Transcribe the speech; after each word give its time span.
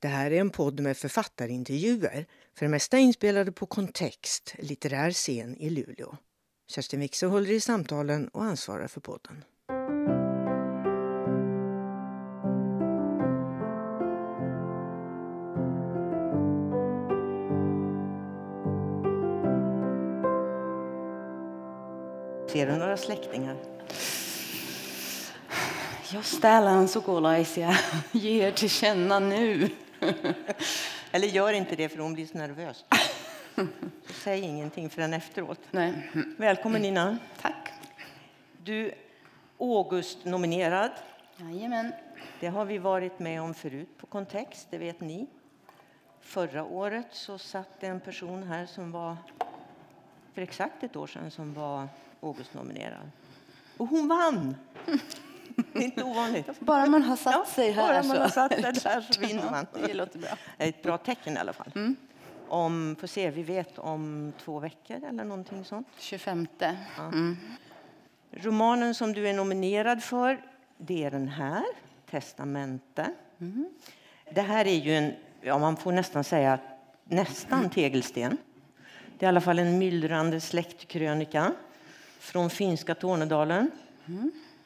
Det 0.00 0.08
här 0.08 0.30
är 0.30 0.40
en 0.40 0.50
podd 0.50 0.80
med 0.80 0.96
författarintervjuer, 0.96 2.26
för 2.58 2.64
det 2.64 2.70
mesta 2.70 2.98
inspelade 2.98 3.52
på 3.52 3.66
Kontext, 3.66 4.54
litterär 4.58 5.10
scen 5.10 5.56
i 5.56 5.70
Luleå. 5.70 6.16
Kerstin 6.70 7.00
Wixe 7.00 7.26
håller 7.26 7.50
i 7.50 7.60
samtalen 7.60 8.28
och 8.28 8.44
ansvarar 8.44 8.88
för 8.88 9.00
podden. 9.00 9.44
Ser 22.52 22.66
du 22.66 22.76
några 22.76 22.96
släktingar? 22.96 23.56
Jos 26.12 26.40
täällä 26.40 26.78
on 26.78 26.88
sukulaisia, 26.88 27.78
ger 28.12 28.52
till 28.52 28.70
känna 28.70 29.18
nu. 29.18 29.70
Eller 31.10 31.28
gör 31.28 31.52
inte 31.52 31.76
det 31.76 31.88
för 31.88 31.98
hon 31.98 32.14
blir 32.14 32.26
så 32.26 32.38
nervös. 32.38 32.84
Säg 34.10 34.40
ingenting 34.40 34.90
förrän 34.90 35.14
efteråt. 35.14 35.60
Nej. 35.70 36.10
Välkommen 36.36 36.82
Nina. 36.82 37.18
Tack. 37.40 37.72
Du 38.64 38.92
August-nominerad. 39.58 40.90
Jajamän. 41.36 41.92
Det 42.40 42.48
har 42.48 42.64
vi 42.64 42.78
varit 42.78 43.18
med 43.18 43.42
om 43.42 43.54
förut 43.54 43.98
på 43.98 44.06
Kontext, 44.06 44.66
det 44.70 44.78
vet 44.78 45.00
ni. 45.00 45.26
Förra 46.20 46.64
året 46.64 47.06
så 47.10 47.38
satt 47.38 47.80
det 47.80 47.86
en 47.86 48.00
person 48.00 48.42
här 48.42 48.66
som 48.66 48.92
var 48.92 49.16
för 50.34 50.42
exakt 50.42 50.82
ett 50.82 50.96
år 50.96 51.06
sedan 51.06 51.30
som 51.30 51.54
var 51.54 51.88
August-nominerad. 52.20 53.10
Och 53.76 53.86
hon 53.86 54.08
vann! 54.08 54.56
Det 55.72 55.78
är 55.78 55.82
inte 55.82 56.04
ovanligt. 56.04 56.46
Bara 56.60 56.86
man 56.86 57.02
har 57.02 57.16
satt 57.16 57.48
sig 57.48 57.70
här 57.70 57.82
bara 57.82 58.02
man 58.02 58.16
så. 58.16 58.22
har 58.22 58.28
satt 58.28 58.52
sig 58.52 58.62
där 58.62 59.00
så 59.12 59.20
vinner 59.26 59.50
man. 59.50 59.66
Det 59.86 59.94
låter 59.94 60.18
bra. 60.18 60.30
Det 60.56 60.64
är 60.64 60.68
ett 60.68 60.82
bra 60.82 60.98
tecken 60.98 61.36
i 61.36 61.40
alla 61.40 61.52
fall. 61.52 61.72
Mm. 61.74 61.96
Om, 62.48 62.96
får 63.00 63.06
se, 63.06 63.30
vi 63.30 63.42
vet 63.42 63.78
om 63.78 64.32
två 64.44 64.58
veckor 64.58 65.04
eller 65.04 65.24
någonting 65.24 65.64
sånt. 65.64 65.88
25. 65.98 66.46
Mm. 66.98 67.36
Romanen 68.30 68.94
som 68.94 69.12
du 69.12 69.28
är 69.28 69.32
nominerad 69.32 70.02
för, 70.02 70.40
det 70.76 71.04
är 71.04 71.10
den 71.10 71.28
här, 71.28 71.64
Testamente. 72.10 73.10
Mm. 73.40 73.68
Det 74.34 74.40
här 74.40 74.64
är 74.64 74.74
ju 74.74 74.94
en, 74.94 75.12
ja 75.40 75.58
man 75.58 75.76
får 75.76 75.92
nästan 75.92 76.24
säga 76.24 76.58
nästan 77.04 77.70
tegelsten. 77.70 78.36
Det 79.18 79.26
är 79.26 79.28
i 79.28 79.28
alla 79.28 79.40
fall 79.40 79.58
en 79.58 79.78
myllrande 79.78 80.40
släktkrönika 80.40 81.52
från 82.18 82.50
finska 82.50 82.94
Tornedalen 82.94 83.70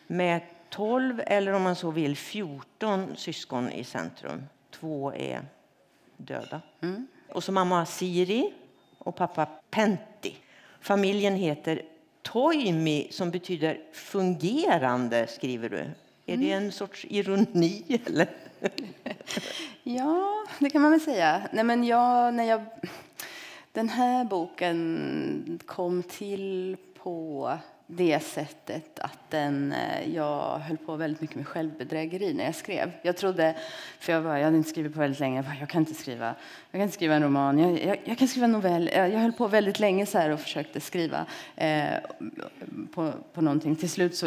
med 0.06 0.40
12 0.72 1.22
eller 1.26 1.52
om 1.52 1.62
man 1.62 1.76
så 1.76 1.90
vill 1.90 2.16
14 2.16 3.16
syskon 3.16 3.72
i 3.72 3.84
centrum. 3.84 4.42
Två 4.70 5.12
är 5.14 5.44
döda. 6.16 6.60
Och 7.28 7.44
så 7.44 7.52
mamma 7.52 7.86
Siri 7.86 8.52
och 8.98 9.16
pappa 9.16 9.46
Pentti. 9.70 10.36
Familjen 10.80 11.36
heter 11.36 11.82
Toimi 12.22 13.08
som 13.10 13.30
betyder 13.30 13.80
fungerande, 13.92 15.26
skriver 15.26 15.68
du. 15.68 15.90
Är 16.26 16.36
det 16.36 16.52
en 16.52 16.72
sorts 16.72 17.06
ironi? 17.08 18.00
Eller? 18.06 18.28
Ja, 19.82 20.46
det 20.58 20.70
kan 20.70 20.82
man 20.82 20.90
väl 20.90 21.00
säga. 21.00 21.42
Nej, 21.52 21.64
men 21.64 21.84
jag, 21.84 22.34
när 22.34 22.44
jag, 22.44 22.64
den 23.72 23.88
här 23.88 24.24
boken 24.24 25.60
kom 25.66 26.02
till 26.02 26.76
på 27.02 27.58
det 27.96 28.22
sättet 28.22 28.98
att 28.98 29.18
den, 29.30 29.72
eh, 29.72 30.14
jag 30.14 30.58
höll 30.58 30.76
på 30.76 30.96
väldigt 30.96 31.20
mycket 31.20 31.36
med 31.36 31.48
självbedrägeri 31.48 32.34
när 32.34 32.44
jag 32.44 32.54
skrev. 32.54 32.90
Jag 33.02 33.16
trodde, 33.16 33.54
för 33.98 34.12
jag, 34.12 34.24
bara, 34.24 34.38
jag 34.38 34.44
hade 34.44 34.56
inte 34.56 34.70
skrivit 34.70 34.94
på 34.94 35.00
väldigt 35.00 35.20
länge, 35.20 35.36
jag, 35.36 35.44
bara, 35.44 35.56
jag 35.60 35.68
kan 35.68 35.82
inte 35.82 35.94
skriva, 35.94 36.26
jag 36.70 36.78
kan 36.78 36.80
inte 36.80 36.94
skriva 36.94 37.14
en 37.14 37.22
roman, 37.22 37.58
jag, 37.58 37.84
jag, 37.84 38.00
jag 38.04 38.18
kan 38.18 38.28
skriva 38.28 38.44
en 38.44 38.52
novell. 38.52 38.90
Jag, 38.94 39.12
jag 39.12 39.18
höll 39.18 39.32
på 39.32 39.48
väldigt 39.48 39.80
länge 39.80 40.06
så 40.06 40.18
här 40.18 40.30
och 40.30 40.40
försökte 40.40 40.80
skriva 40.80 41.26
eh, 41.56 41.84
på, 42.94 43.12
på 43.32 43.40
någonting. 43.40 43.76
Till 43.76 43.90
slut 43.90 44.16
så 44.16 44.26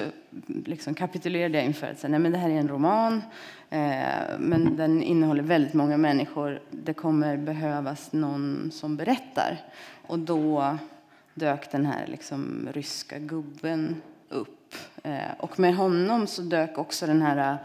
liksom 0.65 0.93
kapitulerade 0.93 1.57
jag 1.57 1.65
inför 1.65 1.87
att 1.87 1.99
säga, 1.99 2.11
nej 2.11 2.19
men 2.19 2.31
det 2.31 2.37
här 2.37 2.49
är 2.49 2.59
en 2.59 2.67
roman, 2.67 3.21
eh, 3.69 4.39
men 4.39 4.77
den 4.77 5.03
innehåller 5.03 5.43
väldigt 5.43 5.73
många 5.73 5.97
människor. 5.97 6.61
Det 6.71 6.93
kommer 6.93 7.37
behövas 7.37 8.11
någon 8.11 8.71
som 8.73 8.97
berättar. 8.97 9.57
Och 10.07 10.19
då 10.19 10.77
dök 11.35 11.71
den 11.71 11.85
här 11.85 12.07
liksom 12.07 12.69
ryska 12.73 13.19
gubben 13.19 14.01
upp. 14.29 14.75
Eh, 15.03 15.31
och 15.37 15.59
med 15.59 15.75
honom 15.75 16.27
så 16.27 16.41
dök 16.41 16.77
också 16.77 17.07
den 17.07 17.21
här... 17.21 17.57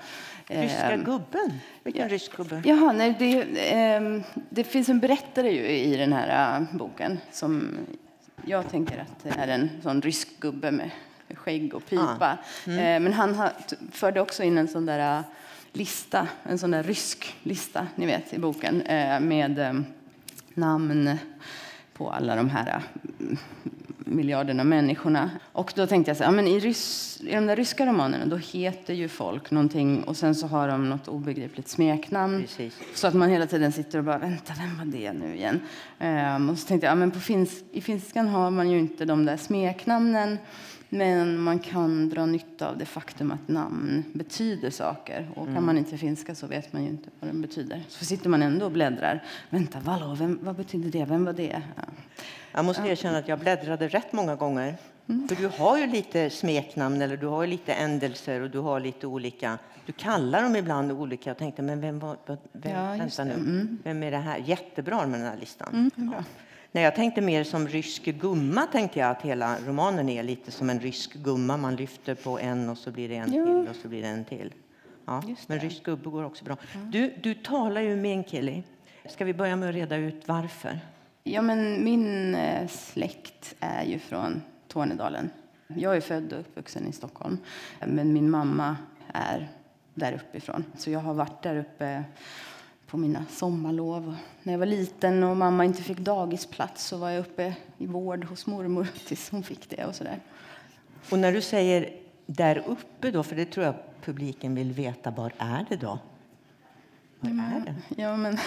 Eh, 0.48 0.60
Ryska 0.60 0.96
gubben? 0.96 1.58
Vilken 1.82 2.08
rysk 2.08 2.36
gubbe? 2.36 2.62
Jaha, 2.64 2.92
nej, 2.92 3.16
det, 3.18 3.40
eh, 3.72 4.20
det 4.50 4.64
finns 4.64 4.88
en 4.88 5.00
berättare 5.00 5.50
ju 5.50 5.68
i 5.68 5.96
den 5.96 6.12
här 6.12 6.60
eh, 6.60 6.76
boken 6.76 7.18
som 7.30 7.78
jag 8.44 8.70
tänker 8.70 8.98
att 8.98 9.22
det 9.22 9.40
är 9.40 9.48
en 9.48 9.70
sån 9.82 10.02
rysk 10.02 10.28
gubbe 10.40 10.70
med 10.70 10.90
skägg 11.34 11.74
och 11.74 11.86
pipa. 11.86 12.38
Mm. 12.66 12.78
Eh, 12.78 13.00
men 13.00 13.12
han 13.12 13.48
förde 13.92 14.20
också 14.20 14.42
in 14.42 14.58
en 14.58 14.68
sån 14.68 14.86
där 14.86 15.18
eh, 15.18 15.24
lista, 15.72 16.28
en 16.42 16.58
sån 16.58 16.70
där 16.70 16.82
rysk 16.82 17.36
lista, 17.42 17.86
ni 17.94 18.06
vet, 18.06 18.32
i 18.32 18.38
boken 18.38 18.82
med 19.20 19.58
eh, 19.58 19.80
namn 20.54 21.18
på 22.00 22.10
alla 22.10 22.36
de 22.36 22.50
här 22.50 22.82
eh, 23.18 23.38
miljarderna 24.04 24.64
människorna. 24.64 25.30
Och 25.52 25.72
då 25.76 25.86
tänkte 25.86 26.10
jag 26.10 26.16
så 26.16 26.24
här, 26.24 26.30
ja, 26.30 26.36
men 26.36 26.46
i, 26.46 26.58
rys, 26.58 27.20
i 27.20 27.34
de 27.34 27.46
där 27.46 27.56
ryska 27.56 27.86
romanerna 27.86 28.26
då 28.26 28.36
heter 28.36 28.94
ju 28.94 29.08
folk 29.08 29.50
någonting 29.50 30.02
och 30.02 30.16
sen 30.16 30.34
så 30.34 30.46
har 30.46 30.68
de 30.68 30.88
något 30.88 31.08
obegripligt 31.08 31.68
smeknamn. 31.68 32.40
Precis. 32.42 32.78
Så 32.94 33.06
att 33.06 33.14
man 33.14 33.30
hela 33.30 33.46
tiden 33.46 33.72
sitter 33.72 33.98
och 33.98 34.04
bara, 34.04 34.18
vänta, 34.18 34.52
vem 34.58 34.78
var 34.78 34.84
det 34.84 35.12
nu 35.12 35.34
igen? 35.34 35.60
Ehm, 35.98 36.50
och 36.50 36.58
så 36.58 36.66
tänkte 36.66 36.86
jag, 36.86 36.92
ja, 36.92 36.96
men 36.96 37.10
på 37.10 37.20
finsk, 37.20 37.64
i 37.72 37.80
finskan 37.80 38.28
har 38.28 38.50
man 38.50 38.70
ju 38.70 38.78
inte 38.78 39.04
de 39.04 39.24
där 39.24 39.36
smeknamnen. 39.36 40.38
Men 40.90 41.40
man 41.40 41.58
kan 41.58 42.08
dra 42.08 42.26
nytta 42.26 42.68
av 42.68 42.78
det 42.78 42.84
faktum 42.86 43.30
att 43.30 43.48
namn 43.48 44.04
betyder 44.12 44.70
saker. 44.70 45.30
Och 45.34 45.46
kan 45.46 45.64
man 45.64 45.78
inte 45.78 45.98
finska 45.98 46.34
så 46.34 46.46
vet 46.46 46.72
man 46.72 46.82
ju 46.82 46.88
inte 46.88 47.10
vad 47.20 47.30
den 47.30 47.42
betyder. 47.42 47.82
Så 47.88 48.04
sitter 48.04 48.28
man 48.28 48.42
ändå 48.42 48.66
och 48.66 48.72
bläddrar. 48.72 49.24
Vänta, 49.50 49.80
vadå, 49.80 50.14
vem, 50.14 50.38
vad 50.42 50.56
betyder 50.56 50.90
det? 50.90 51.04
Vem 51.04 51.24
var 51.24 51.32
det? 51.32 51.62
Ja. 51.76 51.82
Jag 52.52 52.64
måste 52.64 52.82
erkänna 52.82 53.18
att 53.18 53.28
jag 53.28 53.38
bläddrade 53.38 53.88
rätt 53.88 54.12
många 54.12 54.36
gånger. 54.36 54.74
För 55.28 55.36
du 55.36 55.46
har 55.58 55.78
ju 55.78 55.86
lite 55.86 56.30
smeknamn 56.30 57.02
eller 57.02 57.16
du 57.16 57.26
har 57.26 57.42
ju 57.42 57.48
lite 57.50 57.72
ändelser 57.72 58.40
och 58.40 58.50
du 58.50 58.58
har 58.58 58.80
lite 58.80 59.06
olika. 59.06 59.58
Du 59.86 59.92
kallar 59.92 60.42
dem 60.42 60.56
ibland 60.56 60.92
olika. 60.92 61.30
Jag 61.30 61.38
tänkte, 61.38 61.62
men 61.62 61.80
vem 61.80 61.98
var, 61.98 62.16
vem, 62.26 62.38
Ja, 62.62 63.06
det. 63.16 63.24
nu, 63.24 63.76
vem 63.84 64.02
är 64.02 64.10
det 64.10 64.16
här? 64.16 64.38
Jättebra 64.38 65.06
med 65.06 65.20
den 65.20 65.28
här 65.28 65.36
listan. 65.36 65.90
Mm, 65.96 66.10
bra. 66.10 66.24
Nej, 66.72 66.84
jag 66.84 66.94
tänkte 66.94 67.20
mer 67.20 67.44
som 67.44 67.68
rysk 67.68 68.04
gumma 68.04 68.66
tänkte 68.66 68.98
jag 68.98 69.10
att 69.10 69.22
hela 69.22 69.56
romanen 69.66 70.08
är 70.08 70.22
lite 70.22 70.50
som 70.50 70.70
en 70.70 70.80
rysk 70.80 71.12
gumma. 71.14 71.56
Man 71.56 71.76
lyfter 71.76 72.14
på 72.14 72.38
en 72.38 72.68
och 72.68 72.78
så 72.78 72.90
blir 72.90 73.08
det 73.08 73.14
en 73.16 73.32
Ja. 73.34 73.44
till 73.44 73.68
och 73.68 73.76
så 73.76 73.88
blir 73.88 74.02
det 74.02 74.08
en 74.08 74.24
till. 74.24 74.54
Ja, 75.06 75.22
men 75.46 75.58
rysk 75.60 75.82
gubbe 75.82 76.10
går 76.10 76.24
också 76.24 76.44
bra. 76.44 76.56
Du, 76.92 77.14
du 77.22 77.34
talar 77.34 77.80
ju 77.80 77.96
med 77.96 78.12
en 78.16 78.24
kille. 78.24 78.62
Ska 79.08 79.24
vi 79.24 79.34
börja 79.34 79.56
med 79.56 79.68
att 79.68 79.74
reda 79.74 79.96
ut 79.96 80.28
varför? 80.28 80.80
Ja, 81.24 81.42
men 81.42 81.84
min 81.84 82.34
eh, 82.34 82.68
släkt 82.68 83.54
är 83.60 83.84
ju 83.84 83.98
från 83.98 84.42
Tornedalen. 84.68 85.30
Jag 85.66 85.96
är 85.96 86.00
född 86.00 86.32
och 86.32 86.40
uppvuxen 86.40 86.86
i 86.86 86.92
Stockholm, 86.92 87.38
men 87.86 88.12
min 88.12 88.30
mamma 88.30 88.76
är 89.14 89.48
där 89.94 90.12
uppifrån. 90.12 90.64
Så 90.78 90.90
jag 90.90 91.00
har 91.00 91.14
varit 91.14 91.42
där 91.42 91.56
uppe 91.56 92.04
på 92.90 92.96
mina 92.96 93.24
sommarlov. 93.30 94.16
När 94.42 94.52
jag 94.52 94.58
var 94.58 94.66
liten 94.66 95.22
och 95.22 95.36
mamma 95.36 95.64
inte 95.64 95.82
fick 95.82 95.98
dagisplats 95.98 96.84
så 96.84 96.96
var 96.96 97.10
jag 97.10 97.20
uppe 97.20 97.54
i 97.78 97.86
vård 97.86 98.24
hos 98.24 98.46
mormor 98.46 98.88
tills 99.06 99.30
hon 99.30 99.42
fick 99.42 99.70
det 99.70 99.84
och 99.84 99.94
sådär. 99.94 100.20
Och 101.10 101.18
när 101.18 101.32
du 101.32 101.40
säger 101.40 101.92
där 102.26 102.64
uppe 102.66 103.10
då, 103.10 103.22
för 103.22 103.36
det 103.36 103.44
tror 103.44 103.66
jag 103.66 103.74
publiken 104.04 104.54
vill 104.54 104.72
veta, 104.72 105.10
var 105.10 105.32
är 105.38 105.66
det 105.68 105.76
då? 105.76 105.98
Var 107.20 107.30
är 107.30 107.60
det? 107.64 108.02
Ja, 108.02 108.16
men 108.16 108.38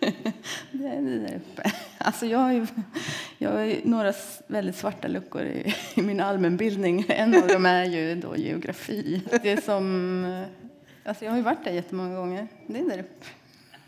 det 0.72 0.86
är 0.86 1.02
det 1.02 1.18
där 1.18 1.36
uppe. 1.36 1.72
Alltså 1.98 2.26
jag 2.26 2.38
har 2.38 2.52
ju, 2.52 2.66
jag 3.38 3.50
har 3.50 3.60
ju 3.60 3.80
några 3.84 4.12
väldigt 4.46 4.76
svarta 4.76 5.08
luckor 5.08 5.42
i, 5.42 5.74
i 5.94 6.02
min 6.02 6.20
allmänbildning. 6.20 7.04
En 7.08 7.42
av 7.42 7.48
dem 7.48 7.66
är 7.66 7.84
ju 7.84 8.14
då 8.14 8.36
geografi. 8.36 9.22
Det 9.42 9.64
som, 9.64 10.24
eh, 10.24 10.46
alltså 11.04 11.24
jag 11.24 11.32
har 11.32 11.36
ju 11.36 11.44
varit 11.44 11.64
där 11.64 11.72
jättemånga 11.72 12.16
gånger. 12.16 12.48
Det 12.66 12.78
är 12.78 12.84
där 12.84 12.98
uppe. 12.98 13.26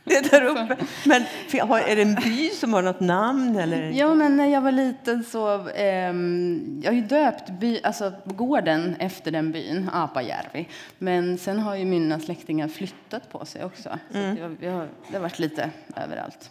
Det 0.05 0.17
är 0.17 0.31
där 0.31 0.43
uppe. 0.45 0.77
Men 1.05 1.23
är 1.23 1.97
det 1.97 2.03
en 2.03 2.15
by 2.15 2.49
som 2.51 2.73
har 2.75 2.83
något 2.83 3.01
namn? 3.01 3.56
Eller? 3.56 3.91
Ja, 3.91 4.15
men 4.15 4.37
när 4.37 4.47
jag 4.47 4.61
var 4.61 4.73
liten 4.73 5.25
så... 5.25 5.69
ehm, 5.69 6.81
jag 6.85 6.91
har 6.91 6.97
ju 6.97 7.03
döpt 7.03 7.51
by, 7.51 7.81
alltså 7.83 8.12
gården 8.25 8.97
efter 8.99 9.31
den 9.31 9.53
byn, 9.53 9.91
Apajärvi. 9.93 10.69
Men 10.99 11.39
sen 11.39 11.59
har 11.59 11.77
ju 11.77 11.85
mina 11.85 12.21
släktingar 12.21 12.69
flyttat 12.69 13.31
på 13.33 13.45
sig 13.45 13.65
också. 13.65 13.99
Så 14.12 14.19
att 14.19 14.39
jag, 14.39 14.56
jag, 14.61 14.89
det 15.09 15.15
har 15.17 15.21
varit 15.21 15.39
lite 15.39 15.71
överallt. 15.97 16.51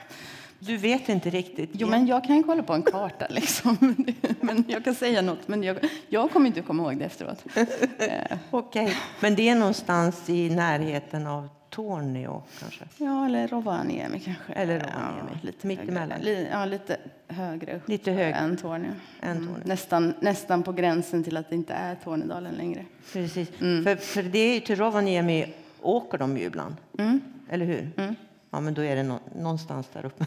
Du 0.60 0.78
vet 0.78 1.10
inte 1.10 1.30
riktigt. 1.30 1.70
Jo, 1.74 1.88
men 1.88 2.08
jag 2.08 2.24
kan 2.24 2.44
kolla 2.44 2.64
på 2.64 2.74
en 2.74 2.84
karta 2.84 3.28
liksom. 3.30 3.96
Men 4.42 4.64
jag 4.68 4.84
kan 4.84 4.96
säga 4.96 5.22
något, 5.22 5.48
men 5.48 5.64
jag, 5.64 5.78
jag 6.10 6.32
kommer 6.32 6.48
inte 6.48 6.62
komma 6.62 6.84
ihåg 6.84 6.98
det 6.98 7.06
efteråt. 7.06 7.44
Eh, 8.00 8.38
Okej, 8.52 8.96
men 9.20 9.36
det 9.36 9.50
är 9.50 9.56
någonstans 9.56 10.30
i 10.30 10.50
närheten 10.50 11.28
av 11.28 11.50
Tornio 11.76 12.44
kanske? 12.60 12.86
Ja, 12.98 13.26
eller 13.26 13.48
Rovaniemi 13.48 14.20
kanske. 14.20 14.54
Eller 14.54 14.80
Rovaniemi. 14.80 15.30
Ja, 15.34 15.40
lite 15.42 15.68
Mitt 15.68 15.80
högre. 15.80 15.92
emellan. 15.92 16.20
Li, 16.22 16.48
ja, 16.52 16.66
lite 16.66 16.98
högre 17.28 17.76
upp 17.76 17.90
Lite 17.90 18.12
högre. 18.12 18.34
än 18.38 18.58
Tornio. 18.58 18.92
Än 19.22 19.32
Mm. 19.38 19.48
Tornio. 19.48 19.68
Nästan, 19.68 20.14
nästan 20.20 20.64
på 20.64 20.72
gränsen 20.72 21.24
till 21.24 21.38
att 21.38 21.50
det 21.50 21.56
inte 21.56 21.74
är 21.74 21.96
Tornedalen 21.96 22.54
längre. 22.56 22.86
Precis. 23.14 23.50
Mm. 23.62 23.84
För, 23.84 23.96
för 23.96 24.24
det 24.24 24.40
är 24.40 24.54
ju 24.54 24.60
till 24.60 24.76
Rovaniemi 24.76 25.54
åker 25.82 26.18
de 26.18 26.38
ju 26.38 26.44
ibland. 26.44 26.76
Mm. 27.00 27.22
Eller 27.50 27.66
hur? 27.66 27.90
Ja, 28.50 28.60
men 28.60 28.74
då 28.74 28.84
är 28.84 28.96
det 28.96 29.04
nå- 29.04 29.20
någonstans 29.36 29.88
där 29.94 30.06
uppe. 30.06 30.26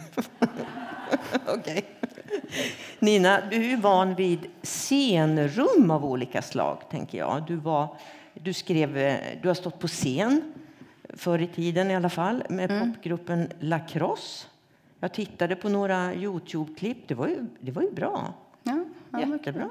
Okej. 1.47 1.85
Nina, 2.99 3.41
du 3.51 3.73
är 3.73 3.77
van 3.77 4.15
vid 4.15 4.39
scenrum 4.63 5.91
av 5.91 6.05
olika 6.05 6.43
slag, 6.43 6.79
tänker 6.91 7.19
jag. 7.19 7.45
Du, 7.47 7.57
var, 7.57 7.97
du, 8.35 8.53
skrev, 8.53 8.97
eh, 8.97 9.17
du 9.43 9.49
har 9.49 9.55
stått 9.55 9.79
på 9.79 9.89
scen 9.89 10.53
förr 11.17 11.43
i 11.43 11.47
tiden 11.47 11.91
i 11.91 11.97
alla 11.97 12.11
fall 12.11 12.43
med 12.49 12.69
popgruppen 12.69 13.49
Lacrosse. 13.61 14.47
Jag 15.01 15.15
tittade 15.15 15.57
på 15.57 15.69
några 15.69 16.15
Youtube-klipp. 16.15 17.09
Det 17.09 17.15
var 17.15 17.29
ju, 17.29 17.47
det 17.61 17.73
var 17.73 17.83
ju 17.83 17.93
bra. 17.93 18.35
Ja, 18.63 18.85
ja, 19.11 19.21
Jättebra. 19.21 19.71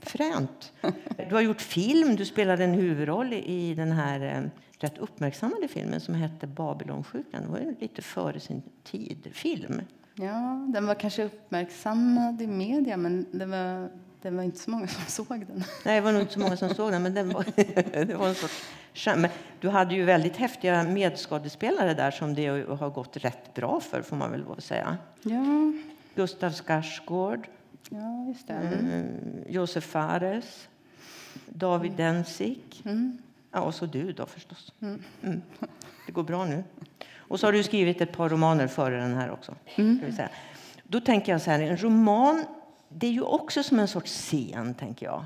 Fränt. 0.00 0.72
Du 1.28 1.34
har 1.34 1.40
gjort 1.40 1.60
film. 1.60 2.16
Du 2.16 2.24
spelade 2.24 2.64
en 2.64 2.74
huvudroll 2.74 3.32
i 3.32 3.74
den 3.74 3.92
här 3.92 4.20
eh, 4.20 4.42
rätt 4.78 4.98
uppmärksammade 4.98 5.68
filmen 5.68 6.00
som 6.00 6.14
hette 6.14 6.46
Babylonsjukan. 6.46 7.42
Det 7.42 7.48
var 7.48 7.58
ju 7.58 7.74
lite 7.80 8.02
före 8.02 8.40
sin 8.40 8.62
tid. 8.84 9.28
Film. 9.32 9.80
Ja, 10.14 10.68
den 10.72 10.86
var 10.86 10.94
kanske 10.94 11.24
uppmärksammad 11.24 12.42
i 12.42 12.46
media, 12.46 12.96
men 12.96 13.26
det 13.32 13.46
var, 13.46 13.88
det 14.22 14.30
var 14.30 14.42
inte 14.42 14.58
så 14.58 14.70
många 14.70 14.86
som 14.88 15.04
såg 15.26 15.46
den. 15.46 15.64
Nej, 15.84 15.94
det 15.94 16.00
var 16.00 16.12
nog 16.12 16.20
inte 16.20 16.32
så 16.32 16.40
många 16.40 16.56
som 16.56 16.74
såg 16.74 16.92
den, 16.92 17.02
men 17.02 17.14
den 17.14 17.28
var, 17.28 17.44
det 18.06 18.14
var 18.14 18.28
en 18.28 18.34
sorts. 18.34 18.62
Men 19.06 19.28
du 19.60 19.68
hade 19.68 19.94
ju 19.94 20.04
väldigt 20.04 20.36
häftiga 20.36 20.82
medskådespelare 20.82 21.94
där 21.94 22.10
som 22.10 22.34
det 22.34 22.46
har 22.46 22.90
gått 22.90 23.16
rätt 23.16 23.54
bra 23.54 23.80
för, 23.80 24.02
får 24.02 24.16
man 24.16 24.30
väl 24.30 24.62
säga. 24.62 24.96
Ja, 25.22 25.72
Gustav 26.14 26.50
Skarsgård, 26.52 27.48
ja 27.90 28.24
just 28.28 28.48
det. 28.48 28.54
mm, 28.54 29.06
Josef 29.48 29.84
Fares, 29.84 30.68
David 31.46 31.92
Dencik. 31.92 32.82
Mm. 32.84 33.18
Ja, 33.52 33.60
och 33.60 33.74
så 33.74 33.86
du 33.86 34.12
då 34.12 34.26
förstås. 34.26 34.72
Mm. 34.80 35.42
Det 36.06 36.12
går 36.12 36.22
bra 36.22 36.44
nu. 36.44 36.64
Och 37.16 37.40
så 37.40 37.46
har 37.46 37.52
du 37.52 37.62
skrivit 37.62 38.00
ett 38.00 38.12
par 38.12 38.28
romaner 38.28 38.66
före 38.66 39.00
den 39.00 39.14
här 39.14 39.30
också. 39.30 39.54
Ska 39.72 39.82
vi 39.82 40.12
säga. 40.12 40.28
Då 40.82 41.00
tänker 41.00 41.32
jag 41.32 41.40
så 41.42 41.50
här, 41.50 41.60
en 41.60 41.76
roman 41.76 42.44
det 42.94 43.06
är 43.06 43.10
ju 43.10 43.22
också 43.22 43.62
som 43.62 43.78
en 43.78 43.88
sorts 43.88 44.12
scen, 44.12 44.74
tänker 44.74 45.06
jag. 45.06 45.24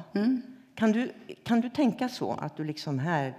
Kan, 0.74 0.92
du, 0.92 1.12
kan 1.44 1.60
du 1.60 1.70
tänka 1.70 2.08
så 2.08 2.32
att 2.32 2.56
du 2.56 2.64
liksom 2.64 2.98
här, 2.98 3.34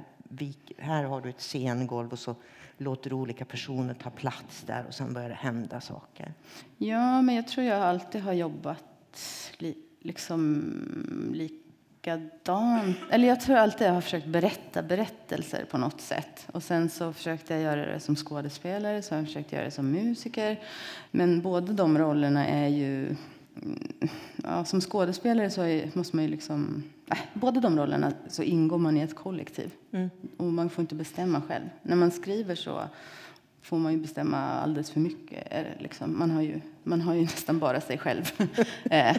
här 0.78 1.04
har 1.04 1.22
du 1.22 1.30
ett 1.30 1.42
scengolv 1.42 2.12
och 2.12 2.20
så 2.20 2.36
låter 2.78 3.14
olika 3.14 3.46
personer 3.46 3.94
ta 3.94 4.10
plats 4.10 4.64
där 4.66 4.86
och 4.88 4.94
sen 4.94 5.14
börjar 5.14 5.30
det 5.30 5.36
hända 5.36 5.82
saker? 5.82 6.34
Ja, 6.78 7.22
men 7.22 7.36
jag 7.36 7.48
tror 7.48 7.66
jag 7.66 7.82
alltid 7.82 8.22
har 8.22 8.34
jobbat 8.34 8.84
li, 9.58 9.78
liksom 10.02 11.32
likadant. 11.34 12.98
Eller 13.12 13.28
jag 13.28 13.42
tror 13.42 13.56
alltid 13.56 13.88
jag 13.88 13.94
har 13.94 14.02
försökt 14.02 14.28
berätta 14.28 14.84
berättelser 14.84 15.66
på 15.72 15.78
något 15.78 16.02
sätt. 16.02 16.48
Och 16.52 16.64
sen 16.64 16.90
så 16.90 17.14
försökte 17.14 17.54
jag 17.54 17.64
göra 17.64 17.86
det 17.86 18.00
som 18.00 18.16
skådespelare, 18.16 19.02
så 19.02 19.16
har 19.16 19.20
jag 19.20 19.28
försökt 19.28 19.52
göra 19.52 19.66
det 19.66 19.72
som 19.72 19.92
musiker. 19.92 20.60
Men 21.12 21.42
båda 21.42 21.74
de 21.74 21.98
rollerna 21.98 22.48
är 22.48 22.68
ju... 22.68 23.16
Ja, 24.44 24.66
som 24.66 24.82
skådespelare 24.82 25.50
så 25.50 25.62
är, 25.62 25.92
måste 25.94 26.16
man 26.16 26.26
ju 26.26 26.32
liksom... 26.32 26.84
Äh, 27.12 27.18
båda 27.34 27.60
de 27.60 27.78
rollerna 27.78 28.14
så 28.28 28.44
ingår 28.44 28.78
man 28.78 28.98
i 28.98 29.02
ett 29.02 29.16
kollektiv. 29.16 29.72
Och 30.38 30.46
man 30.46 30.70
får 30.70 30.82
inte 30.82 30.96
bestämma 30.96 31.42
själv. 31.42 31.70
När 31.84 31.96
man 31.96 32.12
skriver 32.12 32.56
så 32.56 32.82
får 33.62 33.78
man 33.78 33.94
ju 33.94 34.00
bestämma 34.00 34.38
alldeles 34.38 34.92
för 34.92 35.00
mycket. 35.00 35.82
Liksom. 35.82 36.20
Man, 36.20 36.32
har 36.32 36.42
ju, 36.42 36.62
man 36.84 37.02
har 37.02 37.14
ju 37.14 37.22
nästan 37.22 37.60
bara 37.60 37.82
sig 37.82 37.98
själv. 37.98 38.32
Eh, 38.92 39.18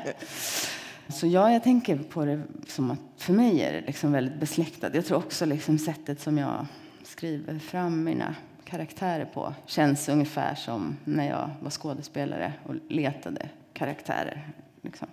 så 1.09 1.27
ja, 1.27 1.53
jag 1.53 1.65
tänker 1.65 1.99
på 1.99 2.25
det 2.25 2.43
som 2.67 2.91
att 2.91 2.99
för 3.17 3.33
mig 3.33 3.61
är 3.61 3.73
det 3.73 3.81
liksom 3.87 4.13
väldigt 4.13 4.41
besläktat. 4.41 4.95
Jag 4.95 5.07
tror 5.07 5.19
också 5.19 5.47
liksom 5.47 5.79
sättet 5.79 6.21
som 6.21 6.39
jag 6.39 6.67
skriver 7.03 7.59
fram 7.59 8.05
mina 8.05 8.35
karaktärer 8.65 9.25
på 9.25 9.55
känns 9.67 10.09
ungefär 10.09 10.55
som 10.55 10.97
när 11.05 11.29
jag 11.29 11.51
var 11.61 11.71
skådespelare 11.71 12.53
och 12.65 12.75
letade 12.89 13.49
karaktärer. 13.79 14.49
Liksom. 14.83 15.09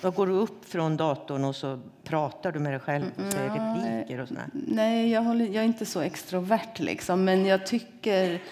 Då 0.00 0.10
går 0.10 0.26
du 0.26 0.32
upp 0.32 0.64
från 0.64 0.96
datorn 0.96 1.44
och 1.44 1.56
så 1.56 1.80
pratar 2.04 2.52
du 2.52 2.58
med 2.58 2.72
dig 2.72 2.80
själv 2.80 3.04
och 3.16 3.32
säger 3.32 3.46
Ja, 3.46 3.54
repliker 3.54 4.20
och 4.20 4.28
sådär. 4.28 4.46
Nej, 4.52 5.10
jag, 5.10 5.22
håller, 5.22 5.44
jag 5.44 5.56
är 5.56 5.64
inte 5.64 5.86
så 5.86 6.00
extrovert 6.00 6.78
liksom. 6.78 7.24
Men 7.24 7.46
jag 7.46 7.66
tycker... 7.66 8.42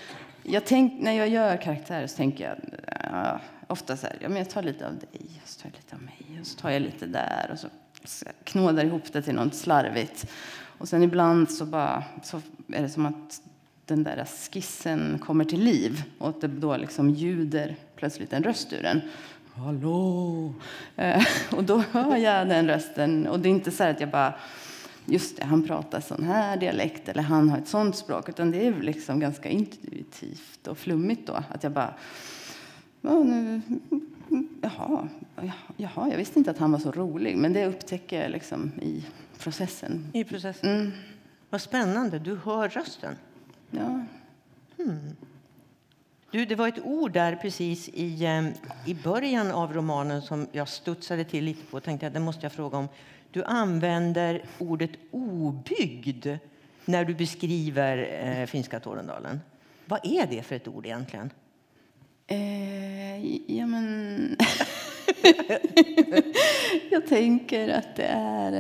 Jag 0.43 0.65
tänk, 0.65 1.03
när 1.03 1.13
jag 1.13 1.29
gör 1.29 1.57
karaktärer 1.57 2.07
så 2.07 2.17
tänker 2.17 2.45
jag 2.45 2.57
ja, 3.11 3.41
ofta 3.67 3.97
så 3.97 4.07
här, 4.07 4.17
ja, 4.21 4.29
men 4.29 4.39
jag 4.39 4.51
tar 4.51 4.63
lite 4.63 4.87
av 4.87 4.93
dig 4.99 5.41
och 5.43 5.49
så 5.49 5.61
tar 5.61 5.69
jag 5.69 5.77
lite 5.77 5.97
av 5.97 6.03
mig 6.03 6.41
och 6.41 6.47
så 6.47 6.59
tar 6.59 6.71
jag 6.71 6.83
lite 6.83 7.07
där 7.07 7.49
och 7.53 7.59
så, 7.59 7.69
så 8.05 8.27
knådar 8.45 8.85
ihop 8.85 9.13
det 9.13 9.23
till 9.23 9.35
något 9.35 9.55
slarvigt. 9.55 10.31
Och 10.79 10.89
sen 10.89 11.03
ibland 11.03 11.51
så 11.51 11.65
bara 11.65 12.05
så 12.23 12.43
är 12.69 12.83
det 12.83 12.89
som 12.89 13.07
att 13.07 13.41
den 13.87 14.03
där 14.03 14.25
skissen 14.25 15.19
kommer 15.19 15.45
till 15.45 15.61
liv 15.61 16.03
och 16.19 16.29
att 16.29 16.41
det 16.41 16.49
då 16.49 16.77
liksom 16.77 17.11
ljuder 17.11 17.77
plötsligt 17.97 18.33
en 18.33 18.45
röst 18.45 18.73
ur 18.73 18.83
den. 18.83 19.01
Hallå! 19.57 20.55
Eh, 20.97 21.23
och 21.51 21.65
då 21.65 21.79
hör 21.79 22.17
jag 22.17 22.49
den 22.49 22.67
rösten. 22.69 23.27
Och 23.27 23.41
det 23.41 23.49
är 23.49 23.51
inte 23.51 23.71
så 23.71 23.85
att 23.85 24.01
jag 24.01 24.11
bara 24.11 24.35
just 25.05 25.37
det, 25.37 25.45
han 25.45 25.67
pratar 25.67 26.01
sån 26.01 26.25
här 26.25 26.57
dialekt 26.57 27.09
eller 27.09 27.23
han 27.23 27.49
har 27.49 27.59
ett 27.59 27.69
sånt 27.69 27.97
språk. 27.97 28.29
Utan 28.29 28.51
det 28.51 28.67
är 28.67 28.83
liksom 28.83 29.21
ganska 29.21 29.49
intuitivt 29.49 30.67
och 30.67 30.79
flummigt 30.79 31.27
då. 31.27 31.33
Att 31.51 31.63
jag 31.63 31.73
bara, 31.73 31.95
ja, 33.01 33.23
nu, 33.25 33.61
jaha, 34.63 35.09
jaha, 35.77 36.09
jag 36.11 36.17
visste 36.17 36.39
inte 36.39 36.51
att 36.51 36.59
han 36.59 36.73
var 36.73 36.79
så 36.79 36.93
rolig. 36.93 37.37
Men 37.37 37.53
det 37.53 37.67
upptäcker 37.67 38.23
jag 38.23 38.31
liksom 38.31 38.73
i 38.83 39.05
processen. 39.39 40.07
I 40.13 40.25
processen. 40.25 40.71
Mm, 40.71 40.93
Vad 41.51 41.61
spännande, 41.61 42.19
du 42.19 42.37
hör 42.45 42.69
rösten. 42.69 43.17
ja. 43.71 44.05
Du, 46.35 46.45
det 46.45 46.55
var 46.55 46.69
ett 46.69 46.85
ord 46.85 47.13
där 47.13 47.37
precis 47.37 47.89
i, 47.89 48.27
ehm, 48.27 48.53
i 48.87 48.95
början 48.95 49.51
av 49.51 49.73
romanen 49.73 50.23
som 50.23 50.47
jag 50.53 50.69
studsade 50.69 51.25
till 51.25 51.45
lite 51.45 51.67
på. 51.67 51.81
Tänkte 51.81 52.07
att 52.07 52.15
det 52.15 52.21
måste 52.21 52.45
jag 52.45 52.53
fråga 52.53 52.79
om. 52.79 52.89
Du 53.31 53.45
använder 53.45 54.45
ordet 54.59 54.91
obygd 55.11 56.27
när 56.85 57.05
du 57.05 57.15
beskriver 57.15 58.23
eh, 58.23 58.47
finska 58.47 58.81
Tornedalen. 58.81 59.41
Vad 59.87 60.01
är 60.03 60.27
det 60.27 60.43
för 60.43 60.57
ett 60.57 60.69
ord 60.69 60.87
egentligen? 60.87 61.31
Eh, 62.27 63.27
ja, 63.57 63.67
men... 63.67 64.37
jag 66.91 67.07
tänker 67.07 67.69
att 67.69 67.97
det 67.97 68.07
är 68.17 68.53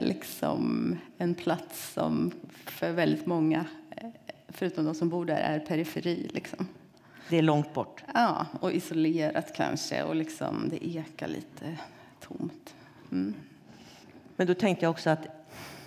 eh, 0.00 0.06
liksom 0.06 0.96
en 1.18 1.34
plats 1.34 1.92
som 1.92 2.32
för 2.64 2.92
väldigt 2.92 3.26
många, 3.26 3.64
eh, 3.96 4.08
förutom 4.48 4.84
de 4.84 4.94
som 4.94 5.08
bor 5.08 5.24
där, 5.24 5.40
är 5.40 5.58
periferi. 5.58 6.30
Liksom. 6.34 6.66
Det 7.30 7.38
är 7.38 7.42
långt 7.42 7.74
bort. 7.74 8.04
Ja, 8.14 8.46
och 8.60 8.72
isolerat 8.72 9.54
kanske, 9.56 10.02
och 10.02 10.16
liksom 10.16 10.68
det 10.70 10.86
ekar 10.86 11.28
lite 11.28 11.78
tomt. 12.20 12.74
Mm. 13.12 13.34
Men 14.36 14.46
då 14.46 14.54
tänkte 14.54 14.84
jag 14.84 14.90
också 14.90 15.10
att 15.10 15.26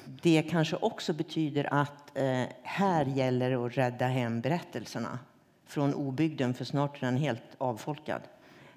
det 0.06 0.44
kanske 0.50 0.76
också 0.76 1.14
betyder 1.14 1.74
att 1.74 2.18
eh, 2.18 2.44
här 2.64 3.06
gäller 3.06 3.50
det 3.50 3.66
att 3.66 3.78
rädda 3.78 4.08
hem 4.08 4.42
berättelserna 4.42 5.20
från 5.66 5.94
obygden, 5.94 6.54
för 6.54 6.66
snart 6.66 7.04
är 7.04 7.06
den 7.06 7.18
helt 7.18 7.44
avfolkad. 7.58 8.22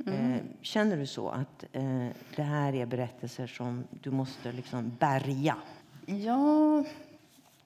Eh, 0.07 0.37
känner 0.61 0.97
du 0.97 1.07
så, 1.07 1.29
att 1.29 1.65
eh, 1.73 2.07
det 2.37 2.43
här 2.43 2.75
är 2.75 2.87
berättelser 2.87 3.47
som 3.47 3.85
du 3.91 4.11
måste 4.11 4.53
liksom 4.53 4.93
bärga? 4.99 5.57
Ja, 6.07 6.85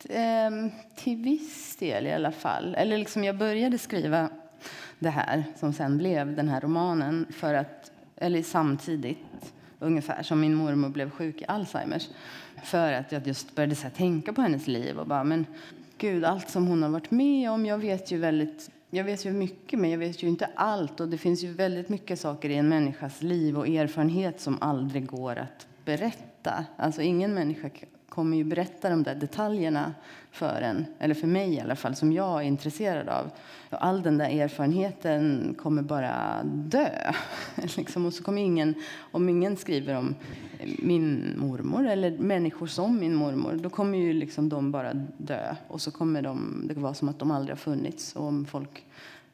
ehm, 0.08 0.70
till 0.96 1.16
viss 1.16 1.76
del 1.76 2.06
i 2.06 2.12
alla 2.12 2.32
fall. 2.32 2.74
Eller 2.74 2.98
liksom 2.98 3.24
jag 3.24 3.38
började 3.38 3.78
skriva 3.78 4.30
det 5.00 5.10
här 5.10 5.44
som 5.56 5.72
sen 5.72 5.98
blev 5.98 6.36
den 6.36 6.48
här 6.48 6.60
romanen 6.60 7.26
för 7.30 7.54
att, 7.54 7.90
eller 8.16 8.42
samtidigt 8.42 9.18
ungefär 9.78 10.22
som 10.22 10.40
min 10.40 10.54
mormor 10.54 10.88
blev 10.88 11.10
sjuk 11.10 11.42
i 11.42 11.44
Alzheimers. 11.48 12.08
För 12.64 12.92
att 12.92 13.12
jag 13.12 13.26
just 13.26 13.54
började 13.54 13.74
så 13.74 13.82
här, 13.82 13.90
tänka 13.90 14.32
på 14.32 14.42
hennes 14.42 14.66
liv 14.66 14.98
och 14.98 15.06
bara, 15.06 15.24
men 15.24 15.46
gud, 15.98 16.24
allt 16.24 16.50
som 16.50 16.66
hon 16.66 16.82
har 16.82 16.90
varit 16.90 17.10
med 17.10 17.50
om, 17.50 17.66
jag 17.66 17.78
vet 17.78 18.10
ju 18.10 18.18
väldigt 18.18 18.70
jag 18.92 19.04
vet 19.04 19.24
ju 19.24 19.32
mycket, 19.32 19.78
men 19.78 19.90
jag 19.90 19.98
vet 19.98 20.22
ju 20.22 20.28
inte 20.28 20.50
allt. 20.54 21.00
Och 21.00 21.08
det 21.08 21.18
finns 21.18 21.42
ju 21.44 21.52
väldigt 21.52 21.88
mycket 21.88 22.20
saker 22.20 22.50
i 22.50 22.56
en 22.56 22.68
människas 22.68 23.22
liv 23.22 23.58
och 23.58 23.68
erfarenhet 23.68 24.40
som 24.40 24.58
aldrig 24.60 25.06
går 25.06 25.36
att 25.36 25.66
berätta. 25.84 26.64
Alltså 26.76 27.02
ingen 27.02 27.34
människa 27.34 27.70
kommer 28.10 28.36
ju 28.36 28.44
berätta 28.44 28.90
de 28.90 29.02
där 29.02 29.14
detaljerna 29.14 29.94
för 30.30 30.62
en, 30.62 30.86
eller 30.98 31.14
för 31.14 31.26
mig 31.26 31.54
i 31.54 31.60
alla 31.60 31.76
fall, 31.76 31.96
som 31.96 32.12
jag 32.12 32.42
är 32.42 32.46
intresserad 32.46 33.08
av. 33.08 33.30
Och 33.70 33.86
All 33.86 34.02
den 34.02 34.18
där 34.18 34.40
erfarenheten 34.40 35.54
kommer 35.58 35.82
bara 35.82 36.42
dö. 36.44 37.12
liksom, 37.76 38.06
och 38.06 38.14
så 38.14 38.22
kommer 38.22 38.42
ingen, 38.42 38.74
om 39.12 39.28
ingen 39.28 39.56
skriver 39.56 39.96
om 39.96 40.14
min 40.78 41.34
mormor 41.38 41.86
eller 41.86 42.18
människor 42.18 42.66
som 42.66 42.98
min 42.98 43.14
mormor, 43.14 43.52
då 43.62 43.70
kommer 43.70 43.98
ju 43.98 44.12
liksom 44.12 44.48
de 44.48 44.70
bara 44.70 44.94
dö. 45.16 45.56
Och 45.68 45.80
så 45.80 45.90
kommer 45.90 46.22
de, 46.22 46.62
det 46.68 46.80
vara 46.80 46.94
som 46.94 47.08
att 47.08 47.18
de 47.18 47.30
aldrig 47.30 47.52
har 47.52 47.60
funnits. 47.60 48.16
Och 48.16 48.24
om 48.24 48.46
folk 48.46 48.86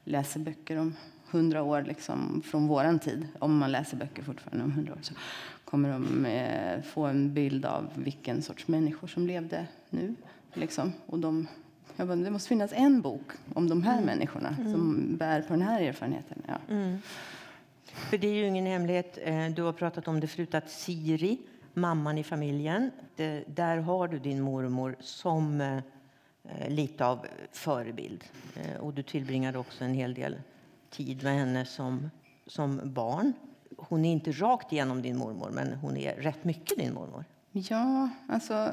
läser 0.05 0.41
böcker 0.41 0.77
om 0.77 0.95
hundra 1.31 1.63
år 1.63 1.83
liksom, 1.83 2.43
från 2.45 2.67
våran 2.67 2.99
tid, 2.99 3.29
om 3.39 3.59
man 3.59 3.73
läser 3.73 3.97
böcker 3.97 4.23
fortfarande 4.23 4.65
om 4.65 4.73
hundra 4.73 4.93
år, 4.93 4.99
så 5.03 5.15
kommer 5.71 5.93
de 5.93 6.27
eh, 6.27 6.83
få 6.83 7.05
en 7.05 7.35
bild 7.35 7.65
av 7.65 7.89
vilken 7.95 8.43
sorts 8.43 8.69
människor 8.69 9.09
som 9.09 9.27
levde 9.27 9.67
nu. 9.91 10.15
Liksom. 10.53 10.93
Och 11.07 11.19
de, 11.19 11.49
jag 11.97 12.09
bara, 12.09 12.17
det 12.17 12.31
måste 12.31 12.49
finnas 12.49 12.73
en 12.75 13.01
bok 13.01 13.33
om 13.55 13.69
de 13.69 13.83
här 13.83 13.93
mm. 13.93 14.05
människorna 14.05 14.57
mm. 14.59 14.73
som 14.73 15.17
bär 15.17 15.43
på 15.43 15.53
den 15.53 15.63
här 15.63 15.81
erfarenheten. 15.81 16.43
Ja. 16.47 16.59
Mm. 16.69 16.99
För 17.85 18.19
det 18.19 18.29
är 18.29 18.35
ju 18.35 18.47
ingen 18.47 18.67
hemlighet, 18.67 19.19
eh, 19.23 19.47
du 19.47 19.63
har 19.63 19.73
pratat 19.73 20.09
om 20.09 20.21
det 20.21 20.27
förut, 20.27 20.55
att 20.55 20.71
Siri, 20.71 21.39
mamman 21.75 22.19
i 22.19 22.25
familjen, 22.25 22.91
det, 23.17 23.45
där 23.47 23.77
har 23.77 24.09
du 24.09 24.19
din 24.19 24.41
mormor 24.41 24.97
som 25.01 25.61
eh, 25.61 26.69
lite 26.69 27.07
av 27.07 27.27
förebild. 27.53 28.25
Eh, 28.57 28.81
och 28.81 28.95
du 28.95 29.03
tillbringade 29.03 29.59
också 29.59 29.85
en 29.85 29.95
hel 29.95 30.15
del 30.15 30.37
tid 30.91 31.23
med 31.23 31.35
henne 31.35 31.65
som, 31.65 32.11
som 32.47 32.81
barn. 32.85 33.33
Hon 33.77 34.05
är 34.05 34.13
inte 34.13 34.33
rakt 34.33 34.73
igenom 34.73 35.03
din 35.03 35.17
mormor, 35.17 35.51
men 35.51 35.73
hon 35.73 35.97
är 35.97 36.15
rätt 36.15 36.45
mycket 36.45 36.79
din 36.79 36.95
mormor. 36.95 37.25
Ja, 37.53 38.09
alltså, 38.29 38.73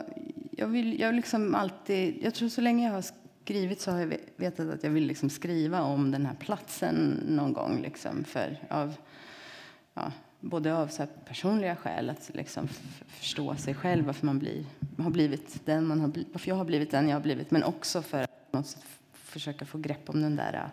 jag 0.51 0.67
vill 0.67 0.99
jag 0.99 1.15
liksom 1.15 1.55
alltid... 1.55 2.17
Jag 2.21 2.33
tror 2.33 2.49
så 2.49 2.61
länge 2.61 2.87
jag 2.87 2.93
har 2.93 3.03
skrivit 3.43 3.81
så 3.81 3.91
har 3.91 3.99
jag 3.99 4.17
vetat 4.35 4.69
att 4.69 4.83
jag 4.83 4.91
vill 4.91 5.05
liksom 5.05 5.29
skriva 5.29 5.81
om 5.81 6.11
den 6.11 6.25
här 6.25 6.35
platsen 6.35 7.23
någon 7.27 7.53
gång. 7.53 7.81
Liksom, 7.81 8.23
för, 8.23 8.57
av, 8.69 8.95
ja, 9.93 10.11
både 10.39 10.75
av 10.75 10.87
så 10.87 11.05
personliga 11.25 11.75
skäl, 11.75 12.09
att 12.09 12.31
liksom 12.33 12.67
förstå 13.07 13.55
sig 13.55 13.73
själv, 13.73 14.05
varför 14.05 14.25
man 14.25 14.39
blir, 14.39 14.65
har 14.97 15.11
blivit 15.11 15.65
den 15.65 15.87
man 15.87 15.99
har 15.99 16.07
blivit, 16.07 16.33
varför 16.33 16.49
jag 16.49 16.55
har 16.55 16.65
blivit 16.65 16.91
den 16.91 17.09
jag 17.09 17.15
har 17.15 17.21
blivit, 17.21 17.51
men 17.51 17.63
också 17.63 18.01
för 18.01 18.27
att 18.51 18.85
försöka 19.13 19.65
få 19.65 19.77
grepp 19.77 20.09
om 20.09 20.21
den 20.21 20.35
där 20.35 20.69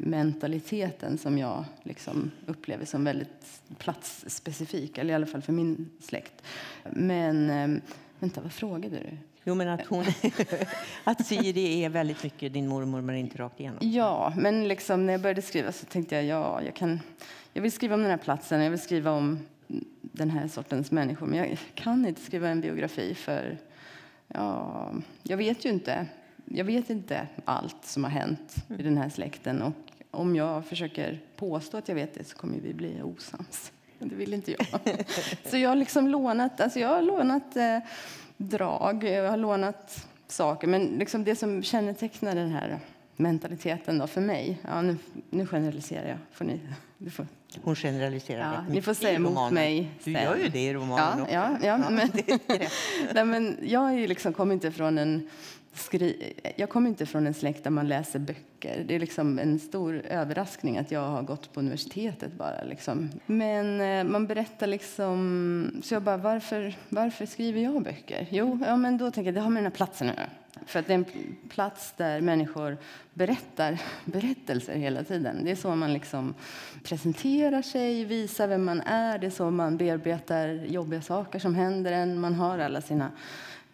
mentaliteten 0.00 1.18
som 1.18 1.38
jag 1.38 1.64
liksom 1.82 2.30
upplever 2.46 2.84
som 2.84 3.04
väldigt 3.04 3.62
platsspecifik, 3.78 4.98
eller 4.98 5.12
i 5.12 5.14
alla 5.14 5.26
fall 5.26 5.42
för 5.42 5.52
min 5.52 5.90
släkt. 6.00 6.42
Men 6.90 7.50
ehm, 7.50 7.80
vänta, 8.18 8.40
vad 8.40 8.52
frågade 8.52 8.96
du? 8.96 9.16
Jo, 9.44 9.54
men 9.54 9.68
att, 9.68 9.86
hon, 9.86 10.04
att 11.04 11.26
Siri 11.26 11.84
är 11.84 11.88
väldigt 11.88 12.22
mycket 12.22 12.52
din 12.52 12.68
mormor, 12.68 13.00
men 13.00 13.16
inte 13.16 13.38
rakt 13.38 13.60
igenom. 13.60 13.78
Ja, 13.82 14.32
men 14.36 14.68
liksom, 14.68 15.06
när 15.06 15.12
jag 15.12 15.20
började 15.20 15.42
skriva 15.42 15.72
så 15.72 15.86
tänkte 15.86 16.14
jag 16.14 16.24
ja, 16.24 16.62
jag, 16.62 16.74
kan, 16.74 17.00
jag 17.52 17.62
vill 17.62 17.72
skriva 17.72 17.94
om 17.94 18.02
den 18.02 18.10
här 18.10 18.18
platsen, 18.18 18.62
jag 18.62 18.70
vill 18.70 18.80
skriva 18.80 19.10
om 19.10 19.38
den 20.02 20.30
här 20.30 20.48
sortens 20.48 20.90
människor, 20.90 21.26
men 21.26 21.38
jag 21.38 21.58
kan 21.74 22.06
inte 22.06 22.20
skriva 22.20 22.48
en 22.48 22.60
biografi 22.60 23.14
för 23.14 23.58
ja, 24.28 24.92
jag 25.22 25.36
vet 25.36 25.64
ju 25.64 25.68
inte 25.68 26.06
jag 26.50 26.64
vet 26.64 26.90
inte 26.90 27.26
allt 27.44 27.84
som 27.84 28.04
har 28.04 28.10
hänt 28.10 28.56
i 28.78 28.82
den 28.82 28.98
här 28.98 29.08
släkten. 29.08 29.62
Och 29.62 29.72
om 30.18 30.36
jag 30.36 30.66
försöker 30.66 31.20
påstå 31.36 31.76
att 31.76 31.88
jag 31.88 31.94
vet 31.94 32.14
det 32.14 32.24
så 32.24 32.36
kommer 32.36 32.58
vi 32.60 32.74
bli 32.74 33.02
osams. 33.02 33.72
Det 33.98 34.14
vill 34.14 34.34
inte 34.34 34.52
jag. 34.52 34.66
Så 35.44 35.56
jag 35.56 35.68
har 35.68 35.76
liksom 35.76 36.08
lånat, 36.08 36.60
alltså 36.60 36.80
jag 36.80 36.88
har 36.88 37.02
lånat 37.02 37.56
eh, 37.56 37.78
drag, 38.36 39.04
jag 39.04 39.30
har 39.30 39.36
lånat 39.36 40.08
saker. 40.26 40.66
Men 40.66 40.86
liksom 40.86 41.24
det 41.24 41.36
som 41.36 41.62
kännetecknar 41.62 42.34
den 42.34 42.50
här 42.50 42.78
mentaliteten 43.16 43.98
då 43.98 44.06
för 44.06 44.20
mig, 44.20 44.60
ja, 44.62 44.82
nu, 44.82 44.96
nu 45.30 45.46
generaliserar 45.46 46.08
jag. 46.08 46.18
Får 46.32 46.44
ni, 46.44 46.60
du 46.98 47.10
får. 47.10 47.26
Hon 47.62 47.74
generaliserar 47.74 48.54
ja, 48.54 48.72
Ni 48.74 48.82
får 48.82 48.94
säga 48.94 49.14
emot 49.14 49.52
mig. 49.52 49.90
Du 50.04 50.12
gör 50.12 50.36
ju 50.36 50.48
det 50.48 50.64
i 50.64 50.74
romanen 50.74 51.26
ja, 51.32 51.58
ja, 51.62 51.78
ja, 51.80 51.90
men, 51.90 52.10
nej, 53.14 53.24
men 53.24 53.58
jag 53.62 53.94
är 53.94 54.08
liksom, 54.08 54.32
kommer 54.32 54.54
inte 54.54 54.72
från 54.72 54.98
en 54.98 55.28
skri 55.78 56.32
jag 56.56 56.68
kommer 56.68 56.90
inte 56.90 57.06
från 57.06 57.26
en 57.26 57.34
släkt 57.34 57.64
där 57.64 57.70
man 57.70 57.88
läser 57.88 58.18
böcker. 58.18 58.84
Det 58.88 58.94
är 58.94 59.00
liksom 59.00 59.38
en 59.38 59.58
stor 59.58 60.02
överraskning 60.06 60.78
att 60.78 60.90
jag 60.90 61.08
har 61.08 61.22
gått 61.22 61.52
på 61.52 61.60
universitetet 61.60 62.32
bara. 62.32 62.64
Liksom. 62.64 63.10
Men 63.26 63.80
eh, 63.80 64.12
man 64.12 64.26
berättar 64.26 64.66
liksom... 64.66 65.80
Så 65.84 65.94
jag 65.94 66.02
bara, 66.02 66.16
varför, 66.16 66.74
varför 66.88 67.26
skriver 67.26 67.60
jag 67.60 67.82
böcker? 67.82 68.26
Jo, 68.30 68.58
ja, 68.66 68.76
men 68.76 68.98
då 68.98 69.10
tänker 69.10 69.28
jag, 69.28 69.34
det 69.34 69.40
har 69.40 69.50
med 69.50 69.62
den 69.62 69.72
här 69.72 69.76
platsen 69.76 70.08
att 70.08 70.16
göra. 70.16 70.28
För 70.66 70.78
att 70.78 70.86
det 70.86 70.92
är 70.92 70.98
en 70.98 71.36
plats 71.48 71.94
där 71.96 72.20
människor 72.20 72.76
berättar 73.14 73.78
berättelser 74.04 74.74
hela 74.74 75.04
tiden. 75.04 75.44
Det 75.44 75.50
är 75.50 75.56
så 75.56 75.74
man 75.74 75.92
liksom 75.92 76.34
presenterar 76.84 77.62
sig, 77.62 78.04
visar 78.04 78.48
vem 78.48 78.64
man 78.64 78.80
är. 78.80 79.18
Det 79.18 79.26
är 79.26 79.30
så 79.30 79.50
man 79.50 79.76
bearbetar 79.76 80.48
jobbiga 80.48 81.02
saker 81.02 81.38
som 81.38 81.54
händer 81.54 81.92
en. 81.92 82.20
Man 82.20 82.34
har 82.34 82.58
alla 82.58 82.80
sina 82.80 83.10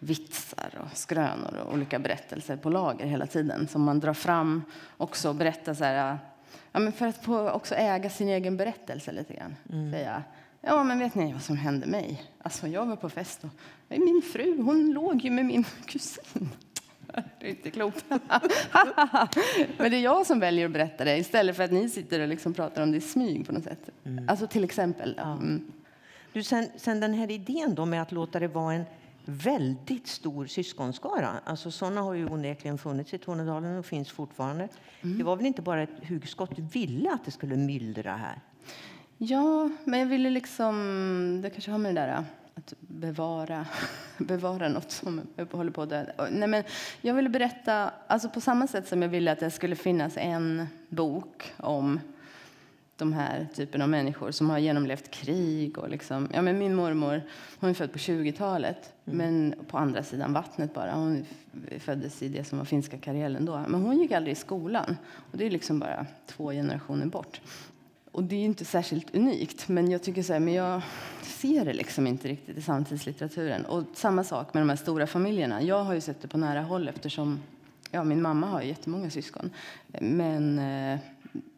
vitsar 0.05 0.69
och 0.81 0.97
skrönor 0.97 1.55
och 1.65 1.73
olika 1.73 1.99
berättelser 1.99 2.57
på 2.57 2.69
lager 2.69 3.05
hela 3.05 3.27
tiden 3.27 3.67
som 3.67 3.81
man 3.81 3.99
drar 3.99 4.13
fram 4.13 4.63
också 4.97 5.29
och 5.29 5.35
berättar 5.35 5.73
så 5.73 5.83
här, 5.83 6.17
ja, 6.71 6.79
men 6.79 6.91
för 6.91 7.07
att 7.07 7.27
också 7.27 7.75
äga 7.75 8.09
sin 8.09 8.29
egen 8.29 8.57
berättelse 8.57 9.11
lite 9.11 9.33
grann. 9.33 9.55
Mm. 9.71 9.91
Säga, 9.91 10.23
ja 10.61 10.83
men 10.83 10.99
vet 10.99 11.15
ni 11.15 11.33
vad 11.33 11.41
som 11.41 11.57
hände 11.57 11.87
mig? 11.87 12.23
Alltså 12.41 12.67
jag 12.67 12.85
var 12.85 12.95
på 12.95 13.09
fest 13.09 13.43
och 13.43 13.49
min 13.89 14.21
fru 14.33 14.61
hon 14.61 14.91
låg 14.93 15.21
ju 15.21 15.31
med 15.31 15.45
min 15.45 15.63
kusin. 15.85 16.49
Det 17.39 17.45
är 17.45 17.49
inte 17.49 17.71
klokt. 17.71 18.05
men 19.77 19.91
det 19.91 19.97
är 19.97 20.01
jag 20.01 20.25
som 20.25 20.39
väljer 20.39 20.65
att 20.65 20.71
berätta 20.71 21.03
det 21.03 21.17
istället 21.17 21.55
för 21.55 21.63
att 21.63 21.71
ni 21.71 21.89
sitter 21.89 22.19
och 22.19 22.27
liksom 22.27 22.53
pratar 22.53 22.83
om 22.83 22.91
det 22.91 22.97
i 22.97 23.01
smyg 23.01 23.47
på 23.47 23.53
något 23.53 23.63
sätt. 23.63 23.89
Mm. 24.03 24.29
Alltså 24.29 24.47
till 24.47 24.63
exempel. 24.63 25.19
Mm. 25.19 25.71
Du, 26.33 26.43
sen, 26.43 26.69
sen 26.75 26.99
den 26.99 27.13
här 27.13 27.31
idén 27.31 27.75
då 27.75 27.85
med 27.85 28.01
att 28.01 28.11
låta 28.11 28.39
det 28.39 28.47
vara 28.47 28.73
en 28.73 28.83
väldigt 29.25 30.07
stor 30.07 30.45
syskonskara. 30.45 31.29
Alltså, 31.43 31.71
sådana 31.71 32.01
har 32.01 32.13
ju 32.13 32.25
onekligen 32.25 32.77
funnits 32.77 33.13
i 33.13 33.17
Tornedalen 33.17 33.77
och 33.77 33.85
finns 33.85 34.11
fortfarande. 34.11 34.67
Mm. 35.01 35.17
Det 35.17 35.23
var 35.23 35.35
väl 35.35 35.45
inte 35.45 35.61
bara 35.61 35.83
ett 35.83 36.09
hugskott, 36.09 36.55
du 36.55 36.61
ville 36.61 37.11
att 37.11 37.25
det 37.25 37.31
skulle 37.31 37.55
myllra 37.55 38.15
här? 38.15 38.39
Ja, 39.17 39.69
men 39.83 39.99
jag 39.99 40.07
ville 40.07 40.29
liksom, 40.29 41.39
det 41.43 41.49
kanske 41.49 41.71
har 41.71 41.77
med 41.77 41.95
det 41.95 42.01
där 42.01 42.25
att 42.55 42.73
bevara, 42.79 43.65
bevara 44.17 44.69
något 44.69 44.91
som 44.91 45.21
håller 45.51 45.71
på 45.71 45.81
att 45.81 45.89
dö. 45.89 46.05
Nej, 46.31 46.47
men 46.47 46.63
jag 47.01 47.13
ville 47.13 47.29
berätta, 47.29 47.91
alltså 48.07 48.29
på 48.29 48.41
samma 48.41 48.67
sätt 48.67 48.87
som 48.87 49.01
jag 49.01 49.09
ville 49.09 49.31
att 49.31 49.39
det 49.39 49.51
skulle 49.51 49.75
finnas 49.75 50.17
en 50.17 50.67
bok 50.89 51.53
om 51.57 51.99
de 52.97 53.13
här 53.13 53.47
typen 53.55 53.81
av 53.81 53.89
människor 53.89 54.31
som 54.31 54.49
har 54.49 54.59
genomlevt 54.59 55.11
krig. 55.11 55.77
Och 55.77 55.89
liksom, 55.89 56.29
ja, 56.33 56.41
men 56.41 56.59
min 56.59 56.75
mormor 56.75 57.21
hon 57.59 57.69
är 57.69 57.73
född 57.73 57.91
på 57.91 57.97
20-talet, 57.97 58.93
mm. 59.05 59.17
men 59.17 59.55
på 59.67 59.77
andra 59.77 60.03
sidan 60.03 60.33
vattnet 60.33 60.73
bara. 60.73 60.95
Hon 60.95 61.25
föddes 61.79 62.23
i 62.23 62.27
det 62.27 62.43
som 62.43 62.57
var 62.57 62.65
finska 62.65 62.97
Karelen 62.97 63.45
då. 63.45 63.65
Men 63.67 63.81
hon 63.81 63.99
gick 63.99 64.11
aldrig 64.11 64.31
i 64.31 64.35
skolan. 64.35 64.97
Och 65.31 65.37
det 65.37 65.45
är 65.45 65.51
liksom 65.51 65.79
bara 65.79 66.05
två 66.27 66.51
generationer 66.51 67.05
bort. 67.05 67.41
Och 68.11 68.23
det 68.23 68.35
är 68.35 68.45
inte 68.45 68.65
särskilt 68.65 69.15
unikt, 69.15 69.67
men 69.67 69.91
jag 69.91 70.03
tycker 70.03 70.23
så 70.23 70.33
här, 70.33 70.39
men 70.39 70.53
jag 70.53 70.81
ser 71.21 71.65
det 71.65 71.73
liksom 71.73 72.07
inte 72.07 72.27
riktigt 72.27 72.57
i 72.57 72.61
samtidslitteraturen. 72.61 73.65
Och 73.65 73.83
samma 73.93 74.23
sak 74.23 74.53
med 74.53 74.61
de 74.61 74.69
här 74.69 74.75
stora 74.75 75.07
familjerna. 75.07 75.61
Jag 75.61 75.83
har 75.83 75.93
ju 75.93 76.01
sett 76.01 76.21
det 76.21 76.27
på 76.27 76.37
nära 76.37 76.61
håll 76.61 76.87
eftersom 76.87 77.39
ja, 77.91 78.03
min 78.03 78.21
mamma 78.21 78.47
har 78.47 78.61
jättemånga 78.61 79.09
syskon. 79.09 79.49
Men 79.87 80.59
eh, 80.59 80.99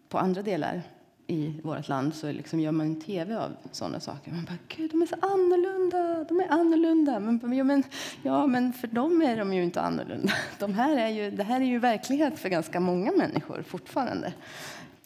på 0.09 0.17
andra 0.17 0.41
delar 0.41 0.83
i 1.27 1.61
vårt 1.63 1.87
land 1.87 2.15
så 2.15 2.31
liksom 2.31 2.59
gör 2.59 2.71
man 2.71 3.01
tv 3.01 3.37
av 3.37 3.51
sådana 3.71 3.99
saker. 3.99 4.31
Man 4.31 4.45
bara, 4.45 4.57
gud, 4.67 4.91
de 4.91 5.01
är 5.01 5.05
så 5.05 5.15
annorlunda, 5.21 6.23
de 6.23 6.39
är 6.39 6.51
annorlunda. 6.51 7.19
Men, 7.19 7.57
ja, 7.57 7.63
men, 7.63 7.83
ja, 8.23 8.47
men 8.47 8.73
för 8.73 8.87
dem 8.87 9.21
är 9.21 9.37
de 9.37 9.53
ju 9.53 9.63
inte 9.63 9.81
annorlunda. 9.81 10.33
De 10.59 10.73
här 10.73 10.97
är 10.97 11.07
ju, 11.07 11.31
det 11.31 11.43
här 11.43 11.61
är 11.61 11.65
ju 11.65 11.79
verklighet 11.79 12.39
för 12.39 12.49
ganska 12.49 12.79
många 12.79 13.11
människor 13.11 13.61
fortfarande. 13.67 14.33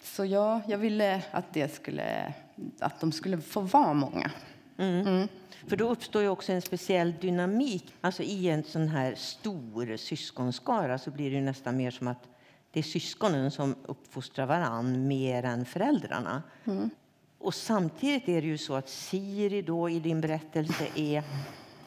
Så 0.04 0.26
ja, 0.26 0.62
jag 0.68 0.78
ville 0.78 1.22
att, 1.32 1.54
det 1.54 1.76
skulle, 1.76 2.34
att 2.80 3.00
de 3.00 3.12
skulle 3.12 3.42
få 3.42 3.62
vara 3.62 3.94
många. 3.94 4.32
Mm. 4.78 5.08
Mm. 5.08 5.28
För 5.68 5.76
då 5.76 5.90
uppstår 5.90 6.22
ju 6.22 6.30
också 6.30 6.52
en 6.52 6.62
speciell 6.62 7.14
dynamik. 7.22 7.94
Alltså 8.02 8.24
I 8.24 8.50
en 8.50 8.64
sån 8.64 8.88
här 8.88 9.16
stor 9.16 9.98
syskonskara 9.98 10.98
så 10.98 11.12
blir 11.12 11.32
det 11.32 11.42
nästan 11.42 11.78
mer 11.78 11.92
som 11.92 12.08
att 12.08 12.28
det 12.72 12.80
är 12.80 12.84
syskonen 12.84 13.52
som 13.52 13.76
uppfostrar 13.86 14.46
varann 14.46 15.08
mer 15.08 15.46
än 15.46 15.66
föräldrarna. 15.66 16.44
Mm. 16.66 16.90
Och 17.38 17.54
samtidigt 17.54 18.30
är 18.30 18.42
det 18.42 18.48
ju 18.48 18.58
så 18.58 18.76
att 18.76 18.90
Siri 18.90 19.62
då 19.62 19.90
i 19.90 20.00
din 20.00 20.22
berättelse 20.22 20.88
är, 20.96 21.24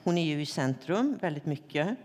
hon 0.05 0.19
är 0.19 0.25
ju 0.25 0.43
i 0.43 0.47
centrum 0.47 1.19
väldigt 1.21 1.47
mycket. 1.47 1.97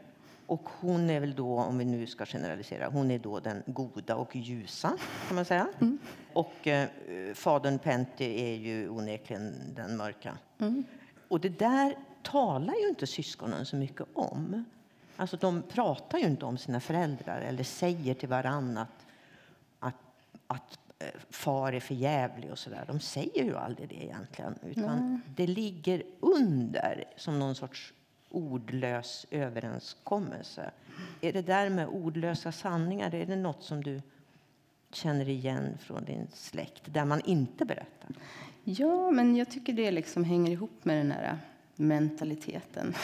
Och 0.46 0.70
hon 0.80 1.10
är 1.10 1.20
väl 1.20 1.36
då, 1.36 1.60
om 1.60 1.78
vi 1.78 1.86
nu 1.86 2.08
ska 2.08 2.26
generalisera, 2.26 2.90
hon 2.90 3.12
är 3.12 3.20
då 3.20 3.40
den 3.40 3.64
goda 3.66 4.16
och 4.16 4.36
ljusa 4.36 4.98
kan 5.28 5.36
man 5.36 5.46
säga. 5.46 5.68
Mm. 5.82 6.00
Och 6.34 6.68
eh, 6.68 6.90
fadern 7.34 7.80
Pentti 7.80 8.42
är 8.42 8.56
ju 8.56 8.90
onekligen 8.90 9.54
den 9.76 9.98
mörka. 9.98 10.38
Mm. 10.60 10.84
Och 11.28 11.40
det 11.40 11.60
där 11.60 11.96
talar 12.24 12.74
ju 12.74 12.90
inte 12.90 13.08
syskonen 13.08 13.66
så 13.66 13.76
mycket 13.76 14.08
om. 14.14 14.66
Alltså 15.20 15.38
de 15.38 15.62
pratar 15.62 16.18
ju 16.18 16.26
inte 16.26 16.46
om 16.46 16.58
sina 16.58 16.80
föräldrar 16.80 17.42
eller 17.42 17.64
säger 17.64 18.14
till 18.14 18.30
varandra 18.30 18.82
att, 18.82 19.06
att, 19.80 19.96
att 20.48 20.80
eh, 21.00 21.20
far 21.30 21.74
är 21.74 21.80
för 21.80 21.96
jävlig 21.96 22.52
och 22.52 22.60
sådär. 22.60 22.84
De 22.88 23.00
säger 23.00 23.44
ju 23.44 23.58
aldrig 23.58 23.90
det 23.90 24.04
egentligen. 24.04 24.60
Utan 24.64 25.22
det 25.36 25.48
ligger 25.48 26.04
under 26.20 27.04
som 27.18 27.40
någon 27.40 27.56
sorts 27.56 27.94
ordlös 28.30 29.26
överenskommelse. 29.32 30.72
Är 31.22 31.34
det 31.34 31.42
där 31.42 31.70
med 31.70 31.88
ordlösa 31.88 32.52
sanningar, 32.52 33.16
är 33.16 33.26
det 33.26 33.36
något 33.36 33.64
som 33.64 33.84
du 33.84 34.02
känner 34.92 35.30
igen 35.30 35.78
från 35.82 36.06
din 36.06 36.28
släkt, 36.34 36.84
där 36.86 37.06
man 37.06 37.22
inte 37.26 37.66
berättar? 37.66 38.10
Ja, 38.64 39.12
men 39.12 39.36
jag 39.36 39.52
tycker 39.52 39.74
det 39.74 39.92
liksom 39.92 40.24
hänger 40.24 40.52
ihop 40.52 40.86
med 40.86 40.98
den 40.98 41.12
här 41.12 41.38
mentaliteten. 41.76 42.94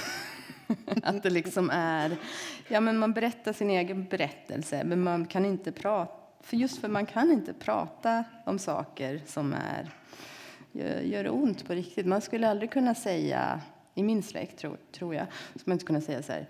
att 1.04 1.24
det 1.24 1.30
liksom 1.30 1.70
är... 1.74 2.18
Ja, 2.68 2.80
men 2.80 2.98
man 2.98 3.14
berättar 3.14 3.54
sin 3.54 3.70
egen 3.70 4.06
berättelse, 4.06 4.84
men 4.84 5.04
man 5.04 5.26
kan 5.26 5.46
inte 5.46 5.72
prata... 5.72 6.14
För 6.42 6.58
just 6.58 6.78
för 6.78 6.88
man 6.88 7.06
kan 7.06 7.32
inte 7.32 7.54
prata 7.54 8.24
om 8.46 8.60
saker 8.60 9.22
som 9.26 9.54
är, 9.54 9.90
gör, 10.72 11.02
gör 11.02 11.34
ont 11.34 11.68
på 11.68 11.74
riktigt. 11.74 12.06
Man 12.06 12.22
skulle 12.22 12.50
aldrig 12.50 12.72
kunna 12.72 12.96
säga, 12.96 13.62
i 13.96 14.04
min 14.04 14.24
släkt 14.24 14.60
tror, 14.60 14.78
tror 14.92 15.16
jag, 15.16 15.26
skulle 15.50 15.64
man 15.66 15.76
inte 15.76 15.86
kunna 15.86 16.02
säga 16.02 16.24
så 16.24 16.32
här... 16.32 16.48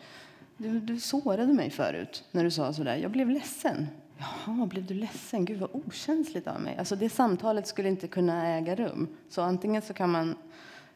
Du, 0.57 0.79
du 0.79 0.99
sårade 0.99 1.53
mig 1.53 1.69
förut 1.69 2.23
när 2.31 2.43
du 2.43 2.51
sa 2.51 2.73
så 2.73 2.83
där. 2.83 2.95
Jag 2.95 3.11
blev 3.11 3.29
ledsen. 3.29 3.87
Jaha, 4.17 4.65
blev 4.65 4.85
du 4.85 4.93
ledsen? 4.93 5.45
Gud 5.45 5.59
vad 5.59 5.69
okänsligt 5.73 6.47
av 6.47 6.61
mig. 6.61 6.75
Alltså 6.77 6.95
det 6.95 7.09
samtalet 7.09 7.67
skulle 7.67 7.89
inte 7.89 8.07
kunna 8.07 8.47
äga 8.47 8.75
rum. 8.75 9.07
Så 9.29 9.41
antingen 9.41 9.81
så 9.81 9.93
kan 9.93 10.09
man 10.09 10.35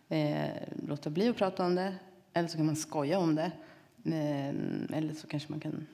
eh, 0.10 0.50
låta 0.88 1.10
bli 1.10 1.30
att 1.30 1.36
prata 1.38 1.66
om 1.66 1.76
det 1.76 1.94
eller 2.40 2.50
så 2.50 2.58
kan 2.58 2.66
man 2.66 2.76
skoja 2.76 3.20
om 3.20 3.36
det. 3.36 3.52
Eller 4.94 5.14
så 5.14 5.28
kanske 5.28 5.52
man 5.52 5.60
kan 5.60 5.88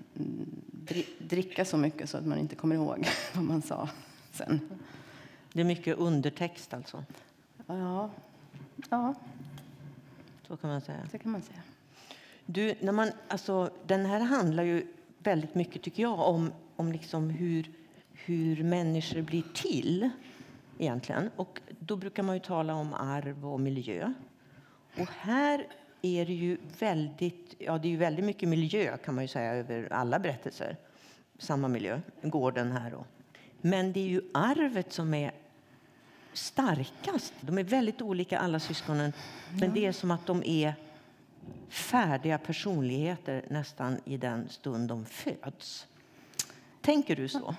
dricka 1.19 1.65
så 1.65 1.77
mycket 1.77 2.09
så 2.09 2.17
att 2.17 2.25
man 2.25 2.37
inte 2.37 2.55
kommer 2.55 2.75
ihåg 2.75 3.07
vad 3.35 3.43
man 3.43 3.61
sa 3.61 3.89
sen. 4.31 4.59
Det 5.53 5.61
är 5.61 5.65
mycket 5.65 5.97
undertext 5.97 6.73
alltså? 6.73 7.03
Ja. 7.67 8.09
ja. 8.89 9.13
Så 10.47 10.57
kan 10.57 10.69
man 10.69 10.81
säga. 10.81 11.07
Så 11.11 11.17
kan 11.17 11.31
man 11.31 11.41
säga. 11.41 11.61
Du, 12.45 12.75
när 12.81 12.91
man, 12.91 13.11
alltså, 13.27 13.69
den 13.85 14.05
här 14.05 14.19
handlar 14.19 14.63
ju 14.63 14.87
väldigt 15.17 15.55
mycket, 15.55 15.81
tycker 15.81 16.03
jag, 16.03 16.19
om, 16.19 16.51
om 16.75 16.91
liksom 16.91 17.29
hur, 17.29 17.71
hur 18.11 18.63
människor 18.63 19.21
blir 19.21 19.43
till. 19.53 20.09
egentligen. 20.77 21.29
Och 21.35 21.61
Då 21.79 21.95
brukar 21.95 22.23
man 22.23 22.35
ju 22.35 22.39
tala 22.39 22.73
om 22.73 22.93
arv 22.93 23.47
och 23.53 23.59
miljö. 23.59 24.13
Och 24.97 25.07
här 25.07 25.67
är 26.05 26.25
det 26.25 26.33
ju 26.33 26.57
väldigt, 26.79 27.55
ja, 27.57 27.77
det 27.77 27.87
är 27.87 27.89
ju 27.89 27.97
väldigt 27.97 28.25
mycket 28.25 28.49
miljö 28.49 28.97
kan 28.97 29.15
man 29.15 29.23
ju 29.23 29.27
säga 29.27 29.53
över 29.53 29.93
alla 29.93 30.19
berättelser. 30.19 30.77
Samma 31.37 31.67
miljö, 31.67 32.01
gården 32.21 32.71
här. 32.71 32.93
Och. 32.93 33.05
Men 33.61 33.93
det 33.93 33.99
är 33.99 34.07
ju 34.07 34.21
arvet 34.33 34.93
som 34.93 35.13
är 35.13 35.31
starkast. 36.33 37.33
De 37.41 37.57
är 37.57 37.63
väldigt 37.63 38.01
olika 38.01 38.39
alla 38.39 38.59
syskonen, 38.59 39.13
men 39.59 39.73
det 39.73 39.85
är 39.85 39.91
som 39.91 40.11
att 40.11 40.25
de 40.25 40.43
är 40.45 40.73
färdiga 41.69 42.37
personligheter 42.37 43.45
nästan 43.49 43.97
i 44.05 44.17
den 44.17 44.49
stund 44.49 44.89
de 44.89 45.05
föds. 45.05 45.87
Tänker 46.81 47.15
du 47.15 47.27
så? 47.27 47.55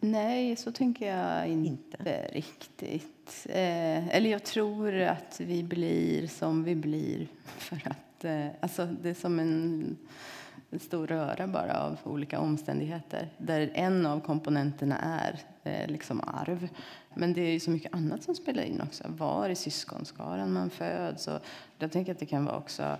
Nej, 0.00 0.56
så 0.56 0.72
tänker 0.72 1.16
jag 1.16 1.48
inte, 1.48 1.68
inte. 1.68 2.28
riktigt. 2.32 3.46
Eh, 3.48 4.08
eller 4.08 4.30
jag 4.30 4.44
tror 4.44 4.94
att 4.94 5.40
vi 5.40 5.62
blir 5.62 6.26
som 6.26 6.64
vi 6.64 6.74
blir 6.74 7.26
för 7.44 7.82
att 7.84 8.24
eh, 8.24 8.46
alltså 8.60 8.86
det 9.02 9.10
är 9.10 9.14
som 9.14 9.38
en, 9.38 9.96
en, 10.70 10.78
stor 10.80 11.06
röra 11.06 11.46
bara 11.46 11.80
av 11.80 11.98
olika 12.04 12.40
omständigheter 12.40 13.28
där 13.38 13.70
en 13.74 14.06
av 14.06 14.20
komponenterna 14.20 14.98
är 14.98 15.38
eh, 15.62 15.90
liksom 15.90 16.20
arv. 16.26 16.68
Men 17.14 17.32
det 17.32 17.40
är 17.40 17.60
så 17.60 17.70
mycket 17.70 17.94
annat 17.94 18.22
som 18.22 18.34
spelar 18.34 18.62
in 18.62 18.80
också. 18.80 19.04
Var 19.08 19.48
i 19.48 19.54
syskonskaran 19.54 20.52
man 20.52 20.70
föds. 20.70 21.28
Och 21.28 21.40
jag 21.78 21.92
tänker 21.92 22.12
att 22.12 22.18
det 22.18 22.26
kan 22.26 22.44
vara 22.44 22.56
också 22.56 22.96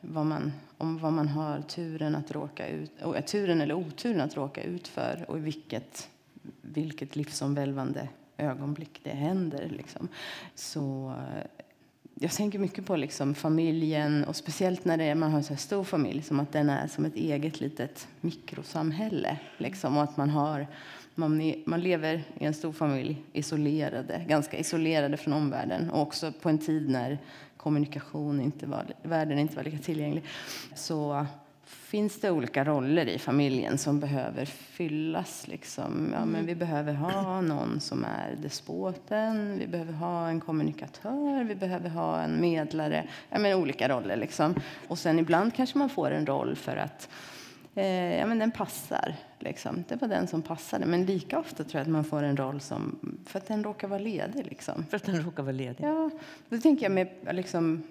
vad 0.00 0.26
man, 0.26 0.52
om 0.78 0.98
vad 0.98 1.12
man 1.12 1.28
har 1.28 1.60
turen, 1.60 2.14
att 2.14 2.30
råka 2.30 2.68
ut, 2.68 2.92
turen 3.26 3.60
eller 3.60 3.74
oturen 3.74 4.20
att 4.20 4.36
råka 4.36 4.62
ut 4.62 4.88
för 4.88 5.24
och 5.28 5.38
i 5.38 5.40
vilket 5.40 6.08
vilket 6.62 7.16
livsomvälvande 7.16 8.08
ögonblick 8.36 9.00
det 9.02 9.10
händer. 9.10 9.68
Liksom. 9.68 10.08
Så 10.54 11.14
eh, 11.18 11.46
jag 12.22 12.32
tänker 12.32 12.58
mycket 12.58 12.86
på 12.86 12.96
liksom 12.96 13.34
familjen, 13.34 14.24
och 14.24 14.36
speciellt 14.36 14.84
när 14.84 14.96
det 14.96 15.04
är, 15.04 15.14
man 15.14 15.30
har 15.30 15.38
en 15.38 15.44
så 15.44 15.56
stor 15.56 15.84
familj, 15.84 16.22
som 16.22 16.40
att 16.40 16.52
den 16.52 16.70
är 16.70 16.86
som 16.86 17.04
ett 17.04 17.14
eget 17.14 17.60
litet 17.60 18.08
mikrosamhälle. 18.20 19.38
Liksom, 19.58 19.96
och 19.96 20.02
att 20.02 20.16
man, 20.16 20.30
har, 20.30 20.66
man, 21.14 21.52
man 21.66 21.80
lever 21.80 22.24
i 22.38 22.44
en 22.44 22.54
stor 22.54 22.72
familj 22.72 23.22
isolerade, 23.32 24.24
ganska 24.28 24.58
isolerade 24.58 25.16
från 25.16 25.32
omvärlden. 25.32 25.90
Och 25.90 26.02
också 26.02 26.32
på 26.32 26.48
en 26.48 26.58
tid 26.58 26.88
när 26.88 27.18
kommunikation 27.56 28.40
inte 28.40 28.66
var, 28.66 28.84
världen 29.02 29.38
inte 29.38 29.56
var 29.56 29.64
lika 29.64 29.78
tillgänglig. 29.78 30.24
Så 30.74 31.26
finns 31.90 32.20
det 32.20 32.30
olika 32.30 32.64
roller 32.64 33.08
i 33.08 33.18
familjen 33.18 33.78
som 33.78 34.00
behöver 34.00 34.44
fyllas. 34.44 35.48
Liksom. 35.48 36.10
Ja, 36.12 36.24
men 36.24 36.46
vi 36.46 36.54
behöver 36.54 36.94
ha 36.94 37.40
någon 37.40 37.80
som 37.80 38.04
är 38.04 38.36
despoten, 38.42 39.58
vi 39.58 39.66
behöver 39.66 39.92
ha 39.92 40.28
en 40.28 40.40
kommunikatör, 40.40 41.44
vi 41.44 41.54
behöver 41.54 41.88
ha 41.88 42.20
en 42.22 42.40
medlare. 42.40 43.06
Ja, 43.30 43.38
men 43.38 43.58
olika 43.58 43.88
roller. 43.88 44.16
Liksom. 44.16 44.54
Och 44.88 44.98
sen 44.98 45.18
ibland 45.18 45.54
kanske 45.54 45.78
man 45.78 45.88
får 45.88 46.10
en 46.10 46.26
roll 46.26 46.56
för 46.56 46.76
att 46.76 47.08
eh, 47.74 48.18
ja, 48.18 48.26
men 48.26 48.38
den 48.38 48.50
passar. 48.50 49.14
Liksom. 49.38 49.84
Det 49.88 50.00
var 50.00 50.08
den 50.08 50.26
som 50.26 50.42
passade. 50.42 50.86
Men 50.86 51.06
lika 51.06 51.38
ofta 51.38 51.64
tror 51.64 51.74
jag 51.74 51.82
att 51.82 51.88
man 51.88 52.04
får 52.04 52.22
en 52.22 52.36
roll 52.36 52.60
som, 52.60 52.98
för 53.26 53.38
att 53.38 53.46
den 53.46 53.64
råkar 53.64 53.88
vara 53.88 54.00
ledig. 54.00 54.46
Liksom. 54.46 54.84
För 54.90 54.96
att 54.96 55.04
den 55.04 55.22
råkar 55.22 55.42
vara 55.42 55.52
ledig? 55.52 55.84
Ja, 55.84 56.10
då 56.48 56.58
tänker 56.58 56.82
jag 56.82 56.92
med 56.92 57.08
liksom, 57.32 57.82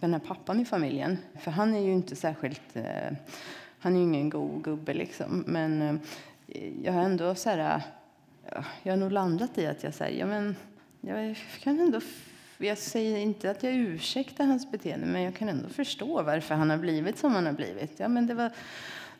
den 0.00 0.12
här 0.12 0.20
pappan 0.20 0.60
i 0.60 0.64
familjen. 0.64 1.18
För 1.40 1.50
han 1.50 1.74
är 1.74 1.80
ju 1.80 1.92
inte 1.92 2.16
särskilt... 2.16 2.76
Eh, 2.76 3.12
han 3.78 3.94
är 3.94 3.98
ju 3.98 4.04
ingen 4.04 4.30
god 4.30 4.64
gubbe, 4.64 4.94
liksom. 4.94 5.44
Men 5.46 5.82
eh, 5.82 6.72
jag 6.82 6.92
har 6.92 7.02
ändå 7.02 7.34
så 7.34 7.50
här... 7.50 7.82
Ja, 8.52 8.64
jag 8.82 8.92
har 8.92 8.96
nog 8.96 9.12
landat 9.12 9.58
i 9.58 9.66
att 9.66 9.82
jag 9.82 9.94
säger, 9.94 10.20
ja 10.20 10.26
men... 10.26 10.56
Jag 11.00 11.36
kan 11.62 11.80
ändå... 11.80 12.00
Jag 12.58 12.78
säger 12.78 13.18
inte 13.18 13.50
att 13.50 13.62
jag 13.62 13.74
ursäktar 13.74 14.44
hans 14.44 14.70
beteende, 14.70 15.06
men 15.06 15.22
jag 15.22 15.34
kan 15.34 15.48
ändå 15.48 15.68
förstå 15.68 16.22
varför 16.22 16.54
han 16.54 16.70
har 16.70 16.78
blivit 16.78 17.18
som 17.18 17.32
han 17.32 17.46
har 17.46 17.52
blivit. 17.52 18.00
Ja, 18.00 18.08
men 18.08 18.26
det 18.26 18.34
var... 18.34 18.50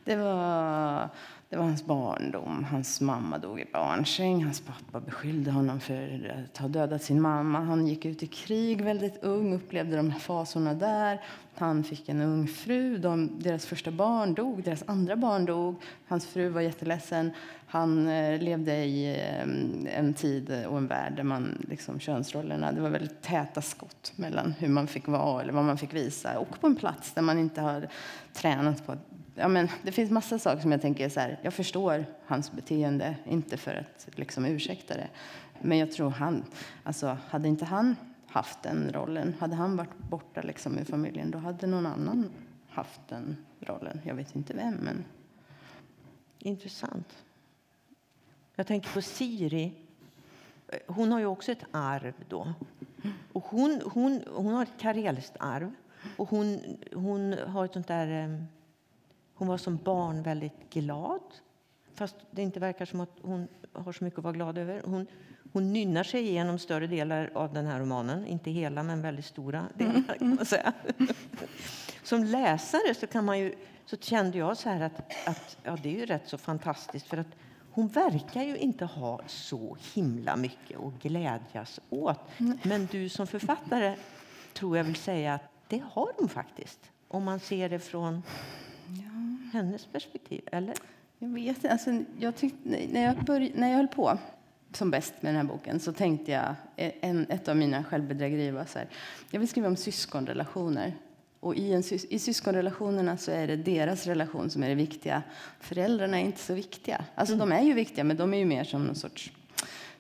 Det 0.05 0.17
var 0.17 1.09
det 1.51 1.57
var 1.57 1.65
hans 1.65 1.85
barndom. 1.85 2.65
Hans 2.65 3.01
mamma 3.01 3.39
dog 3.39 3.61
i 3.61 3.65
barnsäng. 3.73 4.45
Hans 4.45 4.61
pappa 4.61 5.01
beskyllde 5.01 5.51
honom 5.51 5.81
för 5.81 6.33
att 6.45 6.59
ha 6.59 6.69
dödat 6.69 7.03
sin 7.03 7.21
mamma. 7.21 7.61
Han 7.61 7.87
gick 7.87 8.05
ut 8.05 8.23
i 8.23 8.27
krig 8.27 8.83
väldigt 8.83 9.23
ung, 9.23 9.55
upplevde 9.55 9.97
de 9.97 10.11
här 10.11 10.19
fasorna 10.19 10.75
där. 10.75 11.21
Han 11.55 11.85
fick 11.85 12.09
en 12.09 12.21
ung 12.21 12.47
fru. 12.47 12.99
De, 12.99 13.31
deras 13.39 13.67
första 13.67 13.91
barn 13.91 14.35
dog, 14.35 14.63
deras 14.63 14.85
andra 14.87 15.17
barn 15.17 15.45
dog. 15.45 15.75
Hans 16.09 16.27
fru 16.27 16.49
var 16.49 16.61
jätteledsen. 16.61 17.31
Han 17.67 18.09
eh, 18.09 18.41
levde 18.41 18.77
i 18.77 19.15
eh, 19.15 19.99
en 19.99 20.15
tid 20.15 20.65
och 20.69 20.79
en 20.79 20.87
värld 20.87 21.13
där 21.17 21.23
man, 21.23 21.67
liksom, 21.69 22.01
könsrollerna, 22.01 22.73
det 22.73 22.81
var 22.81 22.91
väldigt 22.91 23.23
täta 23.23 23.63
skott 23.63 24.13
mellan 24.17 24.53
hur 24.53 24.69
man 24.69 24.87
fick 24.87 25.09
vara 25.09 25.43
eller 25.43 25.53
vad 25.53 25.65
man 25.65 25.79
fick 25.79 25.95
visa. 25.95 26.39
Och 26.39 26.61
på 26.61 26.67
en 26.67 26.77
plats 26.77 27.13
där 27.13 27.23
man 27.23 27.39
inte 27.39 27.61
har 27.61 27.89
tränat 28.33 28.87
på 28.87 28.93
att 28.93 29.08
ja, 29.39 29.49
men 29.49 29.69
det 29.83 29.93
finns 29.93 30.11
massa 30.11 30.39
saker 30.39 30.63
som 30.63 30.73
jag 30.73 30.83
tänker 30.83 31.09
så 31.09 31.21
här, 31.21 31.39
jag 31.43 31.55
förstår 31.55 32.07
hans 32.27 32.53
beteende, 32.53 33.17
inte 33.27 33.57
för 33.57 33.75
att 33.75 34.09
liksom 34.19 34.45
ursäkta 34.45 34.95
det. 34.95 35.09
Men 35.61 35.79
jag 35.79 35.93
tror 35.93 36.11
han, 36.11 36.45
alltså 36.83 37.19
hade 37.29 37.49
inte 37.49 37.65
han 37.65 37.97
haft 38.27 38.63
den 38.63 38.93
rollen, 38.93 39.35
hade 39.39 39.57
han 39.57 39.77
varit 39.77 39.99
borta 39.99 40.43
liksom 40.43 40.79
ur 40.79 40.85
familjen, 40.85 41.31
då 41.31 41.39
hade 41.39 41.67
någon 41.67 41.87
annan 41.87 42.31
haft 42.69 43.01
den 43.09 43.37
rollen. 43.61 44.01
Jag 44.05 44.15
vet 44.15 44.37
inte 44.37 44.55
vem, 44.55 44.75
men... 44.75 45.05
Intressant. 46.39 47.25
Jag 48.55 48.67
tänker 48.67 48.91
på 48.91 49.03
Siri. 49.03 49.73
Hon 50.87 51.13
har 51.13 51.19
ju 51.19 51.27
också 51.27 51.53
ett 51.53 51.65
arv 51.71 52.15
då. 52.29 52.53
Och 53.33 53.45
hon, 53.45 53.81
hon, 53.85 54.23
hon 54.35 54.55
har 54.55 54.63
ett 54.63 54.79
karelskt 54.79 55.37
arv. 55.41 55.75
Och 56.17 56.29
hon, 56.29 56.61
hon 56.93 57.33
har 57.47 57.65
ett 57.65 57.73
sånt 57.73 57.89
där 57.89 58.07
ehm, 58.07 58.45
hon 59.39 59.49
var 59.49 59.59
som 59.59 59.77
barn 59.77 60.23
väldigt 60.23 60.71
glad, 60.71 61.21
fast 61.95 62.17
det 62.31 62.43
inte 62.43 62.61
verkar 62.61 62.85
som 62.85 63.01
att 63.01 63.17
hon 63.23 63.49
har 63.73 63.93
så 63.93 64.05
mycket 64.05 64.19
att 64.19 64.25
vara 64.25 64.35
glad 64.35 64.59
över. 64.59 64.83
Hon, 64.85 65.07
hon 65.53 65.73
nynnar 65.73 66.05
sig 66.05 66.29
igenom 66.29 66.59
större 66.59 66.87
delar 66.87 67.31
av 67.35 67.53
den 67.53 67.67
här 67.67 67.81
romanen, 67.81 68.27
inte 68.27 68.51
hela 68.51 68.83
men 68.83 69.03
väldigt 69.03 69.25
stora 69.25 69.65
delar 69.75 70.19
kan 70.19 70.35
man 70.35 70.47
säga. 70.47 70.73
Som 72.03 72.25
läsare 72.25 72.95
så, 72.95 73.07
kan 73.07 73.25
man 73.25 73.39
ju, 73.39 73.55
så 73.87 73.97
kände 73.97 74.39
jag 74.39 74.57
så 74.57 74.69
här 74.69 74.81
att, 74.81 75.29
att 75.29 75.57
ja, 75.63 75.79
det 75.83 75.89
är 75.89 75.99
ju 75.99 76.07
rätt 76.07 76.29
så 76.29 76.39
fantastiskt 76.39 77.07
för 77.07 77.17
att 77.17 77.37
hon 77.71 77.89
verkar 77.89 78.43
ju 78.43 78.57
inte 78.57 78.85
ha 78.85 79.21
så 79.27 79.77
himla 79.95 80.37
mycket 80.37 80.81
att 80.81 81.03
glädjas 81.03 81.81
åt. 81.91 82.21
Men 82.63 82.89
du 82.91 83.09
som 83.09 83.27
författare 83.27 83.97
tror 84.53 84.77
jag 84.77 84.85
vill 84.85 84.97
säga 84.97 85.35
att 85.35 85.51
det 85.69 85.83
har 85.93 86.13
hon 86.17 86.29
faktiskt. 86.29 86.91
Om 87.09 87.25
man 87.25 87.41
ser 87.41 87.69
det 87.69 87.79
från 87.79 88.23
hennes 89.53 89.87
perspektiv, 89.87 90.43
eller? 90.53 90.75
Jag 91.19 91.29
vet 91.29 91.65
alltså, 91.65 92.03
jag 92.19 92.37
tyckte, 92.37 92.69
när, 92.69 93.05
jag 93.05 93.25
började, 93.25 93.61
när 93.61 93.69
jag 93.69 93.77
höll 93.77 93.89
på 93.89 94.19
som 94.73 94.91
bäst 94.91 95.15
med 95.21 95.35
den 95.35 95.47
här 95.47 95.55
boken 95.55 95.81
så 95.81 95.93
tänkte 95.93 96.33
jag, 96.33 96.55
en, 96.77 97.27
ett 97.29 97.49
av 97.49 97.57
mina 97.57 97.85
självbedrägerier 97.85 98.53
var 98.53 98.65
så 98.65 98.79
här, 98.79 98.89
jag 99.31 99.41
vill 99.41 99.49
skriva 99.49 99.69
om 99.69 99.77
syskonrelationer. 99.77 100.97
Och 101.41 101.57
i, 101.57 101.73
en, 101.73 101.83
i 102.09 102.19
syskonrelationerna 102.19 103.17
så 103.17 103.31
är 103.31 103.47
det 103.47 103.57
deras 103.57 104.07
relation 104.07 104.51
som 104.51 104.63
är 104.63 104.69
det 104.69 104.75
viktiga. 104.75 105.23
Föräldrarna 105.61 106.21
är 106.21 106.25
inte 106.25 106.41
så 106.41 106.55
viktiga. 106.55 107.05
Alltså 107.15 107.35
mm. 107.35 107.49
de 107.49 107.57
är 107.57 107.63
ju 107.63 107.73
viktiga, 107.73 108.05
men 108.05 108.17
de 108.17 108.35
är 108.35 108.39
ju 108.39 108.45
mer 108.45 108.65
som 108.65 108.87
någon 108.87 108.95
sorts 108.95 109.33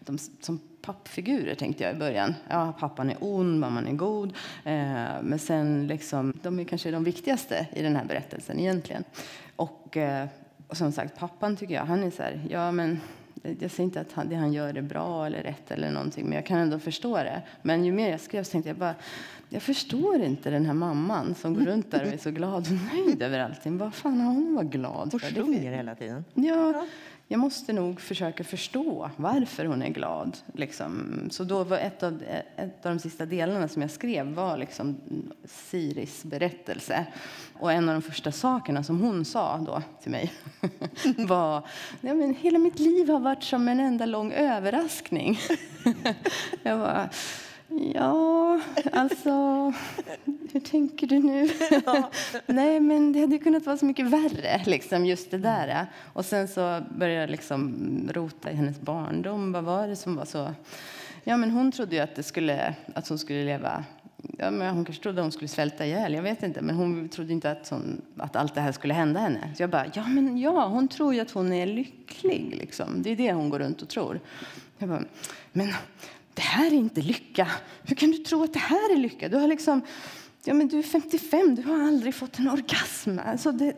de, 0.00 0.18
som 0.18 0.60
pappfigurer 0.82 1.54
tänkte 1.54 1.84
jag 1.84 1.92
i 1.94 1.98
början. 1.98 2.34
Ja, 2.48 2.74
pappan 2.80 3.10
är 3.10 3.16
ond, 3.20 3.60
mamman 3.60 3.86
är 3.86 3.92
god. 3.92 4.28
Eh, 4.64 5.22
men 5.22 5.38
sen 5.38 5.86
liksom, 5.86 6.32
de 6.42 6.60
är 6.60 6.64
kanske 6.64 6.90
de 6.90 7.04
viktigaste 7.04 7.66
i 7.72 7.82
den 7.82 7.96
här 7.96 8.04
berättelsen 8.04 8.58
egentligen. 8.58 9.04
Och, 9.56 9.96
eh, 9.96 10.26
och 10.68 10.76
som 10.76 10.92
sagt, 10.92 11.18
pappan 11.18 11.56
tycker 11.56 11.74
jag, 11.74 11.84
han 11.84 12.02
är 12.02 12.10
så 12.10 12.22
här, 12.22 12.46
ja 12.50 12.72
men 12.72 13.00
jag 13.42 13.70
säger 13.70 13.84
inte 13.84 14.00
att 14.00 14.12
han, 14.12 14.28
det 14.28 14.36
han 14.36 14.52
gör 14.52 14.74
är 14.74 14.82
bra 14.82 15.26
eller 15.26 15.42
rätt 15.42 15.70
eller 15.70 15.90
någonting, 15.90 16.24
men 16.24 16.32
jag 16.32 16.46
kan 16.46 16.58
ändå 16.58 16.78
förstå 16.78 17.16
det. 17.16 17.42
Men 17.62 17.84
ju 17.84 17.92
mer 17.92 18.10
jag 18.10 18.20
skrev 18.20 18.44
så 18.44 18.50
tänkte 18.50 18.70
jag 18.70 18.76
bara, 18.76 18.94
jag 19.48 19.62
förstår 19.62 20.22
inte 20.22 20.50
den 20.50 20.66
här 20.66 20.74
mamman 20.74 21.34
som 21.34 21.54
går 21.54 21.60
runt 21.60 21.90
där 21.90 22.02
och 22.02 22.12
är 22.12 22.18
så 22.18 22.30
glad 22.30 22.66
och 22.66 22.96
nöjd 22.96 23.22
över 23.22 23.38
allting. 23.38 23.78
Vad 23.78 23.94
fan 23.94 24.20
har 24.20 24.34
hon 24.34 24.54
varit 24.54 24.70
glad 24.70 25.10
för? 25.10 25.16
Och 25.16 25.46
sjunger 25.46 25.72
hela 25.72 25.94
tiden. 25.94 26.24
Ja, 26.34 26.86
jag 27.30 27.40
måste 27.40 27.72
nog 27.72 28.00
försöka 28.00 28.44
förstå 28.44 29.10
varför 29.16 29.64
hon 29.64 29.82
är 29.82 29.88
glad. 29.88 30.38
Liksom. 30.54 31.20
Så 31.30 31.44
då 31.44 31.64
var 31.64 31.78
ett 31.78 32.02
av, 32.02 32.22
ett 32.56 32.86
av 32.86 32.92
de 32.92 32.98
sista 32.98 33.26
delarna 33.26 33.68
som 33.68 33.82
jag 33.82 33.90
skrev 33.90 34.34
var 34.34 34.56
liksom 34.56 34.96
Siris 35.44 36.24
berättelse. 36.24 37.06
Och 37.52 37.72
en 37.72 37.88
av 37.88 37.94
de 37.94 38.02
första 38.02 38.32
sakerna 38.32 38.84
som 38.84 39.00
hon 39.00 39.24
sa 39.24 39.58
då 39.58 39.82
till 40.02 40.10
mig 40.10 40.32
var 41.16 41.66
ja, 42.00 42.14
men 42.14 42.34
hela 42.34 42.58
mitt 42.58 42.78
liv 42.78 43.08
har 43.10 43.20
varit 43.20 43.42
som 43.42 43.68
en 43.68 43.80
enda 43.80 44.06
lång 44.06 44.32
överraskning. 44.32 45.38
jag 46.62 46.78
bara, 46.78 47.08
Ja, 47.68 48.60
alltså... 48.92 49.30
Hur 50.52 50.60
tänker 50.60 51.06
du 51.06 51.18
nu? 51.18 51.48
Ja. 51.84 52.10
Nej, 52.46 52.80
men 52.80 53.12
det 53.12 53.20
hade 53.20 53.38
kunnat 53.38 53.66
vara 53.66 53.76
så 53.76 53.84
mycket 53.84 54.06
värre, 54.06 54.62
liksom, 54.66 55.06
just 55.06 55.30
det 55.30 55.38
där. 55.38 55.86
Och 56.12 56.24
sen 56.24 56.48
så 56.48 56.82
började 56.98 57.20
jag 57.20 57.30
liksom 57.30 57.74
rota 58.12 58.50
i 58.50 58.54
hennes 58.54 58.80
barndom. 58.80 59.52
Vad 59.52 59.64
var 59.64 59.88
det 59.88 59.96
som 59.96 60.16
var 60.16 60.24
så... 60.24 60.54
Ja, 61.24 61.36
men 61.36 61.50
hon 61.50 61.72
trodde 61.72 61.96
ju 61.96 62.02
att, 62.02 62.14
det 62.14 62.22
skulle, 62.22 62.74
att 62.94 63.08
hon 63.08 63.18
skulle 63.18 63.44
leva... 63.44 63.84
Ja, 64.38 64.50
men 64.50 64.74
hon 64.74 64.84
kanske 64.84 65.02
trodde 65.02 65.20
att 65.20 65.24
hon 65.24 65.32
skulle 65.32 65.48
svälta 65.48 65.86
ihjäl, 65.86 66.14
jag 66.14 66.22
vet 66.22 66.42
inte. 66.42 66.62
Men 66.62 66.76
hon 66.76 67.08
trodde 67.08 67.32
inte 67.32 67.50
att, 67.50 67.68
hon, 67.68 68.02
att 68.16 68.36
allt 68.36 68.54
det 68.54 68.60
här 68.60 68.72
skulle 68.72 68.94
hända 68.94 69.20
henne. 69.20 69.52
Så 69.56 69.62
jag 69.62 69.70
bara, 69.70 69.86
ja 69.94 70.06
men 70.06 70.38
ja, 70.38 70.66
hon 70.66 70.88
tror 70.88 71.14
ju 71.14 71.20
att 71.20 71.30
hon 71.30 71.52
är 71.52 71.66
lycklig. 71.66 72.54
Liksom. 72.58 73.02
Det 73.02 73.10
är 73.10 73.16
det 73.16 73.32
hon 73.32 73.50
går 73.50 73.58
runt 73.58 73.82
och 73.82 73.88
tror. 73.88 74.20
Jag 74.78 74.88
bara, 74.88 75.02
men 75.52 75.72
det 76.38 76.42
här 76.42 76.66
är 76.66 76.74
inte 76.74 77.00
lycka. 77.00 77.48
Hur 77.82 77.96
kan 77.96 78.10
du 78.10 78.18
tro 78.18 78.42
att 78.42 78.52
det 78.52 78.58
här 78.58 78.94
är 78.94 78.96
lycka? 78.96 79.28
Du, 79.28 79.36
har 79.36 79.48
liksom, 79.48 79.80
ja, 80.44 80.54
men 80.54 80.68
du 80.68 80.78
är 80.78 80.82
55, 80.82 81.54
du 81.54 81.62
har 81.62 81.82
aldrig 81.82 82.14
fått 82.14 82.38
en 82.38 82.48
orgasm. 82.48 83.18
Alltså 83.26 83.52
det, 83.52 83.76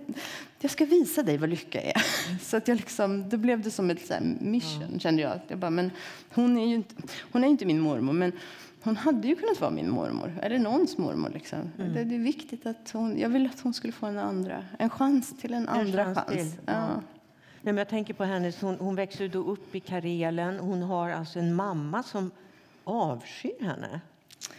jag 0.61 0.71
ska 0.71 0.85
visa 0.85 1.23
dig 1.23 1.39
vad 1.39 1.51
lycka 1.51 1.81
är. 1.81 2.05
Så 2.43 2.57
att 2.57 2.69
jag 2.69 2.77
liksom, 2.77 3.29
då 3.29 3.37
blev 3.37 3.63
det 3.63 3.71
som 3.71 3.91
ett 3.91 4.07
så 4.07 4.15
mission, 4.41 4.91
ja. 4.93 4.99
kände 4.99 5.23
jag. 5.23 5.41
jag 5.49 5.59
bara, 5.59 5.71
men 5.71 5.91
hon, 6.35 6.59
är 6.59 6.67
ju 6.67 6.75
inte, 6.75 6.95
hon 7.33 7.45
är 7.45 7.49
inte 7.49 7.67
min 7.67 7.81
mormor, 7.81 8.13
men 8.13 8.33
hon 8.83 8.97
hade 8.97 9.29
ju 9.29 9.35
kunnat 9.35 9.61
vara 9.61 9.71
min 9.71 9.91
mormor, 9.91 10.39
eller 10.43 10.59
någons 10.59 10.99
mormor. 10.99 11.31
Liksom. 11.35 11.59
Mm. 11.79 11.95
Det, 11.95 12.05
det, 12.05 12.15
är 12.15 12.19
viktigt 12.19 12.67
att 12.67 12.91
hon, 12.93 13.19
jag 13.19 13.29
ville 13.29 13.49
att 13.49 13.61
hon 13.61 13.75
skulle 13.75 13.93
få 13.93 14.07
en 14.07 14.19
andra, 14.19 14.65
en 14.79 14.91
chans 14.91 15.37
till 15.41 15.55
en, 15.55 15.63
en 15.63 15.69
andra 15.69 16.05
chans. 16.05 16.19
chans. 16.29 16.57
Ja. 16.67 17.03
Nej, 17.63 17.73
men 17.73 17.77
jag 17.77 17.89
tänker 17.89 18.15
på 18.15 18.25
hennes, 18.25 18.61
hon, 18.61 18.77
hon 18.79 18.95
växer 18.95 19.29
då 19.29 19.39
upp 19.39 19.75
i 19.75 19.81
Karelen. 19.81 20.59
Hon 20.59 20.83
har 20.83 21.11
alltså 21.11 21.39
en 21.39 21.55
mamma 21.55 22.03
som 22.03 22.31
avskyr 22.85 23.65
henne 23.65 24.01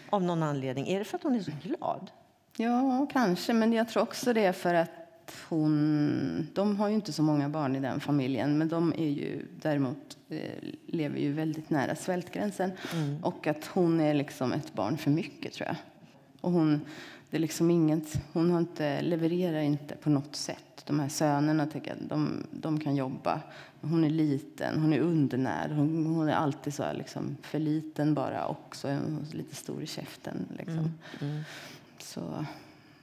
av 0.10 0.24
någon 0.24 0.44
anledning. 0.44 0.88
Är 0.88 1.00
det 1.00 1.06
för 1.06 1.18
att 1.18 1.24
hon 1.24 1.36
är 1.36 1.42
så 1.42 1.52
glad? 1.64 2.12
Ja, 2.58 3.08
kanske. 3.14 3.54
Men 3.54 3.74
jag 3.74 3.90
tror 3.90 4.04
också 4.04 4.34
det 4.34 4.46
är 4.46 4.54
för 4.54 4.74
att 4.74 4.90
hon... 5.50 6.48
De 6.54 6.78
har 6.78 6.88
ju 6.88 6.96
inte 6.96 7.14
så 7.14 7.24
många 7.24 7.50
barn 7.50 7.76
i 7.76 7.80
den 7.80 8.00
familjen, 8.00 8.58
men 8.58 8.70
de 8.70 8.94
är 8.94 9.10
ju 9.10 9.46
däremot 9.62 10.18
eh, 10.30 10.40
lever 10.86 11.20
ju 11.20 11.34
väldigt 11.34 11.70
nära 11.70 11.96
svältgränsen. 11.96 12.72
Mm. 12.94 13.24
Och 13.24 13.48
att 13.48 13.66
hon 13.66 14.00
är 14.00 14.14
liksom 14.14 14.54
ett 14.54 14.74
barn 14.74 14.98
för 14.98 15.12
mycket, 15.12 15.54
tror 15.54 15.68
jag. 15.68 15.76
Och 16.42 16.52
hon, 16.52 16.82
det 17.30 17.38
är 17.38 17.42
liksom 17.42 17.72
inget, 17.72 18.18
hon 18.34 18.52
har 18.52 18.60
inte, 18.60 19.02
levererar 19.02 19.60
inte 19.60 19.96
på 19.96 20.10
något 20.10 20.36
sätt. 20.36 20.84
De 20.86 21.00
här 21.00 21.10
sönerna 21.10 21.68
tycker 21.68 21.90
jag, 21.90 21.98
de, 22.08 22.48
de 22.52 22.80
kan 22.80 22.96
jobba. 22.96 23.42
Hon 23.82 24.04
är 24.04 24.10
liten, 24.10 24.80
hon 24.80 24.94
är 24.94 25.00
undernärd. 25.00 25.72
Hon, 25.72 26.06
hon 26.06 26.30
är 26.30 26.34
alltid 26.34 26.74
så 26.74 26.84
här, 26.84 26.94
liksom, 26.94 27.38
för 27.42 27.60
liten 27.60 28.14
bara 28.14 28.46
och 28.46 28.76
så 28.76 28.88
är 28.88 28.96
hon 28.96 29.26
lite 29.34 29.56
stor 29.56 29.84
i 29.84 29.88
käften. 29.88 30.48
Liksom. 30.58 30.78
Mm, 30.78 30.92
mm. 31.22 31.44
Så. 32.00 32.46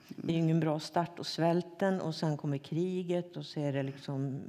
Det 0.09 0.33
är 0.33 0.37
ingen 0.37 0.61
bra 0.61 0.81
start. 0.81 1.19
Och 1.19 1.27
svälten 1.27 2.01
och 2.01 2.15
sen 2.15 2.37
kommer 2.37 2.59
kriget 2.59 3.37
och 3.37 3.47
så 3.47 3.61
är 3.61 3.73
det 3.73 3.83
liksom 3.83 4.41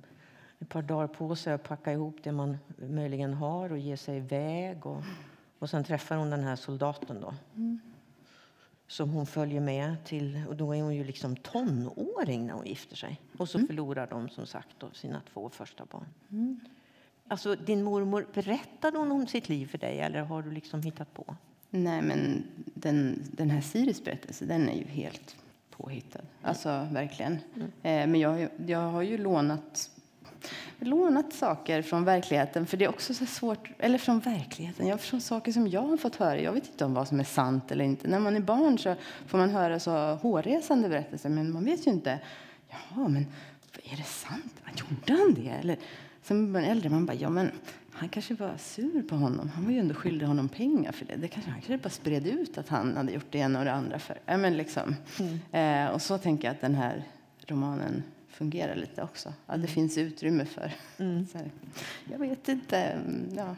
ett 0.60 0.70
par 0.70 0.82
dagar 0.82 1.08
på 1.08 1.36
sig 1.36 1.54
att 1.54 1.64
packa 1.64 1.94
ihop 1.94 2.18
det 2.24 2.32
man 2.32 2.58
möjligen 2.78 3.34
har 3.34 3.72
och 3.72 3.78
ge 3.78 3.98
sig 3.98 4.18
iväg. 4.18 4.86
Och, 4.86 5.04
och 5.60 5.70
sen 5.70 5.84
träffar 5.84 6.16
hon 6.16 6.30
den 6.30 6.44
här 6.44 6.56
soldaten 6.56 7.22
då. 7.22 7.34
Mm 7.56 7.80
som 8.90 9.10
hon 9.10 9.26
följer 9.26 9.62
med 9.62 10.04
till. 10.04 10.42
Och 10.48 10.56
då 10.56 10.76
är 10.76 10.82
hon 10.82 10.96
ju 10.96 11.04
liksom 11.04 11.36
tonåring 11.36 12.48
när 12.48 12.54
hon 12.54 12.66
gifter 12.66 12.96
sig. 12.96 13.22
Och 13.38 13.50
så 13.50 13.58
mm. 13.58 13.68
förlorar 13.68 14.08
de 14.08 14.30
som 14.30 14.46
sagt 14.46 14.76
då, 14.78 14.90
sina 14.94 15.22
två 15.34 15.50
första 15.50 15.86
barn. 15.86 16.06
Mm. 16.32 16.60
Alltså, 17.28 17.56
din 17.56 17.84
mormor, 17.84 18.28
berättade 18.34 18.98
hon 18.98 19.12
om 19.12 19.28
sitt 19.28 19.50
liv 19.50 19.68
för 19.68 19.78
dig 19.78 20.00
eller 20.00 20.20
har 20.20 20.42
du 20.42 20.52
liksom 20.52 20.82
hittat 20.82 21.14
på? 21.14 21.36
Nej, 21.70 22.02
men 22.02 22.44
den, 22.74 23.24
den 23.32 23.50
här 23.50 23.62
Siris 23.62 24.04
berättelse, 24.04 24.46
den 24.46 24.70
är 24.70 24.78
ju 24.78 24.86
helt 24.86 25.36
påhittad. 25.70 26.22
Alltså 26.42 26.88
verkligen. 26.92 27.38
Mm. 27.56 27.68
Eh, 27.68 28.12
men 28.12 28.20
jag, 28.20 28.50
jag 28.68 28.80
har 28.80 29.02
ju 29.02 29.18
lånat 29.18 29.92
lånat 30.80 31.34
saker 31.34 31.82
från 31.82 32.06
verkligheten. 32.06 32.66
För 32.66 32.78
det 32.78 32.86
är 32.86 32.90
också 32.90 33.14
så 33.14 33.26
svårt, 33.26 33.70
eller 33.80 33.98
från 33.98 34.20
verkligheten, 34.20 34.88
jag 34.88 35.02
från 35.02 35.22
saker 35.22 35.52
som 35.52 35.68
jag 35.68 35.82
har 35.82 35.98
fått 35.98 36.16
höra. 36.16 36.42
Jag 36.42 36.54
vet 36.54 36.68
inte 36.68 36.86
om 36.86 36.94
vad 36.94 37.08
som 37.08 37.20
är 37.20 37.24
sant 37.24 37.72
eller 37.72 37.86
inte. 37.86 38.08
När 38.08 38.20
man 38.20 38.36
är 38.36 38.40
barn 38.40 38.78
så 38.78 38.96
får 39.28 39.38
man 39.38 39.50
höra 39.50 39.80
så 39.80 40.16
hårresande 40.16 40.90
berättelser, 40.90 41.30
men 41.30 41.52
man 41.52 41.66
vet 41.66 41.88
ju 41.88 41.92
inte. 41.92 42.20
Ja, 42.70 43.08
men 43.08 43.26
är 43.84 43.98
det 43.98 44.04
sant? 44.04 44.54
Gjorde 44.76 45.22
han 45.22 45.34
det? 45.34 45.50
Eller 45.50 45.78
sen 46.24 46.52
man 46.52 46.64
äldre, 46.64 46.90
man 46.90 47.06
bara, 47.06 47.18
ja 47.18 47.30
men 47.30 47.52
han 47.92 48.10
kanske 48.10 48.34
var 48.34 48.58
sur 48.58 49.02
på 49.02 49.16
honom. 49.16 49.50
Han 49.50 49.66
var 49.66 49.72
ju 49.72 49.80
ändå 49.80 49.94
skyldig 49.94 50.26
honom 50.26 50.50
pengar 50.50 50.92
för 50.92 51.06
det. 51.06 51.16
det 51.16 51.28
kanske, 51.28 51.52
han 51.52 51.62
kanske 51.62 51.78
bara 51.78 51.90
spred 51.90 52.28
ut 52.28 52.58
att 52.58 52.70
han 52.70 52.98
hade 52.98 53.12
gjort 53.12 53.26
det 53.30 53.38
ena 53.38 53.60
och 53.60 53.66
det 53.66 53.74
andra 53.74 54.00
för. 54.00 54.20
Ja, 54.26 54.38
men 54.38 54.58
liksom. 54.58 54.96
Mm. 55.20 55.86
Eh, 55.88 55.94
och 55.94 56.02
så 56.02 56.18
tänker 56.18 56.48
jag 56.48 56.56
att 56.56 56.62
den 56.62 56.76
här 56.76 57.04
romanen 57.48 58.04
fungerar 58.40 58.76
lite 58.76 59.04
också. 59.04 59.30
Ja, 59.30 59.54
det 59.54 59.56
mm. 59.56 59.68
finns 59.68 59.98
utrymme 59.98 60.46
för. 60.46 60.72
Mm. 60.98 61.28
Här, 61.34 61.52
jag 62.12 62.20
vet 62.20 62.50
inte. 62.50 62.78
Mm, 62.78 63.30
ja. 63.38 63.56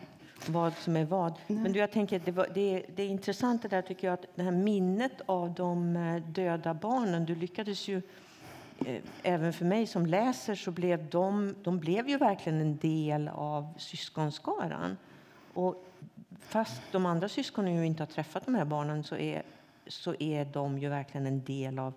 Vad 0.48 0.74
som 0.74 0.96
är 0.96 1.06
vad. 1.06 1.34
Nej. 1.48 1.60
Men 1.60 1.72
du, 1.72 1.80
jag 1.80 1.91
tänker, 1.91 2.22
det, 2.26 2.32
var, 2.32 2.48
det, 2.54 2.86
det 2.96 3.04
är 3.04 3.08
intressant 3.08 3.62
det 3.62 3.67
där 3.67 3.82
tycker 3.82 4.08
jag, 4.08 4.13
att 4.13 4.26
det 4.36 4.44
här 4.44 4.52
minnet 4.52 5.22
av 5.26 5.54
de 5.54 5.96
eh, 5.96 6.15
döda 6.15 6.74
barnen. 6.74 7.26
Du 7.26 7.36
lyckades 7.36 7.88
ju, 7.88 8.02
eh, 8.86 9.02
även 9.24 9.54
för 9.54 9.65
mig 9.65 9.88
som 9.88 10.06
läser, 10.06 10.56
så 10.56 10.72
blev 10.72 11.10
de, 11.10 11.56
de 11.63 11.80
blev 11.80 12.10
ju 12.10 12.17
verkligen 12.17 12.62
en 12.62 12.78
del 12.78 13.28
av 13.28 13.74
syskonskaran. 13.78 14.98
Och 15.54 15.86
fast 16.39 16.82
de 16.91 17.06
andra 17.06 17.30
syskonen 17.30 17.76
ju 17.76 17.86
inte 17.86 18.04
har 18.04 18.08
träffat 18.08 18.46
de 18.46 18.56
här 18.56 18.65
barnen 18.65 19.04
så 19.04 19.15
är, 19.15 19.44
så 19.88 20.15
är 20.20 20.46
de 20.46 20.80
ju 20.80 20.89
verkligen 20.89 21.28
en 21.28 21.44
del 21.44 21.80
av 21.80 21.94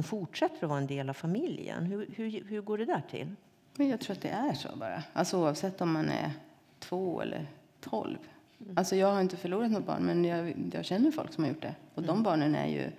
de 0.00 0.04
fortsätter 0.04 0.64
att 0.64 0.68
vara 0.68 0.78
en 0.78 0.86
del 0.86 1.08
av 1.08 1.14
familjen. 1.14 1.84
Hur, 1.86 2.06
hur, 2.16 2.44
hur 2.44 2.60
går 2.60 2.78
det 2.78 2.84
där 2.84 3.02
till? 3.10 3.34
Men 3.76 3.88
jag 3.88 4.00
tror 4.00 4.16
att 4.16 4.22
det 4.22 4.28
är 4.28 4.54
så 4.54 4.76
bara. 4.76 5.02
Alltså 5.12 5.38
oavsett 5.38 5.80
om 5.80 5.92
man 5.92 6.08
är 6.08 6.32
två 6.78 7.20
eller 7.20 7.46
tolv. 7.80 8.18
Mm. 8.60 8.78
Alltså 8.78 8.96
jag 8.96 9.12
har 9.12 9.20
inte 9.20 9.36
förlorat 9.36 9.70
något 9.70 9.86
barn, 9.86 10.02
men 10.02 10.24
jag, 10.24 10.54
jag 10.72 10.84
känner 10.84 11.10
folk 11.10 11.32
som 11.32 11.44
har 11.44 11.48
gjort 11.50 11.62
det. 11.62 11.74
Och 11.94 12.02
de 12.02 12.10
mm. 12.10 12.22
barnen 12.22 12.54
är 12.54 12.66
ju 12.66 12.90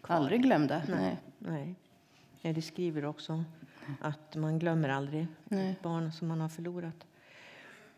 Kvar. 0.00 0.16
aldrig 0.16 0.42
glömda. 0.42 0.82
Nej. 0.88 1.16
Nej. 1.38 1.74
Nej. 2.42 2.52
det 2.52 2.62
skriver 2.62 3.04
också 3.04 3.44
att 4.00 4.36
man 4.36 4.58
glömmer 4.58 4.88
aldrig 4.88 5.26
Nej. 5.44 5.78
barn 5.82 6.12
som 6.12 6.28
man 6.28 6.40
har 6.40 6.48
förlorat. 6.48 7.06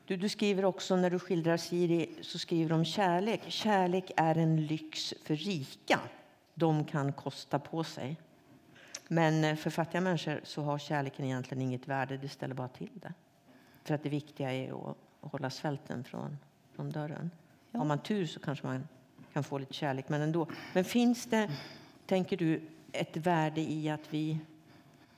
Du, 0.05 0.17
du 0.17 0.29
skriver 0.29 0.65
också 0.65 0.97
när 0.97 1.11
du 1.11 1.19
skildrar 1.19 1.57
Siri 1.57 2.11
så 2.21 2.39
skriver 2.39 2.73
om 2.73 2.85
kärlek. 2.85 3.41
Kärlek 3.49 4.11
är 4.17 4.39
en 4.39 4.67
lyx 4.67 5.15
för 5.25 5.37
rika. 5.37 6.01
De 6.55 6.85
kan 6.85 7.13
kosta 7.13 7.59
på 7.59 7.85
sig. 7.85 8.17
Men 9.09 9.45
eh, 9.45 9.57
för 9.57 9.71
fattiga 9.71 10.01
människor 10.01 10.41
så 10.45 10.63
har 10.63 10.79
kärleken 10.79 11.25
egentligen 11.25 11.63
inget 11.63 11.89
värde, 11.89 12.17
det 12.17 12.29
ställer 12.29 12.55
bara 12.55 12.69
till 12.69 12.91
det. 12.95 13.13
För 13.85 13.95
att 13.95 14.03
det 14.03 14.09
viktiga 14.09 14.53
är 14.53 14.91
att 14.91 14.97
hålla 15.21 15.51
svälten 15.51 16.05
från, 16.05 16.39
från 16.73 16.91
dörren. 16.91 17.31
Ja. 17.71 17.79
Har 17.79 17.87
man 17.87 17.99
tur 17.99 18.27
så 18.27 18.41
kanske 18.41 18.67
man 18.67 18.89
kan 19.33 19.45
få 19.45 19.59
lite 19.59 19.75
kärlek, 19.75 20.09
men 20.09 20.21
ändå. 20.21 20.47
Men 20.75 20.85
finns 20.85 21.27
det, 21.27 21.51
tänker 22.07 22.37
du 22.37 22.63
ett 22.93 23.17
värde 23.17 23.61
i 23.61 23.91
att 23.91 24.15
vi 24.15 24.39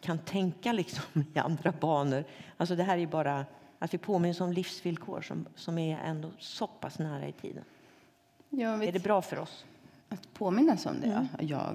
kan 0.00 0.18
tänka 0.18 0.72
liksom 0.72 1.24
i 1.34 1.38
andra 1.38 1.72
banor? 1.72 2.24
Alltså 2.56 2.76
det 2.76 2.82
här 2.82 2.98
är 2.98 3.06
bara 3.06 3.46
att 3.78 3.94
vi 3.94 3.98
påminns 3.98 4.40
om 4.40 4.52
livsvillkor 4.52 5.20
som, 5.20 5.46
som 5.54 5.78
är 5.78 5.98
ändå 5.98 6.30
så 6.38 6.66
pass 6.66 6.98
nära 6.98 7.28
i 7.28 7.32
tiden. 7.32 7.64
Jag 8.50 8.84
Är 8.84 8.92
det 8.92 9.02
bra 9.02 9.22
för 9.22 9.38
oss? 9.38 9.64
Att 10.12 10.34
påminnas 10.34 10.86
om 10.86 11.00
det? 11.00 11.06
Mm. 11.06 11.26
Ja, 11.40 11.74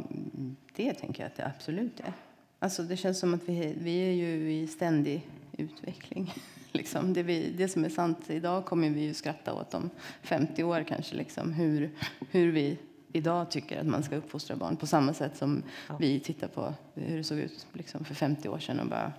det 0.75 0.93
tänker 0.93 1.23
jag 1.23 1.27
att 1.27 1.35
det 1.35 1.45
absolut 1.45 1.99
är. 1.99 2.13
Alltså 2.59 2.83
det 2.83 2.97
känns 2.97 3.19
som 3.19 3.33
att 3.33 3.49
vi, 3.49 3.75
vi 3.81 3.97
är 3.97 4.11
ju 4.11 4.53
i 4.53 4.67
ständig 4.67 5.27
utveckling. 5.57 6.33
Liksom 6.71 7.13
det, 7.13 7.23
vi, 7.23 7.53
det 7.57 7.67
som 7.67 7.85
är 7.85 7.89
sant 7.89 8.29
idag 8.29 8.65
kommer 8.65 8.89
vi 8.89 9.01
ju 9.01 9.13
skratta 9.13 9.53
åt 9.53 9.73
om 9.73 9.89
50 10.21 10.63
år 10.63 10.83
kanske. 10.87 11.15
Liksom. 11.15 11.53
Hur, 11.53 11.91
hur 12.31 12.51
vi 12.51 12.77
idag 13.15 13.51
tycker 13.51 13.79
att 13.79 13.87
man 13.87 14.03
ska 14.03 14.15
uppfostra 14.15 14.55
barn. 14.55 14.75
På 14.77 14.87
samma 14.87 15.13
sätt 15.13 15.37
som 15.37 15.63
ja. 15.89 15.97
vi 15.99 16.19
tittar 16.19 16.47
på 16.47 16.73
hur 16.93 17.17
det 17.17 17.23
såg 17.23 17.37
ut 17.37 17.67
liksom, 17.73 18.05
för 18.05 18.15
50 18.15 18.49
år 18.49 18.59
sedan 18.59 18.79
och 18.79 18.87
bara, 18.87 19.13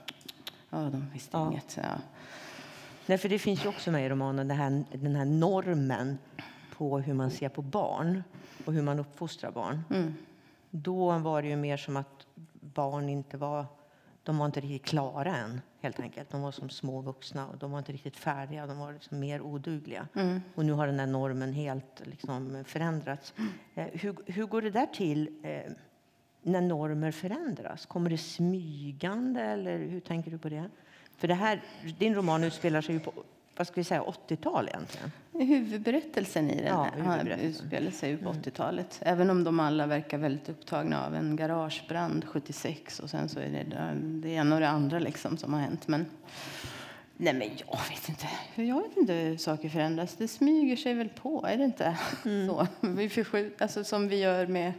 ja, 0.70 0.78
de 0.78 1.10
visste 1.12 1.36
ja. 1.36 1.50
inget. 1.50 1.78
Ja. 1.82 1.98
Nej, 3.06 3.18
för 3.18 3.28
det 3.28 3.38
finns 3.38 3.64
ju 3.64 3.68
också 3.68 3.90
med 3.90 4.06
i 4.06 4.08
romanen, 4.08 4.48
den 4.48 4.56
här, 4.56 4.84
den 4.92 5.16
här 5.16 5.24
normen 5.24 6.18
på 6.76 6.98
hur 6.98 7.14
man 7.14 7.30
ser 7.30 7.48
på 7.48 7.62
barn 7.62 8.22
och 8.64 8.72
hur 8.72 8.82
man 8.82 8.98
uppfostrar 8.98 9.50
barn. 9.50 9.84
Mm. 9.90 10.14
Då 10.70 11.18
var 11.18 11.42
det 11.42 11.48
ju 11.48 11.56
mer 11.56 11.76
som 11.76 11.96
att 11.96 12.26
barn 12.60 13.08
inte 13.08 13.36
var, 13.36 13.66
de 14.22 14.38
var 14.38 14.46
inte 14.46 14.60
riktigt 14.60 14.90
klara 14.90 15.36
än. 15.36 15.60
helt 15.80 16.00
enkelt. 16.00 16.30
De 16.30 16.42
var 16.42 16.52
som 16.52 16.70
små 16.70 17.00
vuxna 17.00 17.46
och 17.46 17.58
de 17.58 17.70
var 17.70 17.78
inte 17.78 17.92
riktigt 17.92 18.16
färdiga. 18.16 18.66
De 18.66 18.78
var 18.78 18.92
liksom 18.92 19.20
mer 19.20 19.40
odugliga. 19.40 20.08
Mm. 20.14 20.40
Och 20.54 20.64
nu 20.64 20.72
har 20.72 20.86
den 20.86 20.98
här 20.98 21.06
normen 21.06 21.52
helt 21.52 22.02
liksom 22.04 22.64
förändrats. 22.66 23.34
Eh, 23.74 23.86
hur, 23.92 24.16
hur 24.26 24.46
går 24.46 24.62
det 24.62 24.70
där 24.70 24.86
till 24.86 25.28
eh, 25.42 25.72
när 26.42 26.60
normer 26.60 27.10
förändras? 27.10 27.86
Kommer 27.86 28.10
det 28.10 28.18
smygande 28.18 29.40
eller 29.40 29.78
hur 29.78 30.00
tänker 30.00 30.30
du 30.30 30.38
på 30.38 30.48
det? 30.48 30.70
För 31.16 31.28
det 31.28 31.34
här, 31.34 31.62
din 31.98 32.14
roman 32.14 32.44
utspelar 32.44 32.80
sig 32.80 32.94
ju 32.94 33.00
på 33.00 33.12
vad 33.56 33.66
ska 33.66 33.80
vi 33.80 33.84
säga, 33.84 34.02
80-tal 34.02 34.68
egentligen. 34.68 35.12
Huvudberättelsen 35.32 36.50
i 36.50 36.56
den 36.56 36.66
ja, 36.66 36.88
huvudberättelsen. 36.94 37.40
utspelar 37.40 37.90
sig 37.90 38.16
på 38.16 38.32
80-talet. 38.32 39.00
Mm. 39.02 39.14
Även 39.14 39.30
om 39.30 39.44
de 39.44 39.60
alla 39.60 39.86
verkar 39.86 40.18
väldigt 40.18 40.48
upptagna 40.48 41.06
av 41.06 41.14
en 41.14 41.36
garagebrand 41.36 42.24
76 42.24 43.00
och 43.00 43.10
sen 43.10 43.28
så 43.28 43.40
är 43.40 43.48
det 43.48 43.94
det 43.98 44.28
ena 44.28 44.54
och 44.54 44.60
det 44.60 44.68
andra 44.68 44.98
liksom 44.98 45.36
som 45.36 45.52
har 45.52 45.60
hänt. 45.60 45.88
Men 45.88 46.06
nej, 47.16 47.34
men 47.34 47.48
jag 47.56 47.78
vet 47.90 48.08
inte. 48.08 48.28
Jag 48.54 48.82
vet 48.82 48.96
inte 48.96 49.12
hur 49.12 49.36
saker 49.36 49.68
förändras. 49.68 50.14
Det 50.16 50.28
smyger 50.28 50.76
sig 50.76 50.94
väl 50.94 51.08
på, 51.08 51.46
är 51.46 51.56
det 51.58 51.64
inte? 51.64 51.98
Mm. 52.24 52.48
Så, 52.48 52.66
vi 52.80 53.08
förskjut, 53.08 53.62
alltså, 53.62 53.84
som 53.84 54.08
vi 54.08 54.16
gör 54.20 54.46
med 54.46 54.72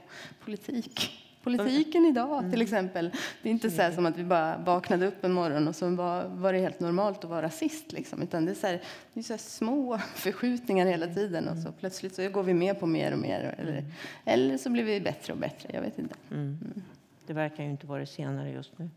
politik 0.45 1.26
politiken 1.47 2.05
idag 2.05 2.39
till 2.39 2.47
mm. 2.47 2.61
exempel. 2.61 3.11
Det 3.41 3.49
är 3.49 3.51
inte 3.51 3.71
så 3.71 3.91
som 3.91 4.05
att 4.05 4.17
vi 4.17 4.23
bara 4.23 4.57
vaknade 4.57 5.07
upp 5.07 5.23
en 5.23 5.33
morgon 5.33 5.67
och 5.67 5.75
så 5.75 5.89
var, 5.89 6.25
var 6.25 6.53
det 6.53 6.59
helt 6.59 6.79
normalt 6.79 7.23
att 7.23 7.29
vara 7.29 7.41
rasist. 7.41 7.91
Liksom. 7.91 8.21
Utan 8.21 8.45
det 8.45 8.51
är, 8.51 8.55
så 8.55 8.67
här, 8.67 8.81
det 9.13 9.19
är 9.19 9.23
så 9.23 9.37
små 9.37 9.97
förskjutningar 10.15 10.85
hela 10.85 11.07
tiden 11.07 11.47
och 11.47 11.57
så 11.57 11.71
plötsligt 11.71 12.15
så 12.15 12.29
går 12.29 12.43
vi 12.43 12.53
med 12.53 12.79
på 12.79 12.85
mer 12.85 13.11
och 13.11 13.19
mer. 13.19 13.55
Eller, 13.57 13.77
mm. 13.77 13.91
eller 14.25 14.57
så 14.57 14.69
blir 14.69 14.83
vi 14.83 15.01
bättre 15.01 15.33
och 15.33 15.39
bättre. 15.39 15.69
Jag 15.73 15.81
vet 15.81 15.99
inte. 15.99 16.15
Mm. 16.31 16.43
Mm. 16.43 16.83
Det 17.27 17.33
verkar 17.33 17.63
ju 17.63 17.69
inte 17.69 17.87
vara 17.87 17.99
det 17.99 18.05
senare 18.05 18.51
just 18.51 18.77
nu. 18.77 18.89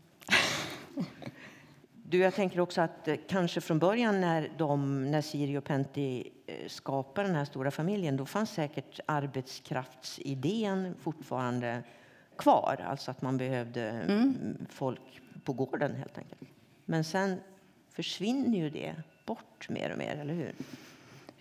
Du, 2.11 2.17
jag 2.17 2.35
tänker 2.35 2.59
också 2.59 2.81
att 2.81 3.07
eh, 3.07 3.15
kanske 3.27 3.61
från 3.61 3.79
början 3.79 4.21
när, 4.21 4.49
de, 4.57 5.11
när 5.11 5.21
Siri 5.21 5.57
och 5.57 5.63
Pentti 5.63 6.31
eh, 6.47 6.67
skapade 6.67 7.27
den 7.27 7.35
här 7.35 7.45
stora 7.45 7.71
familjen, 7.71 8.17
då 8.17 8.25
fanns 8.25 8.49
säkert 8.49 8.99
arbetskraftsidén 9.05 10.95
fortfarande 11.01 11.83
kvar, 12.41 12.85
alltså 12.87 13.11
att 13.11 13.21
man 13.21 13.37
behövde 13.37 13.89
mm. 13.89 14.57
folk 14.69 15.21
på 15.43 15.53
gården 15.53 15.95
helt 15.95 16.17
enkelt. 16.17 16.41
Men 16.85 17.03
sen 17.03 17.39
försvinner 17.91 18.57
ju 18.57 18.69
det 18.69 18.95
bort 19.25 19.69
mer 19.69 19.91
och 19.91 19.97
mer, 19.97 20.15
eller 20.15 20.33
hur? 20.33 20.53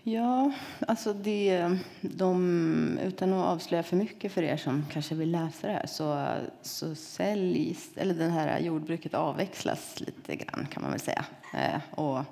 Ja, 0.02 0.52
alltså 0.88 1.12
det, 1.12 1.78
de, 2.00 2.98
utan 3.02 3.32
att 3.32 3.46
avslöja 3.46 3.82
för 3.82 3.96
mycket 3.96 4.32
för 4.32 4.42
er 4.42 4.56
som 4.56 4.86
kanske 4.92 5.14
vill 5.14 5.30
läsa 5.30 5.66
det 5.66 5.72
här 5.72 5.86
så, 5.86 6.34
så 6.62 6.94
säljs, 6.94 7.90
eller 7.96 8.14
det 8.14 8.28
här 8.28 8.58
jordbruket 8.58 9.14
avväxlas 9.14 10.00
lite 10.00 10.36
grann 10.36 10.66
kan 10.70 10.82
man 10.82 10.90
väl 10.90 11.00
säga. 11.00 11.24
Eh, 11.54 11.80
och 11.90 12.24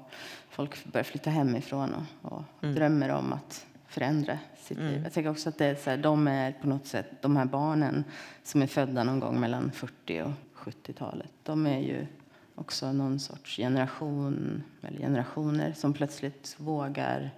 folk 0.50 0.84
börjar 0.84 1.04
flytta 1.04 1.30
hemifrån 1.30 1.94
och, 1.94 2.32
och 2.32 2.42
mm. 2.62 2.74
drömmer 2.74 3.08
om 3.08 3.32
att 3.32 3.66
förändra 3.88 4.38
sitt 4.58 4.78
mm. 4.78 4.90
liv. 4.90 5.00
Jag 5.04 5.12
tänker 5.12 5.30
också 5.30 5.48
att 5.48 5.58
det 5.58 5.66
är 5.66 5.74
så 5.74 5.90
här, 5.90 5.96
de 5.96 6.28
är 6.28 6.52
på 6.52 6.68
något 6.68 6.86
sätt, 6.86 7.06
de 7.20 7.36
här 7.36 7.44
barnen 7.44 8.04
som 8.42 8.62
är 8.62 8.66
födda 8.66 9.04
någon 9.04 9.20
gång 9.20 9.40
mellan 9.40 9.70
40 9.72 10.22
och 10.22 10.32
70-talet, 10.54 11.30
de 11.42 11.66
är 11.66 11.78
ju 11.78 12.06
också 12.54 12.92
någon 12.92 13.20
sorts 13.20 13.56
generation, 13.56 14.62
eller 14.82 14.98
generationer 14.98 15.72
som 15.72 15.92
plötsligt 15.92 16.56
vågar 16.58 17.30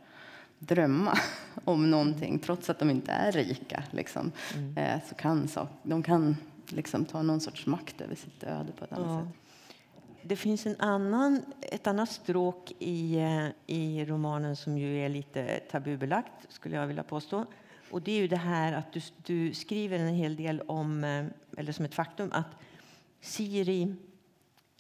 drömma 0.58 1.18
om 1.64 1.90
någonting 1.90 2.38
trots 2.38 2.70
att 2.70 2.78
de 2.78 2.90
inte 2.90 3.12
är 3.12 3.32
rika. 3.32 3.82
Liksom. 3.90 4.32
Mm. 4.54 4.76
Eh, 4.76 5.00
så 5.08 5.14
kan, 5.14 5.48
så, 5.48 5.68
de 5.82 6.02
kan 6.02 6.36
liksom 6.68 7.04
ta 7.04 7.22
någon 7.22 7.40
sorts 7.40 7.66
makt 7.66 8.00
över 8.00 8.14
sitt 8.14 8.42
öde 8.42 8.72
på 8.72 8.84
ett 8.84 8.92
annat 8.92 9.06
ja. 9.06 9.20
sätt. 9.20 9.39
Det 10.22 10.36
finns 10.36 10.66
en 10.66 10.76
annan, 10.78 11.42
ett 11.62 11.86
annat 11.86 12.10
stråk 12.10 12.72
i, 12.78 13.16
eh, 13.16 13.46
i 13.66 14.04
romanen 14.04 14.56
som 14.56 14.78
ju 14.78 14.98
är 14.98 15.08
lite 15.08 15.60
tabubelagt, 15.70 16.32
skulle 16.48 16.76
jag 16.76 16.86
vilja 16.86 17.02
påstå. 17.02 17.44
Och 17.90 18.02
det 18.02 18.12
är 18.12 18.20
ju 18.20 18.28
det 18.28 18.36
här 18.36 18.72
att 18.72 18.92
du, 18.92 19.00
du 19.16 19.54
skriver 19.54 19.98
en 19.98 20.14
hel 20.14 20.36
del 20.36 20.60
om, 20.60 21.04
eh, 21.04 21.24
eller 21.56 21.72
som 21.72 21.84
ett 21.84 21.94
faktum, 21.94 22.28
att 22.32 22.56
Siri 23.20 23.94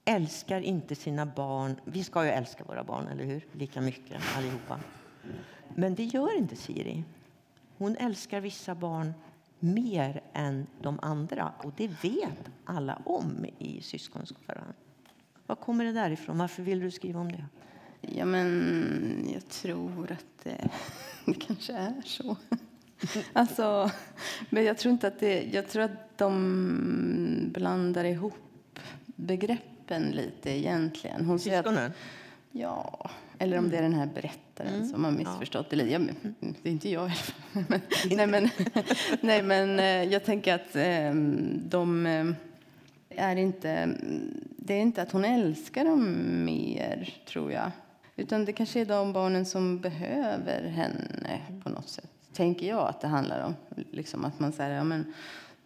älskar 0.04 0.60
inte 0.60 0.94
sina 0.94 1.26
barn. 1.26 1.80
Vi 1.84 2.04
ska 2.04 2.24
ju 2.24 2.30
älska 2.30 2.64
våra 2.64 2.84
barn, 2.84 3.06
eller 3.06 3.24
hur? 3.24 3.46
Lika 3.52 3.80
mycket 3.80 4.22
allihopa. 4.36 4.80
Men 5.74 5.94
det 5.94 6.04
gör 6.04 6.38
inte 6.38 6.56
Siri. 6.56 7.04
Hon 7.78 7.96
älskar 7.96 8.40
vissa 8.40 8.74
barn 8.74 9.14
mer 9.58 10.20
än 10.32 10.66
de 10.82 10.98
andra 11.02 11.52
och 11.58 11.72
det 11.76 11.86
vet 12.04 12.50
alla 12.64 13.02
om 13.04 13.46
i 13.58 13.80
syskonskaran. 13.82 14.74
Var 15.50 15.56
kommer 15.56 15.84
det 15.84 15.92
där 15.92 16.10
ifrån? 16.10 16.38
Varför 16.38 16.62
vill 16.62 16.80
du 16.80 16.90
skriva 16.90 17.20
om 17.20 17.32
det? 17.32 17.44
Ja, 18.00 18.24
men 18.24 19.28
jag 19.32 19.48
tror 19.48 20.12
att 20.12 20.44
det, 20.44 20.68
det 21.24 21.34
kanske 21.34 21.72
är 21.72 22.02
så. 22.04 22.36
alltså, 23.32 23.90
men 24.50 24.64
jag 24.64 24.78
tror 24.78 24.92
inte 24.92 25.08
att 25.08 25.20
det... 25.20 25.42
Jag 25.52 25.68
tror 25.68 25.82
att 25.82 26.18
de 26.18 27.50
blandar 27.54 28.04
ihop 28.04 28.78
begreppen 29.06 30.02
lite 30.02 30.50
egentligen. 30.50 31.24
Hon 31.24 31.38
Syskonen? 31.38 31.92
Ja, 32.52 33.10
eller 33.38 33.58
om 33.58 33.70
det 33.70 33.76
är 33.76 33.82
den 33.82 33.94
här 33.94 34.08
berättaren 34.14 34.74
mm. 34.74 34.88
som 34.88 35.04
har 35.04 35.10
missförstått 35.10 35.66
ja. 35.70 35.76
det. 35.76 35.90
Ja, 35.90 35.98
men, 35.98 36.34
det 36.62 36.68
är 36.68 36.72
inte 36.72 36.90
jag. 36.90 37.10
nej, 38.10 38.26
men, 38.26 38.48
nej, 39.20 39.42
men 39.42 39.78
eh, 39.78 40.12
jag 40.12 40.24
tänker 40.24 40.54
att 40.54 40.76
eh, 40.76 41.14
de 41.70 42.06
eh, 42.06 42.26
är 43.08 43.36
inte 43.36 43.94
det 44.70 44.74
är 44.74 44.80
inte 44.80 45.02
att 45.02 45.12
hon 45.12 45.24
älskar 45.24 45.84
dem 45.84 46.44
mer, 46.44 47.14
tror 47.28 47.52
jag. 47.52 47.70
Utan 48.16 48.44
det 48.44 48.52
kanske 48.52 48.80
är 48.80 48.84
de 48.84 49.12
barnen 49.12 49.46
som 49.46 49.80
behöver 49.80 50.62
henne 50.62 51.40
på 51.62 51.68
något 51.68 51.88
sätt. 51.88 52.10
Tänker 52.32 52.68
jag 52.68 52.88
att 52.88 53.00
det 53.00 53.08
handlar 53.08 53.44
om. 53.44 53.54
Liksom 53.90 54.24
att 54.24 54.40
man 54.40 54.52
säger, 54.52 54.76
ja 54.76 54.84
men 54.84 55.12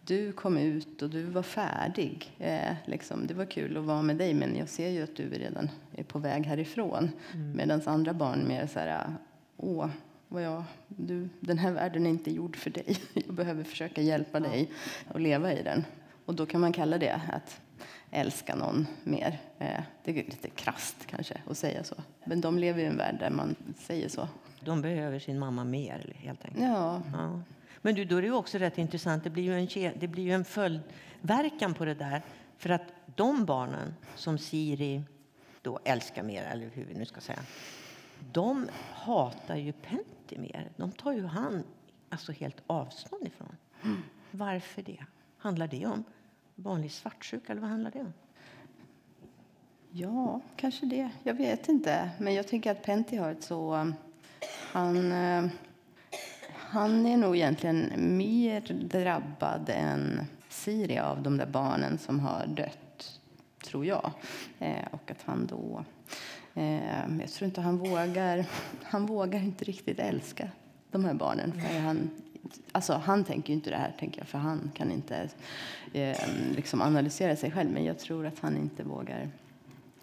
du 0.05 0.31
kom 0.31 0.57
ut 0.57 1.01
och 1.01 1.09
du 1.09 1.23
var 1.23 1.43
färdig. 1.43 2.35
Eh, 2.39 2.73
liksom, 2.85 3.27
det 3.27 3.33
var 3.33 3.45
kul 3.45 3.77
att 3.77 3.83
vara 3.83 4.01
med 4.01 4.15
dig 4.15 4.33
men 4.33 4.57
jag 4.57 4.69
ser 4.69 4.89
ju 4.89 5.03
att 5.03 5.15
du 5.15 5.29
redan 5.29 5.69
är 5.95 6.03
på 6.03 6.19
väg 6.19 6.45
härifrån. 6.45 7.09
Mm. 7.33 7.57
Medan 7.57 7.81
andra 7.85 8.13
barn 8.13 8.47
mer 8.47 8.67
så 8.67 8.79
här, 8.79 9.13
åh, 9.57 9.89
vad 10.27 10.43
jag, 10.43 10.63
du, 10.87 11.29
den 11.39 11.57
här 11.57 11.71
världen 11.71 12.05
är 12.05 12.09
inte 12.09 12.31
gjord 12.31 12.55
för 12.55 12.69
dig. 12.69 12.97
Jag 13.13 13.35
behöver 13.35 13.63
försöka 13.63 14.01
hjälpa 14.01 14.39
dig 14.39 14.71
att 15.07 15.21
leva 15.21 15.53
i 15.53 15.63
den. 15.63 15.85
Och 16.25 16.35
då 16.35 16.45
kan 16.45 16.61
man 16.61 16.73
kalla 16.73 16.97
det 16.97 17.21
att 17.31 17.61
älska 18.15 18.55
någon 18.55 18.87
mer. 19.03 19.39
Eh, 19.59 19.81
det 20.03 20.11
är 20.11 20.15
lite 20.15 20.49
krast 20.49 21.05
kanske 21.05 21.41
att 21.49 21.57
säga 21.57 21.83
så. 21.83 21.95
Men 22.25 22.41
de 22.41 22.59
lever 22.59 22.83
i 22.83 22.85
en 22.85 22.97
värld 22.97 23.15
där 23.19 23.29
man 23.29 23.55
säger 23.77 24.09
så. 24.09 24.27
De 24.59 24.81
behöver 24.81 25.19
sin 25.19 25.39
mamma 25.39 25.63
mer 25.63 26.13
helt 26.17 26.45
enkelt. 26.45 26.63
Ja. 26.63 27.01
ja. 27.13 27.41
Men 27.81 27.95
du, 27.95 28.05
då 28.05 28.17
är 28.17 28.21
det 28.21 28.31
också 28.31 28.57
rätt 28.57 28.77
intressant. 28.77 29.23
Det 29.23 29.29
blir 29.29 29.43
ju 29.43 29.59
en, 29.59 29.93
det 29.99 30.07
blir 30.07 30.23
ju 30.23 30.31
en 30.31 30.45
följdverkan 30.45 31.73
på 31.73 31.85
det 31.85 31.93
där. 31.93 32.21
För 32.57 32.69
att 32.69 32.93
de 33.15 33.45
barnen 33.45 33.95
som 34.15 34.37
Siri 34.37 35.03
då 35.61 35.79
älskar 35.83 36.23
mer, 36.23 36.43
eller 36.43 36.69
hur 36.73 36.85
vi 36.85 36.93
nu 36.93 37.05
ska 37.05 37.21
säga, 37.21 37.39
de 38.31 38.69
hatar 38.91 39.55
ju 39.55 39.71
Pentti 39.71 40.37
mer. 40.37 40.71
De 40.77 40.91
tar 40.91 41.11
ju 41.13 41.25
han 41.25 41.63
alltså 42.09 42.31
helt 42.31 42.63
avstånd 42.67 43.27
ifrån. 43.27 43.55
Mm. 43.83 44.03
Varför 44.31 44.81
det? 44.81 45.05
Handlar 45.37 45.67
det 45.67 45.85
om 45.85 46.03
vanlig 46.55 46.91
svartsjuka, 46.91 47.51
eller 47.51 47.61
vad 47.61 47.69
handlar 47.69 47.91
det 47.91 47.99
om? 47.99 48.13
Ja, 49.91 50.41
kanske 50.55 50.85
det. 50.85 51.09
Jag 51.23 51.33
vet 51.33 51.69
inte. 51.69 52.09
Men 52.19 52.33
jag 52.33 52.47
tänker 52.47 52.71
att 52.71 52.83
Pentti 52.83 53.17
har 53.17 53.31
ett 53.31 53.43
så... 53.43 53.75
Eh, 53.75 53.87
han, 54.71 55.11
eh, 55.11 55.45
han 56.53 57.05
är 57.05 57.17
nog 57.17 57.35
egentligen 57.35 57.91
mer 58.17 58.61
drabbad 58.89 59.69
än 59.73 60.21
Siri 60.49 60.99
av 60.99 61.21
de 61.21 61.37
där 61.37 61.45
barnen 61.45 61.97
som 61.97 62.19
har 62.19 62.47
dött, 62.47 63.19
tror 63.65 63.85
jag. 63.85 64.11
Eh, 64.59 64.85
och 64.91 65.11
att 65.11 65.21
han 65.21 65.47
då... 65.47 65.85
Jag 67.19 67.29
tror 67.29 67.45
inte 67.45 67.61
han 67.61 67.77
vågar... 67.77 68.45
Han 68.83 69.05
vågar 69.05 69.39
inte 69.39 69.65
riktigt 69.65 69.99
älska 69.99 70.49
de 70.91 71.05
här 71.05 71.13
barnen. 71.13 71.51
För 71.51 71.79
han, 71.79 72.09
alltså, 72.71 72.93
han 72.93 73.23
tänker 73.23 73.49
ju 73.49 73.55
inte 73.55 73.69
det 73.69 73.77
här, 73.77 73.95
tänker 73.99 74.19
jag, 74.19 74.27
för 74.27 74.37
han 74.37 74.71
kan 74.75 74.91
inte 74.91 75.29
eh, 75.93 76.17
liksom 76.55 76.81
analysera 76.81 77.35
sig 77.35 77.51
själv. 77.51 77.71
Men 77.71 77.85
jag 77.85 77.99
tror 77.99 78.25
att 78.25 78.39
han 78.39 78.57
inte 78.57 78.83
vågar... 78.83 79.29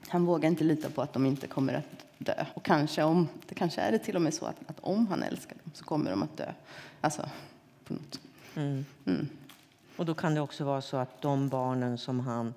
Han 0.08 0.24
vågar 0.24 0.48
inte 0.48 0.64
lita 0.64 0.90
på 0.90 1.02
att 1.02 1.12
de 1.12 1.26
inte 1.26 1.46
kommer 1.46 1.74
att 1.74 2.06
dö. 2.18 2.46
Och 2.54 2.64
kanske, 2.64 3.02
om, 3.02 3.28
det 3.48 3.54
kanske 3.54 3.80
är 3.80 3.92
det 3.92 3.98
till 3.98 4.16
och 4.16 4.22
med 4.22 4.34
så 4.34 4.46
att, 4.46 4.56
att 4.66 4.80
om 4.80 5.06
han 5.06 5.22
älskar 5.22 5.56
dem 5.64 5.72
så 5.74 5.84
kommer 5.84 6.10
de 6.10 6.22
att 6.22 6.36
dö. 6.36 6.52
Alltså, 7.00 7.28
på 7.84 7.94
något. 7.94 8.20
Mm. 8.54 8.84
Mm. 9.06 9.28
Och 9.96 10.06
då 10.06 10.14
kan 10.14 10.34
det 10.34 10.40
också 10.40 10.64
vara 10.64 10.82
så 10.82 10.96
att 10.96 11.22
de 11.22 11.48
barnen 11.48 11.98
som 11.98 12.20
han 12.20 12.54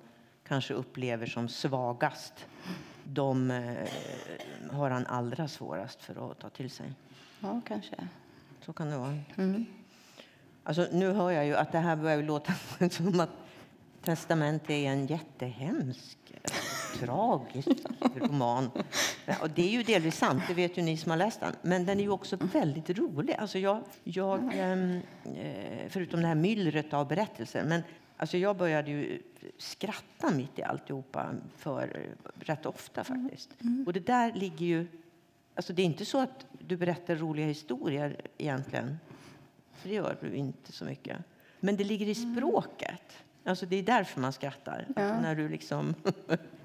kanske 0.48 0.74
upplever 0.74 1.26
som 1.26 1.48
svagast, 1.48 2.46
de 3.04 3.50
eh, 3.50 3.88
har 4.70 4.90
han 4.90 5.06
allra 5.06 5.48
svårast 5.48 6.02
för 6.02 6.30
att 6.30 6.38
ta 6.38 6.48
till 6.48 6.70
sig. 6.70 6.92
Ja, 7.40 7.60
kanske. 7.66 8.08
Så 8.66 8.72
kan 8.72 8.90
det 8.90 8.98
vara. 8.98 9.18
Mm. 9.36 9.66
Alltså, 10.64 10.86
nu 10.92 11.12
hör 11.12 11.30
jag 11.30 11.46
ju 11.46 11.56
att 11.56 11.72
det 11.72 11.78
här 11.78 11.96
börjar 11.96 12.22
låta 12.22 12.52
som 12.90 13.20
att 13.20 13.30
testamentet 14.02 14.70
är 14.70 14.90
en 14.90 15.06
jättehemsk, 15.06 16.18
eh, 16.42 16.50
tragisk 16.98 17.68
roman. 18.16 18.70
Och 19.40 19.50
det 19.50 19.62
är 19.62 19.70
ju 19.70 19.82
delvis 19.82 20.16
sant, 20.16 20.42
det 20.48 20.54
vet 20.54 20.78
ju 20.78 20.82
ni 20.82 20.96
som 20.96 21.10
har 21.10 21.18
läst 21.18 21.40
den. 21.40 21.52
Men 21.62 21.86
den 21.86 21.98
är 21.98 22.02
ju 22.02 22.10
också 22.10 22.36
väldigt 22.36 22.90
rolig. 22.90 23.34
Alltså 23.34 23.58
jag, 23.58 23.82
jag, 24.04 24.50
ehm, 24.54 25.00
eh, 25.24 25.88
förutom 25.88 26.20
det 26.20 26.26
här 26.26 26.34
myllret 26.34 26.92
av 26.92 27.08
berättelser. 27.08 27.64
Men 27.64 27.82
alltså 28.16 28.38
jag 28.38 28.56
började 28.56 28.90
ju 28.90 29.22
skratta 29.58 30.30
mitt 30.30 30.58
i 30.58 30.62
alltihopa 30.62 31.26
för 31.56 32.06
rätt 32.40 32.66
ofta 32.66 33.04
faktiskt. 33.04 33.50
Och 33.86 33.92
det 33.92 34.06
där 34.06 34.32
ligger 34.32 34.66
ju... 34.66 34.86
Alltså 35.56 35.72
det 35.72 35.82
är 35.82 35.86
inte 35.86 36.04
så 36.04 36.20
att 36.20 36.46
du 36.58 36.76
berättar 36.76 37.16
roliga 37.16 37.46
historier 37.46 38.20
egentligen. 38.38 38.98
För 39.72 39.88
det 39.88 39.94
gör 39.94 40.16
du 40.20 40.34
inte 40.34 40.72
så 40.72 40.84
mycket. 40.84 41.18
Men 41.60 41.76
det 41.76 41.84
ligger 41.84 42.06
i 42.06 42.14
språket. 42.14 43.24
Alltså 43.44 43.66
det 43.66 43.76
är 43.76 43.82
därför 43.82 44.20
man 44.20 44.32
skrattar. 44.32 44.86
Alltså 44.96 45.20
när 45.20 45.34
du 45.34 45.48
liksom... 45.48 45.94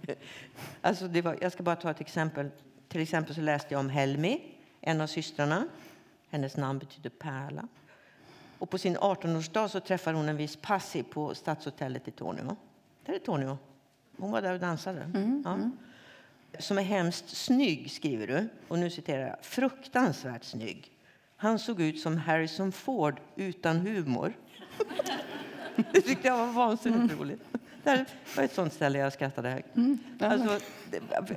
alltså 0.81 1.07
det 1.07 1.21
var, 1.21 1.37
jag 1.41 1.51
ska 1.51 1.63
bara 1.63 1.75
ta 1.75 1.91
ett 1.91 2.01
exempel. 2.01 2.49
Till 2.87 3.01
exempel 3.01 3.35
så 3.35 3.41
läste 3.41 3.73
jag 3.73 3.79
om 3.79 3.89
Helmi, 3.89 4.41
en 4.81 5.01
av 5.01 5.07
systrarna. 5.07 5.67
Hennes 6.29 6.57
namn 6.57 6.79
betyder 6.79 7.09
pärla. 7.09 7.67
Och 8.59 8.69
på 8.69 8.77
sin 8.77 8.97
18-årsdag 8.97 9.67
så 9.67 9.79
träffar 9.79 10.13
hon 10.13 10.29
en 10.29 10.37
viss 10.37 10.55
Passi 10.55 11.03
på 11.03 11.35
Stadshotellet 11.35 12.07
i 12.07 12.11
Tornio. 12.11 12.55
Där 13.05 13.13
är 13.13 13.19
Tornio. 13.19 13.57
Hon 14.17 14.31
var 14.31 14.41
där 14.41 14.53
och 14.53 14.59
dansade. 14.59 15.11
Ja. 15.45 15.59
Som 16.59 16.77
är 16.77 16.83
hemskt 16.83 17.29
snygg, 17.29 17.91
skriver 17.91 18.27
du. 18.27 18.47
Och 18.67 18.79
nu 18.79 18.89
citerar 18.89 19.27
jag. 19.27 19.35
Fruktansvärt 19.41 20.43
snygg. 20.43 20.91
Han 21.37 21.59
såg 21.59 21.81
ut 21.81 21.99
som 21.99 22.17
Harrison 22.17 22.71
Ford 22.71 23.19
utan 23.35 23.77
humor. 23.79 24.33
Det 25.93 26.01
tyckte 26.01 26.27
jag 26.27 26.37
var 26.37 26.53
vansinnigt 26.53 27.13
roligt. 27.19 27.41
Det 27.83 28.05
var 28.37 28.43
ett 28.43 28.53
sånt 28.53 28.73
ställe 28.73 28.99
jag 28.99 29.13
skrattade 29.13 29.49
högt. 29.49 29.67
Alltså, 30.19 30.59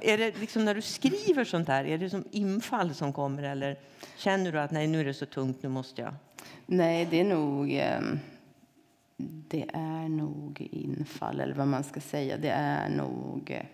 är 0.01 0.19
det 0.19 0.39
liksom 0.41 0.65
när 0.65 0.75
du 0.75 0.83
skriver 0.83 1.45
sånt 1.45 1.69
här, 1.69 1.85
är 1.85 1.99
det 1.99 2.11
som 2.11 2.25
infall 2.31 2.95
som 2.95 3.13
kommer 3.13 3.43
eller 3.43 3.77
känner 4.17 4.53
du 4.53 4.61
att 4.61 4.71
nej, 4.71 4.87
nu 4.87 5.01
är 5.01 5.05
det 5.05 5.15
så 5.15 5.27
tungt, 5.27 5.63
nu 5.63 5.69
måste 5.69 6.03
jag? 6.03 6.15
Nej, 6.67 7.07
det 7.11 7.21
är 7.21 7.25
nog... 7.25 7.73
ehm, 7.73 8.19
Det 9.49 9.65
är 9.73 10.09
nog 10.09 10.69
infall, 10.73 11.41
eller 11.41 11.55
vad 11.55 11.69
man 11.69 11.85
ska 11.85 12.01
säga. 12.01 12.37
Det 12.37 12.51
är 12.51 12.89
nog 12.89 13.51
eh, 13.51 13.65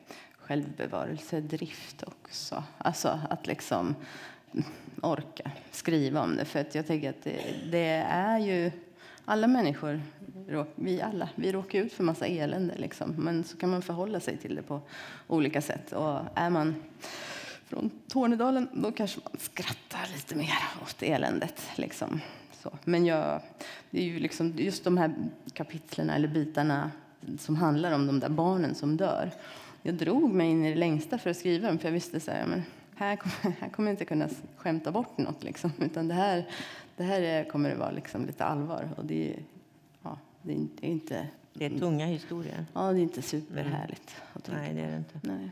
självbevarelsedrift 0.51 2.03
också. 2.03 2.65
Alltså 2.79 3.21
att 3.31 3.47
liksom 3.47 3.95
orka 5.03 5.51
skriva 5.71 6.23
om 6.23 6.37
det. 6.37 6.45
För 6.45 6.61
att 6.61 6.75
jag 6.75 6.87
tänker 6.87 7.11
att 7.11 7.23
det, 7.23 7.55
det 7.71 8.05
är 8.09 8.39
ju... 8.39 8.71
Alla 9.25 9.47
människor, 9.47 10.01
vi 10.75 11.03
alla, 11.03 11.29
vi 11.35 11.53
råkar 11.53 11.79
ut 11.79 11.93
för 11.93 12.05
massa 12.05 12.27
elände. 12.27 12.75
Liksom. 12.79 13.11
Men 13.11 13.45
så 13.45 13.57
kan 13.57 13.71
man 13.71 13.83
förhålla 13.83 14.21
sig 14.21 14.37
till 14.37 14.55
det 14.55 14.63
på 14.63 14.81
olika 15.27 15.61
sätt. 15.61 15.93
Och 15.93 16.21
är 16.35 16.51
man 16.51 16.83
från 17.67 17.91
Tornedalen, 18.09 18.69
då 18.73 18.93
kanske 18.93 19.21
man 19.25 19.41
skrattar 19.41 20.13
lite 20.15 20.35
mer 20.35 20.59
åt 20.83 21.03
eländet. 21.03 21.63
Liksom. 21.77 22.21
Så. 22.63 22.79
Men 22.85 23.07
jag, 23.07 23.41
det 23.91 24.01
är 24.01 24.05
ju 24.05 24.19
liksom 24.19 24.55
just 24.57 24.85
de 24.85 24.99
här 24.99 25.15
kapitlen 25.53 26.11
eller 26.11 26.29
bitarna 26.29 26.91
som 27.39 27.57
handlar 27.57 27.93
om 27.93 28.07
de 28.07 28.21
där 28.21 28.29
barnen 28.29 28.75
som 28.75 28.97
dör. 28.97 29.31
Jag 29.83 29.95
drog 29.95 30.31
mig 30.35 30.51
in 30.51 30.65
i 30.65 30.69
det 30.71 30.79
längsta 30.79 31.19
för 31.19 31.31
att 31.31 31.37
skriva 31.37 31.69
dem, 31.69 31.79
för 31.79 31.89
jag 31.89 31.93
visste 31.93 32.21
så 32.21 32.31
här, 32.31 32.47
men 32.47 32.63
här 32.97 33.17
kommer, 33.17 33.57
här 33.61 33.69
kommer 33.69 33.89
jag 33.89 33.93
inte 33.95 34.05
kunna 34.05 34.29
skämta 34.57 34.93
bort 34.93 35.19
något. 35.19 35.45
Liksom. 35.45 35.73
Utan 35.81 36.09
det 36.09 36.15
här, 36.15 36.45
det 36.97 37.03
här 37.03 37.21
är, 37.23 37.45
kommer 37.45 37.71
det 37.71 37.77
vara 37.77 37.91
liksom 37.91 38.27
lite 38.27 38.45
allvar. 38.45 38.89
Och 38.97 39.05
det, 39.05 39.31
är- 39.35 39.43
ja, 40.03 40.19
det 40.43 40.53
är 40.53 40.57
inte- 40.83 41.27
det 41.55 41.65
är 41.67 41.71
tunga 41.79 42.07
historier. 42.07 42.65
ja, 42.75 42.93
det 42.93 42.99
är 42.99 43.03
inte 43.03 43.23
superhärligt. 43.23 44.17
Tänka 44.43 44.53
Nej, 44.61 44.75
det 44.75 44.81
är 44.81 44.91
det 44.91 44.97
inte. 44.97 45.21
Nej. 45.23 45.51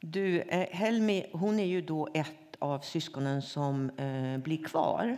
Du, 0.00 0.40
eh, 0.40 0.66
Helmi, 0.70 1.26
hon 1.32 1.58
är 1.60 1.64
ju 1.66 1.80
då 1.82 2.08
ett 2.14 2.56
av 2.58 2.78
syskonen 2.80 3.42
som 3.42 3.90
eh, 3.90 4.38
blir 4.38 4.64
kvar. 4.64 5.16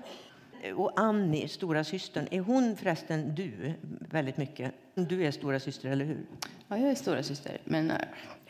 Och 0.77 1.01
Annie, 1.01 1.49
stora 1.49 1.85
systern, 1.85 2.29
är 2.31 2.40
hon 2.40 2.77
förresten 2.77 3.35
du 3.35 3.73
väldigt 4.11 4.37
mycket? 4.37 4.75
Du 4.94 5.25
är 5.27 5.31
stora 5.31 5.61
syster, 5.61 5.88
eller 5.90 6.05
hur? 6.05 6.18
Ja, 6.68 6.79
jag 6.79 6.90
är 6.90 6.94
stora 6.94 7.23
syster, 7.23 7.59
men 7.64 7.90
eh, 7.90 7.96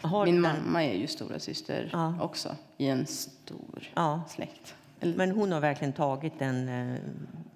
Har 0.01 0.25
min 0.25 0.43
den- 0.43 0.43
mamma 0.65 0.85
är 0.85 0.95
ju 0.95 1.07
stora 1.07 1.39
syster 1.39 1.89
Ja. 1.93 2.15
också 2.23 2.57
i 2.77 2.87
en 2.87 3.07
stor 3.07 3.89
Ja. 3.95 4.23
släkt. 4.29 4.75
Men 5.01 5.31
hon 5.31 5.53
har 5.53 5.61
verkligen 5.61 5.93
tagit 5.93 6.33
en 6.43 6.69
eh, 6.69 6.97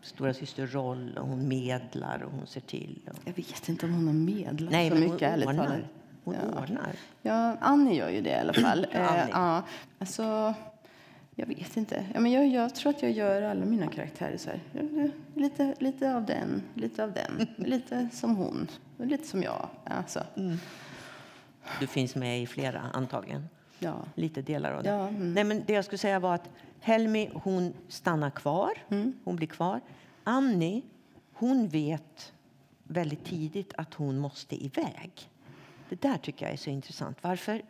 stora 0.03 0.35
systerroll 0.35 1.19
och 1.19 1.27
hon 1.27 1.49
medlar 1.49 2.23
och 2.23 2.33
hon 2.33 2.47
ser 2.47 2.61
till. 2.61 3.01
Och... 3.11 3.19
jag 3.25 3.33
vet 3.37 3.69
inte 3.69 3.87
om 3.87 3.95
hon 3.95 4.07
har 4.07 4.15
medlat 4.15 4.73
Nej, 4.73 4.89
så 4.91 4.95
men 4.95 5.05
mycket, 5.11 5.23
ärligt 5.33 5.47
talat. 5.47 5.73
Hon 6.25 6.35
Ja. 6.35 6.61
ordnar. 6.63 6.93
Ja, 7.23 7.57
Annie 7.61 7.95
gör 7.97 8.11
ju 8.11 8.21
det 8.21 8.31
i 8.31 8.35
alla 8.35 8.53
fall. 8.53 8.87
Eh, 8.93 9.27
ja, 9.31 9.63
alltså, 9.99 10.55
jag 11.37 11.47
vet 11.47 11.77
inte. 11.77 12.07
Ja, 12.15 12.21
men 12.21 12.33
jag, 12.33 12.47
jag 12.49 12.75
tror 12.75 12.91
att 12.91 13.03
jag 13.03 13.13
gör 13.13 13.43
alla 13.43 13.65
mina 13.65 13.87
karaktärer 13.87 14.37
så 14.37 14.51
här. 14.51 14.61
Lite, 15.35 15.75
lite 15.79 16.15
av 16.17 16.27
den, 16.27 16.63
lite 16.75 17.05
av 17.05 17.13
den, 17.13 17.47
lite 17.57 18.09
som 18.13 18.37
hon, 18.37 18.69
lite 18.99 19.27
som 19.27 19.43
jag. 19.43 19.69
Alltså, 19.85 20.25
Du 21.81 21.87
finns 21.87 22.15
med 22.15 22.43
i 22.43 22.47
flera, 22.47 22.81
antagligen. 22.93 23.49
ja. 23.79 23.95
Lite 24.15 24.43
delar 24.43 24.73
av 24.73 24.83
det. 24.83 24.89
Ja, 24.89 25.09
mm. 25.09 25.35
Nej, 25.35 25.45
men 25.45 25.63
det 25.67 25.73
jag 25.73 25.85
skulle 25.85 25.99
säga 25.99 26.19
var 26.19 26.35
att 26.35 26.51
Helmi, 26.81 27.31
hon 27.35 27.73
stannar 27.89 28.31
kvar. 28.31 28.71
Mm. 28.89 29.13
Hon 29.25 29.37
blir 29.37 29.49
kvar. 29.49 29.81
Annie, 30.25 30.83
hon 31.33 31.69
vet 31.69 32.33
väldigt 32.85 33.25
tidigt 33.25 33.73
att 33.77 33.95
hon 33.95 34.19
måste 34.19 34.65
iväg. 34.65 35.13
Det 35.89 36.03
där 36.03 36.19
tycker 36.19 36.47
jag 36.47 36.53
är 36.53 36.57
så 36.57 36.71
intressant. 36.71 37.19
Varför? 37.21 37.63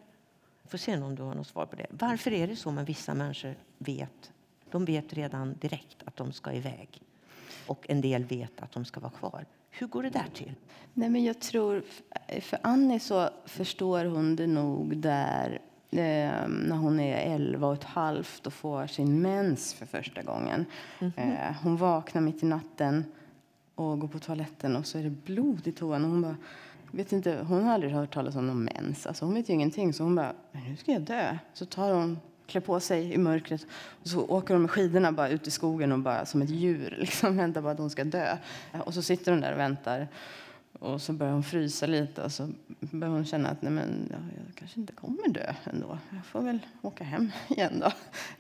Får 0.69 0.79
se 0.79 0.97
om 0.97 1.15
du 1.15 1.23
har 1.23 1.35
något 1.35 1.47
svar 1.47 1.67
på 1.67 1.77
det. 1.77 1.87
Varför 1.91 2.33
är 2.33 2.47
det 2.47 2.57
så 2.57 2.71
med 2.71 2.87
vissa 2.87 3.15
människor 3.15 3.55
vet? 3.79 4.33
De 4.71 4.85
vet 4.85 5.13
redan 5.13 5.55
direkt 5.61 5.97
att 6.05 6.17
de 6.17 6.33
ska 6.33 6.53
iväg. 6.53 7.03
Och 7.67 7.87
en 7.89 8.01
del 8.01 8.25
vet 8.25 8.61
att 8.61 8.73
de 8.73 8.85
ska 8.85 9.01
vara 9.01 9.13
kvar. 9.13 9.47
Hur 9.71 9.87
går 9.87 10.03
det 10.03 10.11
där 10.11 10.27
till? 10.35 10.55
Nej, 10.95 11.11
men 11.11 11.25
jag 11.25 11.41
tror, 11.41 11.83
för 12.41 12.59
Annie 12.63 13.01
så 13.01 13.31
förstår 13.45 14.05
hon 14.05 14.37
det 14.37 14.47
nog 14.47 14.97
där 14.97 15.61
eh, 15.91 16.49
när 16.49 16.77
hon 16.77 17.01
är 17.01 17.35
11 17.35 17.67
och 17.67 17.75
ett 17.75 17.85
halvt 17.85 18.47
och 18.47 18.53
får 18.53 18.87
sin 18.87 19.23
mens 19.23 19.75
för 19.75 19.87
första 19.87 20.23
gången. 20.23 20.67
Eh, 21.17 21.53
hon 21.63 21.77
vaknar 21.77 22.23
mitt 22.23 22.43
i 22.43 22.47
natten 22.47 23.05
och 23.75 23.99
går 23.99 24.09
på 24.09 24.19
toaletten 24.19 24.77
och 24.77 24.87
så 24.87 24.99
är 24.99 25.03
det 25.03 25.11
blod 25.11 25.67
i 25.67 25.73
toan. 25.73 26.05
Och 26.05 26.11
hon 26.11 26.23
bara, 26.23 26.37
vet 26.97 27.13
inte, 27.13 27.45
hon 27.49 27.63
har 27.63 27.73
aldrig 27.73 27.93
hört 27.93 28.15
talas 28.15 28.37
om 28.37 28.47
någon 28.47 28.65
mens. 28.65 29.07
Alltså 29.07 29.25
hon 29.25 29.35
vet 29.35 29.49
ju 29.49 29.53
ingenting. 29.53 29.93
Så 29.93 30.03
hon 30.03 30.15
bara, 30.15 30.33
"Men 30.53 30.63
nu 30.63 30.77
ska 30.77 30.93
jag 30.93 31.03
dö. 31.03 31.39
Så 31.55 31.67
tar 31.67 31.93
hon 31.95 32.19
klär 32.47 32.61
på 32.61 32.81
sig 32.81 33.13
i 33.13 33.19
mörkret 33.19 33.67
och 33.73 34.09
så 34.09 34.27
åker 34.27 34.55
hon 34.55 34.63
med 34.63 34.71
skidorna 34.71 35.13
bara 35.13 35.29
ut 35.29 35.47
i 35.47 35.51
skogen 35.51 35.93
och 35.93 35.99
bara 35.99 36.27
som 36.27 36.43
ett 36.43 36.51
djur 36.51 36.97
liksom 37.01 37.37
väntar 37.37 37.63
bara 37.63 37.73
att 37.73 37.79
hon 37.79 37.91
ska 37.91 38.05
dö. 38.05 38.37
Och 38.85 38.95
så 38.95 39.03
sitter 39.03 39.33
hon 39.33 39.41
där 39.41 39.53
och 39.53 39.59
väntar. 39.59 40.09
Och 40.79 41.03
så 41.03 41.13
börjar 41.13 41.33
hon 41.33 41.43
frysa 41.43 41.87
lite 41.87 42.23
och 42.23 42.33
så 42.33 42.49
börjar 42.81 43.15
hon 43.15 43.25
känna 43.25 43.49
att 43.49 43.63
nej 43.63 43.73
men, 43.73 44.09
ja, 44.11 44.17
jag 44.37 44.55
kanske 44.55 44.81
inte 44.81 44.93
kommer 44.93 45.29
dö 45.29 45.55
ändå. 45.65 45.99
Jag 46.11 46.27
får 46.27 46.43
väl 46.43 46.59
åka 46.83 47.05
hem 47.05 47.33
igen 47.49 47.81
då. 47.81 47.93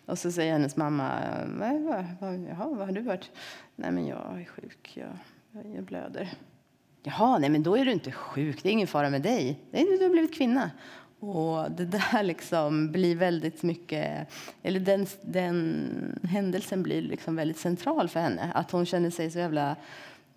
Och 0.07 0.19
så 0.19 0.33
säger 0.33 0.53
hennes 0.53 0.77
mamma, 0.77 1.13
vad, 1.47 1.81
vad, 1.81 2.05
vad, 2.21 2.35
jaha, 2.35 2.69
vad 2.69 2.87
har 2.87 2.93
du 2.93 3.01
varit? 3.01 3.31
Nej 3.77 3.93
men 3.93 4.07
jag 4.07 4.41
är 4.41 4.45
sjuk, 4.45 4.93
jag, 4.95 5.65
jag 5.75 5.85
blöder. 5.85 6.29
Jaha, 7.07 7.39
nej 7.39 7.51
men 7.51 7.63
då 7.63 7.77
är 7.77 7.85
du 7.85 7.93
inte 7.93 8.13
sjuk, 8.13 8.63
det 8.63 8.69
är 8.69 8.73
ingen 8.73 8.87
fara 8.87 9.11
med 9.11 9.23
dig. 9.23 9.61
Nej, 9.71 9.85
du 9.99 10.05
har 10.05 10.11
blivit 10.11 10.35
kvinna. 10.35 10.71
Och 11.21 11.71
det 11.71 11.85
där 11.85 12.23
liksom 12.23 12.93
blir 12.93 13.17
väldigt 13.17 13.63
mycket, 13.63 14.29
eller 14.63 14.81
den, 14.81 15.07
den 15.23 16.21
händelsen 16.29 16.83
blir 16.83 17.03
liksom 17.03 17.37
väldigt 17.37 17.59
central 17.59 18.09
för 18.09 18.21
henne. 18.21 18.53
Att 18.55 18.71
hon 18.71 18.87
känner 18.87 19.11
sig 19.11 19.31
så 19.31 19.39
jävla 19.39 19.77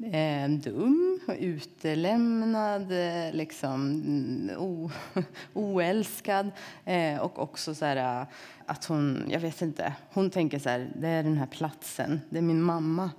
eh, 0.03 0.49
dum, 0.49 1.19
utelämnad, 1.39 2.91
liksom, 3.31 3.91
mm, 3.91 4.57
o, 4.57 4.91
oälskad. 5.53 6.51
Eh, 6.85 7.19
och 7.19 7.39
också 7.39 7.75
så 7.75 7.85
här, 7.85 8.21
eh, 8.21 8.27
att 8.65 8.85
hon, 8.85 9.23
jag 9.29 9.39
vet 9.39 9.61
inte, 9.61 9.93
hon 10.13 10.29
tänker 10.29 10.59
så 10.59 10.69
här, 10.69 10.91
det 10.95 11.07
är 11.07 11.23
den 11.23 11.37
här 11.37 11.47
platsen, 11.47 12.21
det 12.29 12.37
är 12.37 12.41
min 12.41 12.61
mamma 12.61 13.11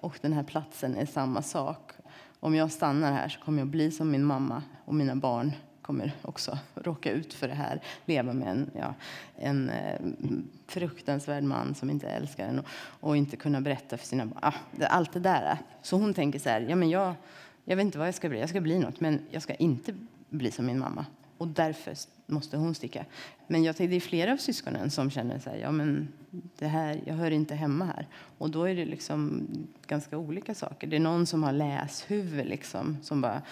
och 0.00 0.18
den 0.20 0.32
här 0.32 0.42
platsen 0.42 0.96
är 0.96 1.06
samma 1.06 1.42
sak. 1.42 1.92
Om 2.40 2.54
jag 2.54 2.72
stannar 2.72 3.12
här 3.12 3.28
så 3.28 3.40
kommer 3.40 3.58
jag 3.58 3.68
bli 3.68 3.90
som 3.90 4.10
min 4.10 4.24
mamma 4.24 4.62
och 4.84 4.94
mina 4.94 5.16
barn 5.16 5.52
kommer 5.82 6.12
också 6.22 6.58
råka 6.74 7.10
ut 7.10 7.34
för 7.34 7.48
det 7.48 7.54
här. 7.54 7.80
Leva 8.04 8.32
med 8.32 8.48
en, 8.48 8.70
ja, 8.74 8.94
en 9.36 9.70
eh, 9.70 10.00
fruktansvärd 10.66 11.44
man 11.44 11.74
som 11.74 11.90
inte 11.90 12.08
älskar 12.08 12.48
en 12.48 12.58
och, 12.58 12.66
och 13.00 13.16
inte 13.16 13.36
kunna 13.36 13.60
berätta 13.60 13.96
för 13.96 14.06
sina 14.06 14.26
barn. 14.26 14.38
Ah, 14.42 14.86
allt 14.86 15.12
det 15.12 15.20
där. 15.20 15.58
Så 15.82 15.96
hon 15.96 16.14
tänker 16.14 16.38
så 16.38 16.48
här, 16.48 16.60
ja, 16.60 16.76
men 16.76 16.90
jag, 16.90 17.14
jag 17.64 17.76
vet 17.76 17.84
inte 17.84 17.98
vad 17.98 18.06
jag 18.06 18.14
ska 18.14 18.28
bli. 18.28 18.40
Jag 18.40 18.48
ska 18.48 18.60
bli 18.60 18.78
något, 18.78 19.00
men 19.00 19.20
jag 19.30 19.42
ska 19.42 19.54
inte 19.54 19.94
bli 20.28 20.50
som 20.50 20.66
min 20.66 20.78
mamma. 20.78 21.06
Och 21.38 21.48
därför 21.48 21.94
måste 22.26 22.56
hon 22.56 22.74
sticka. 22.74 23.04
Men 23.46 23.64
jag 23.64 23.76
tänkte, 23.76 23.90
det 23.90 23.96
är 23.96 24.00
flera 24.00 24.32
av 24.32 24.36
syskonen 24.36 24.90
som 24.90 25.10
känner 25.10 25.38
så 25.38 25.50
här, 25.50 25.56
ja 25.56 25.70
men 25.70 26.08
det 26.58 26.66
här, 26.66 27.00
jag 27.06 27.14
hör 27.14 27.30
inte 27.30 27.54
hemma 27.54 27.84
här. 27.84 28.06
Och 28.38 28.50
då 28.50 28.64
är 28.64 28.74
det 28.74 28.84
liksom 28.84 29.46
ganska 29.86 30.18
olika 30.18 30.54
saker. 30.54 30.86
Det 30.86 30.96
är 30.96 31.00
någon 31.00 31.26
som 31.26 31.42
har 31.42 31.52
läshuvud 31.52 32.46
liksom, 32.46 32.96
som 33.02 33.20
bara 33.20 33.42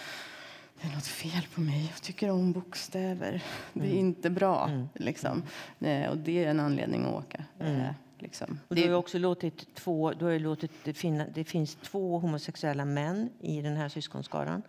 det 0.81 0.87
är 0.87 0.91
något 0.95 1.07
fel 1.07 1.47
på 1.55 1.61
mig. 1.61 1.89
Jag 1.93 2.01
tycker 2.01 2.29
om 2.29 2.51
bokstäver. 2.51 3.43
Det 3.73 3.79
är 3.79 3.85
mm. 3.85 3.97
inte 3.97 4.29
bra. 4.29 4.67
Mm. 4.67 4.87
Liksom. 4.93 5.43
Eh, 5.79 6.09
och 6.09 6.17
det 6.17 6.43
är 6.43 6.49
en 6.49 6.59
anledning 6.59 7.05
att 7.05 7.13
åka. 7.13 7.43
Mm. 7.59 7.81
Eh, 7.81 7.91
liksom. 8.19 8.59
Och 8.67 8.75
du 8.75 8.89
har 8.89 8.97
också 8.97 9.17
låtit 9.17 9.75
två, 9.75 10.11
du 10.11 10.25
har 10.25 10.39
låtit 10.39 10.71
det, 10.83 10.93
finna, 10.93 11.25
det 11.33 11.43
finns 11.43 11.75
två 11.75 12.19
homosexuella 12.19 12.85
män 12.85 13.29
i 13.41 13.61
den 13.61 13.77
här 13.77 13.89
syskonskaran. 13.89 14.61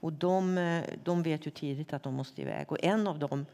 Och 0.00 0.12
de, 0.12 0.58
eh, 0.58 0.84
de 1.04 1.22
vet 1.22 1.46
ju 1.46 1.50
tidigt 1.50 1.92
att 1.92 2.02
de 2.02 2.14
måste 2.14 2.42
iväg. 2.42 2.72
Och 2.72 2.84
en 2.84 3.06
av 3.06 3.18
dem, 3.18 3.46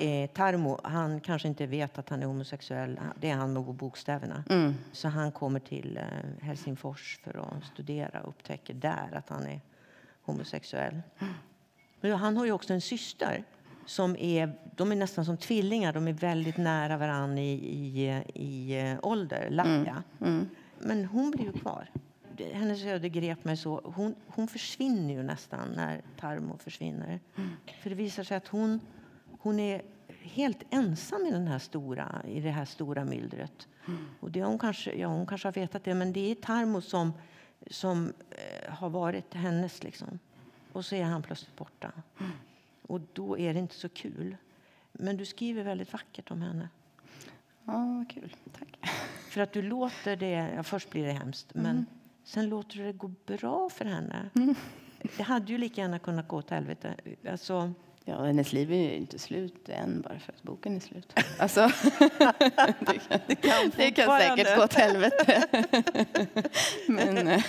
eh, 0.00 0.30
Tarmo, 0.30 0.80
han 0.82 1.20
kanske 1.20 1.48
inte 1.48 1.66
vet 1.66 1.98
att 1.98 2.08
han 2.08 2.22
är 2.22 2.26
homosexuell. 2.26 3.00
Det 3.20 3.30
är 3.30 3.36
han 3.36 3.54
nog 3.54 3.74
bokstäverna. 3.74 4.44
Mm. 4.50 4.74
Så 4.92 5.08
han 5.08 5.32
kommer 5.32 5.60
till 5.60 5.96
eh, 5.96 6.44
Helsingfors 6.46 7.18
för 7.24 7.38
att 7.38 7.64
studera 7.64 8.20
och 8.22 8.28
upptäcker 8.28 8.74
där 8.74 9.08
att 9.12 9.28
han 9.28 9.46
är 9.46 9.60
homosexuell. 10.22 11.02
Men 12.00 12.12
han 12.12 12.36
har 12.36 12.44
ju 12.44 12.52
också 12.52 12.72
en 12.72 12.80
syster 12.80 13.44
som 13.86 14.16
är, 14.16 14.52
de 14.76 14.92
är 14.92 14.96
nästan 14.96 15.24
som 15.24 15.36
tvillingar. 15.36 15.92
De 15.92 16.08
är 16.08 16.12
väldigt 16.12 16.56
nära 16.56 16.96
varandra 16.96 17.42
i, 17.42 17.52
i, 17.52 18.22
i 18.34 18.80
eh, 18.80 18.98
ålder, 19.02 19.48
Lappia. 19.50 20.02
Mm. 20.20 20.34
Mm. 20.34 20.48
Men 20.78 21.04
hon 21.04 21.30
blir 21.30 21.44
ju 21.44 21.52
kvar. 21.52 21.90
Hennes 22.52 22.84
öde 22.84 23.08
grep 23.08 23.44
mig 23.44 23.56
så. 23.56 23.80
Hon, 23.84 24.14
hon 24.26 24.48
försvinner 24.48 25.14
ju 25.14 25.22
nästan 25.22 25.68
när 25.76 26.02
Tarmo 26.20 26.58
försvinner. 26.58 27.20
Mm. 27.36 27.50
För 27.82 27.90
det 27.90 27.96
visar 27.96 28.22
sig 28.22 28.36
att 28.36 28.48
hon, 28.48 28.80
hon 29.38 29.60
är 29.60 29.82
helt 30.22 30.62
ensam 30.70 31.26
i, 31.26 31.30
den 31.30 31.46
här 31.46 31.58
stora, 31.58 32.22
i 32.28 32.40
det 32.40 32.50
här 32.50 32.64
stora 32.64 33.04
myllret. 33.04 33.68
Mm. 33.86 34.06
Och 34.20 34.30
det 34.30 34.44
hon, 34.44 34.58
kanske, 34.58 34.94
ja, 34.94 35.08
hon 35.08 35.26
kanske 35.26 35.48
har 35.48 35.52
vetat 35.52 35.84
det, 35.84 35.94
men 35.94 36.12
det 36.12 36.30
är 36.30 36.34
Tarmo 36.34 36.80
som 36.80 37.12
som 37.70 38.12
eh, 38.30 38.72
har 38.72 38.90
varit 38.90 39.34
hennes. 39.34 39.82
Liksom. 39.82 40.18
Och 40.72 40.84
så 40.84 40.94
är 40.94 41.04
han 41.04 41.22
plötsligt 41.22 41.56
borta. 41.56 41.92
Mm. 42.20 42.32
Och 42.82 43.00
då 43.12 43.38
är 43.38 43.54
det 43.54 43.60
inte 43.60 43.74
så 43.74 43.88
kul. 43.88 44.36
Men 44.92 45.16
du 45.16 45.26
skriver 45.26 45.62
väldigt 45.62 45.92
vackert 45.92 46.30
om 46.30 46.42
henne. 46.42 46.68
Ja, 47.64 48.04
kul. 48.08 48.36
Tack. 48.58 48.78
För 49.30 49.40
att 49.40 49.52
du 49.52 49.62
låter 49.62 50.16
det... 50.16 50.52
Ja, 50.56 50.62
först 50.62 50.90
blir 50.90 51.06
det 51.06 51.12
hemskt, 51.12 51.54
mm. 51.54 51.86
Sen 52.28 52.48
låter 52.48 52.76
du 52.78 52.84
det 52.84 52.92
gå 52.92 53.10
bra 53.26 53.68
för 53.68 53.84
henne. 53.84 54.30
Mm. 54.34 54.54
Det 55.16 55.22
hade 55.22 55.52
ju 55.52 55.58
lika 55.58 55.80
gärna 55.80 55.98
kunnat 55.98 56.28
gå 56.28 56.36
åt 56.36 56.50
helvete. 56.50 56.94
Alltså, 57.30 57.72
Ja, 58.04 58.24
hennes 58.24 58.52
liv 58.52 58.72
är 58.72 58.76
ju 58.76 58.94
inte 58.94 59.18
slut 59.18 59.68
än 59.68 60.00
bara 60.00 60.18
för 60.18 60.32
att 60.32 60.42
boken 60.42 60.76
är 60.76 60.80
slut. 60.80 61.12
Alltså, 61.38 61.70
det 61.98 62.98
kan, 62.98 63.20
det 63.26 63.34
kan, 63.34 63.70
det 63.76 63.90
kan 63.90 64.18
säkert 64.18 64.56
gå 64.56 64.64
åt 64.64 64.74
helvete. 64.74 65.44
Men, 66.88 67.28
eh. 67.28 67.42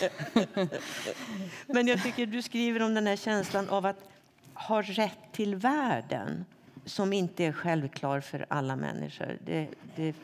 Men 1.67 1.87
jag 1.87 2.03
tycker 2.03 2.25
du 2.25 2.41
skriver 2.41 2.81
om 2.81 2.93
den 2.93 3.07
här 3.07 3.15
känslan 3.15 3.69
av 3.69 3.85
att 3.85 4.09
ha 4.53 4.81
rätt 4.81 5.31
till 5.31 5.55
världen 5.55 6.45
som 6.85 7.13
inte 7.13 7.43
är 7.43 7.51
självklar 7.51 8.21
för 8.21 8.45
alla 8.49 8.75
människor. 8.75 9.37
Det, 9.45 9.67
det, 9.95 10.15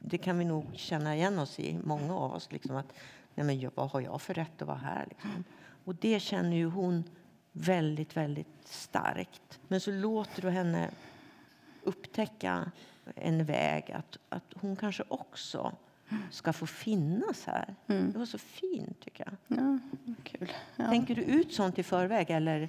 det 0.00 0.18
kan 0.18 0.38
vi 0.38 0.44
nog 0.44 0.64
känna 0.74 1.16
igen 1.16 1.38
oss 1.38 1.60
i, 1.60 1.78
många 1.84 2.16
av 2.16 2.34
oss. 2.34 2.52
Liksom 2.52 2.76
att, 2.76 2.92
nej 3.36 3.46
men, 3.46 3.70
vad 3.74 3.90
har 3.90 4.00
jag 4.00 4.22
för 4.22 4.34
rätt 4.34 4.62
att 4.62 4.68
vara 4.68 4.78
här? 4.78 5.06
Liksom. 5.08 5.44
Och 5.84 5.94
det 5.94 6.20
känner 6.20 6.56
ju 6.56 6.66
hon 6.66 7.04
väldigt, 7.52 8.16
väldigt 8.16 8.46
starkt. 8.64 9.60
Men 9.68 9.80
så 9.80 9.90
låter 9.90 10.42
du 10.42 10.50
henne 10.50 10.90
upptäcka 11.82 12.70
en 13.14 13.44
väg 13.44 13.92
att, 13.92 14.18
att 14.28 14.52
hon 14.54 14.76
kanske 14.76 15.04
också 15.08 15.72
ska 16.30 16.52
få 16.52 16.66
finnas 16.66 17.46
här. 17.46 17.74
Mm. 17.86 18.12
Det 18.12 18.18
var 18.18 18.26
så 18.26 18.38
fint, 18.38 19.00
tycker 19.00 19.24
jag. 19.24 19.58
Ja, 19.58 19.78
kul. 20.24 20.52
Ja. 20.76 20.88
Tänker 20.88 21.14
du 21.14 21.22
ut 21.22 21.52
sånt 21.52 21.78
i 21.78 21.82
förväg 21.82 22.30
eller 22.30 22.68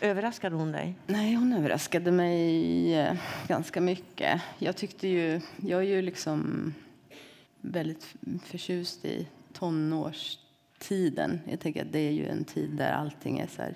överraskade 0.00 0.56
hon 0.56 0.72
dig? 0.72 0.94
Nej, 1.06 1.34
hon 1.34 1.52
överraskade 1.52 2.10
mig 2.10 2.94
eh, 2.94 3.16
ganska 3.48 3.80
mycket. 3.80 4.42
Jag 4.58 4.76
tyckte 4.76 5.08
ju... 5.08 5.40
Jag 5.56 5.80
är 5.80 5.86
ju 5.86 6.02
liksom 6.02 6.74
väldigt 7.60 8.14
förtjust 8.44 9.04
i 9.04 9.28
tonårstiden. 9.54 11.40
Jag 11.50 11.60
tänker 11.60 11.82
att 11.82 11.92
det 11.92 11.98
är 11.98 12.12
ju 12.12 12.28
en 12.28 12.44
tid 12.44 12.70
där 12.70 12.92
allting 12.92 13.38
är 13.38 13.46
så 13.46 13.62
här 13.62 13.74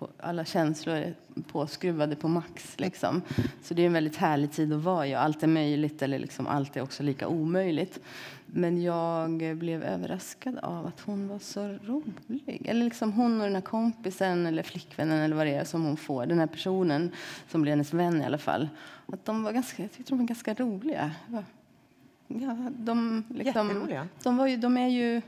på, 0.00 0.08
alla 0.18 0.44
känslor 0.44 0.96
är 0.96 1.14
påskruvade 1.52 2.16
på 2.16 2.28
max. 2.28 2.74
Liksom. 2.78 3.22
Så 3.62 3.74
det 3.74 3.82
är 3.82 3.86
en 3.86 3.92
väldigt 3.92 4.16
härlig 4.16 4.52
tid 4.52 4.72
att 4.72 4.82
vara 4.82 5.06
i. 5.06 5.14
Allt 5.14 5.42
är 5.42 5.46
möjligt, 5.46 6.02
eller 6.02 6.18
liksom 6.18 6.46
allt 6.46 6.76
är 6.76 6.82
också 6.82 7.02
lika 7.02 7.28
omöjligt. 7.28 8.00
Men 8.46 8.82
jag 8.82 9.56
blev 9.56 9.82
överraskad 9.82 10.58
av 10.58 10.86
att 10.86 11.00
hon 11.00 11.28
var 11.28 11.38
så 11.38 11.66
rolig. 11.68 12.62
Eller 12.64 12.84
liksom 12.84 13.12
hon 13.12 13.40
och 13.40 13.46
den 13.46 13.54
här 13.54 13.62
kompisen, 13.62 14.46
eller 14.46 14.62
flickvännen 14.62 15.18
eller 15.20 15.36
vad 15.36 15.46
det 15.46 15.54
är 15.54 15.64
som 15.64 15.84
hon 15.84 15.96
får. 15.96 16.26
Den 16.26 16.38
här 16.38 16.46
personen 16.46 17.10
som 17.48 17.62
blir 17.62 17.72
hennes 17.72 17.94
vän 17.94 18.22
i 18.22 18.24
alla 18.24 18.38
fall. 18.38 18.68
Att 19.06 19.24
de 19.24 19.42
var 19.42 19.52
ganska, 19.52 19.82
jag 19.82 19.92
tyckte 19.92 20.12
de 20.12 20.18
var 20.18 20.26
ganska 20.26 20.54
roliga. 20.54 21.10
Ja, 22.38 22.56
de, 22.70 23.24
liksom, 23.28 23.68
Jätteroliga. 23.68 24.08
De, 24.22 24.36
var 24.36 24.46
ju, 24.46 24.56
de 24.56 24.76
är 24.76 24.88
ju 24.88 25.22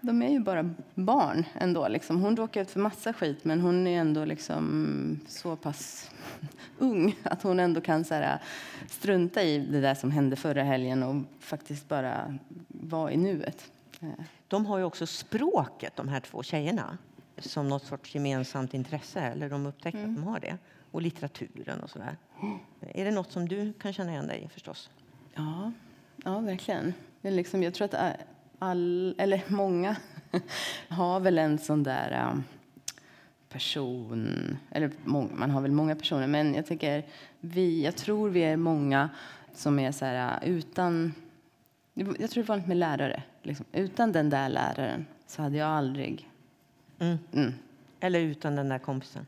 de 0.00 0.22
är 0.22 0.28
ju 0.28 0.40
bara 0.40 0.70
barn 0.94 1.44
ändå. 1.54 1.88
Liksom. 1.88 2.20
Hon 2.20 2.36
råkar 2.36 2.60
ut 2.60 2.70
för 2.70 2.80
massa 2.80 3.12
skit, 3.12 3.44
men 3.44 3.60
hon 3.60 3.86
är 3.86 4.00
ändå 4.00 4.24
liksom 4.24 5.20
så 5.28 5.56
pass 5.56 6.10
ung 6.78 7.16
att 7.22 7.42
hon 7.42 7.60
ändå 7.60 7.80
kan 7.80 8.04
så 8.04 8.14
här, 8.14 8.42
strunta 8.86 9.42
i 9.42 9.58
det 9.58 9.80
där 9.80 9.94
som 9.94 10.10
hände 10.10 10.36
förra 10.36 10.62
helgen 10.62 11.02
och 11.02 11.16
faktiskt 11.40 11.88
bara 11.88 12.38
vara 12.68 13.12
i 13.12 13.16
nuet. 13.16 13.70
De 14.48 14.66
har 14.66 14.78
ju 14.78 14.84
också 14.84 15.06
språket, 15.06 15.96
de 15.96 16.08
här 16.08 16.20
två 16.20 16.42
tjejerna, 16.42 16.98
som 17.38 17.68
något 17.68 17.84
sorts 17.84 18.14
gemensamt 18.14 18.74
intresse. 18.74 19.20
Eller 19.20 19.50
de 19.50 19.66
upptäcker 19.66 19.98
mm. 19.98 20.10
att 20.10 20.16
de 20.16 20.26
har 20.26 20.40
det. 20.40 20.58
Och 20.90 21.02
litteraturen 21.02 21.80
och 21.80 21.90
sådär. 21.90 22.16
Mm. 22.42 22.58
Är 22.80 23.04
det 23.04 23.10
något 23.10 23.32
som 23.32 23.48
du 23.48 23.72
kan 23.72 23.92
känna 23.92 24.10
igen 24.10 24.26
dig 24.26 24.42
i 24.44 24.48
förstås? 24.48 24.90
Ja, 25.34 25.72
ja 26.24 26.40
verkligen. 26.40 26.94
Det 27.20 27.28
är 27.28 27.32
liksom, 27.32 27.62
jag 27.62 27.74
tror 27.74 27.94
att 27.94 28.16
all, 28.58 29.14
eller 29.18 29.42
många 29.48 29.96
har 30.88 31.20
väl 31.20 31.38
en 31.38 31.58
sån 31.58 31.82
där 31.82 32.30
um, 32.32 32.44
person, 33.48 34.58
eller 34.70 34.90
man 35.34 35.50
har 35.50 35.60
väl 35.60 35.72
många 35.72 35.96
personer, 35.96 36.26
men 36.26 36.54
jag 36.54 36.66
tänker 36.66 37.04
vi, 37.40 37.84
jag 37.84 37.96
tror 37.96 38.30
vi 38.30 38.40
är 38.40 38.56
många 38.56 39.08
som 39.54 39.78
är 39.78 39.92
så 39.92 40.04
här 40.04 40.42
uh, 40.42 40.48
utan, 40.50 41.14
jag 41.94 42.30
tror 42.30 42.42
det 42.42 42.48
vanligt 42.48 42.66
med 42.66 42.76
lärare, 42.76 43.22
liksom. 43.42 43.66
utan 43.72 44.12
den 44.12 44.30
där 44.30 44.48
läraren 44.48 45.06
så 45.26 45.42
hade 45.42 45.56
jag 45.56 45.68
aldrig 45.68 46.30
mm. 46.98 47.18
Mm. 47.32 47.52
Eller 48.00 48.20
utan 48.20 48.56
den 48.56 48.68
där 48.68 48.78
kompisen. 48.78 49.26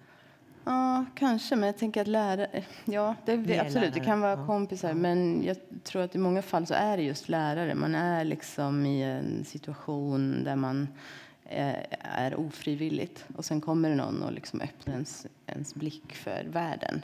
Ja, 0.65 1.05
kanske. 1.15 1.57
Men 1.57 1.67
jag 1.67 1.79
tänker 1.79 2.01
att 2.01 2.07
lärare... 2.07 2.65
Ja, 2.85 3.15
det, 3.25 3.37
det 3.37 3.59
absolut. 3.59 3.75
Lärare. 3.75 3.91
Det 3.91 4.01
kan 4.01 4.21
vara 4.21 4.41
ja. 4.41 4.47
kompisar. 4.47 4.89
Ja. 4.89 4.95
Men 4.95 5.45
jag 5.45 5.57
tror 5.83 6.03
att 6.03 6.15
i 6.15 6.19
många 6.19 6.43
fall 6.43 6.67
så 6.67 6.75
är 6.75 6.97
det 6.97 7.03
just 7.03 7.29
lärare. 7.29 7.75
Man 7.75 7.95
är 7.95 8.25
liksom 8.25 8.87
i 8.87 9.03
en 9.03 9.45
situation 9.45 10.45
där 10.45 10.57
man 10.57 10.89
är, 11.45 11.87
eh, 11.91 12.25
är 12.25 12.35
ofrivilligt. 12.35 13.25
Och 13.37 13.45
sen 13.45 13.61
kommer 13.61 13.89
det 13.91 13.97
någon 13.97 14.23
och 14.23 14.33
liksom 14.33 14.61
öppnar 14.61 14.95
ens, 14.95 15.27
ens 15.47 15.75
blick 15.75 16.13
för 16.13 16.45
världen. 16.45 17.03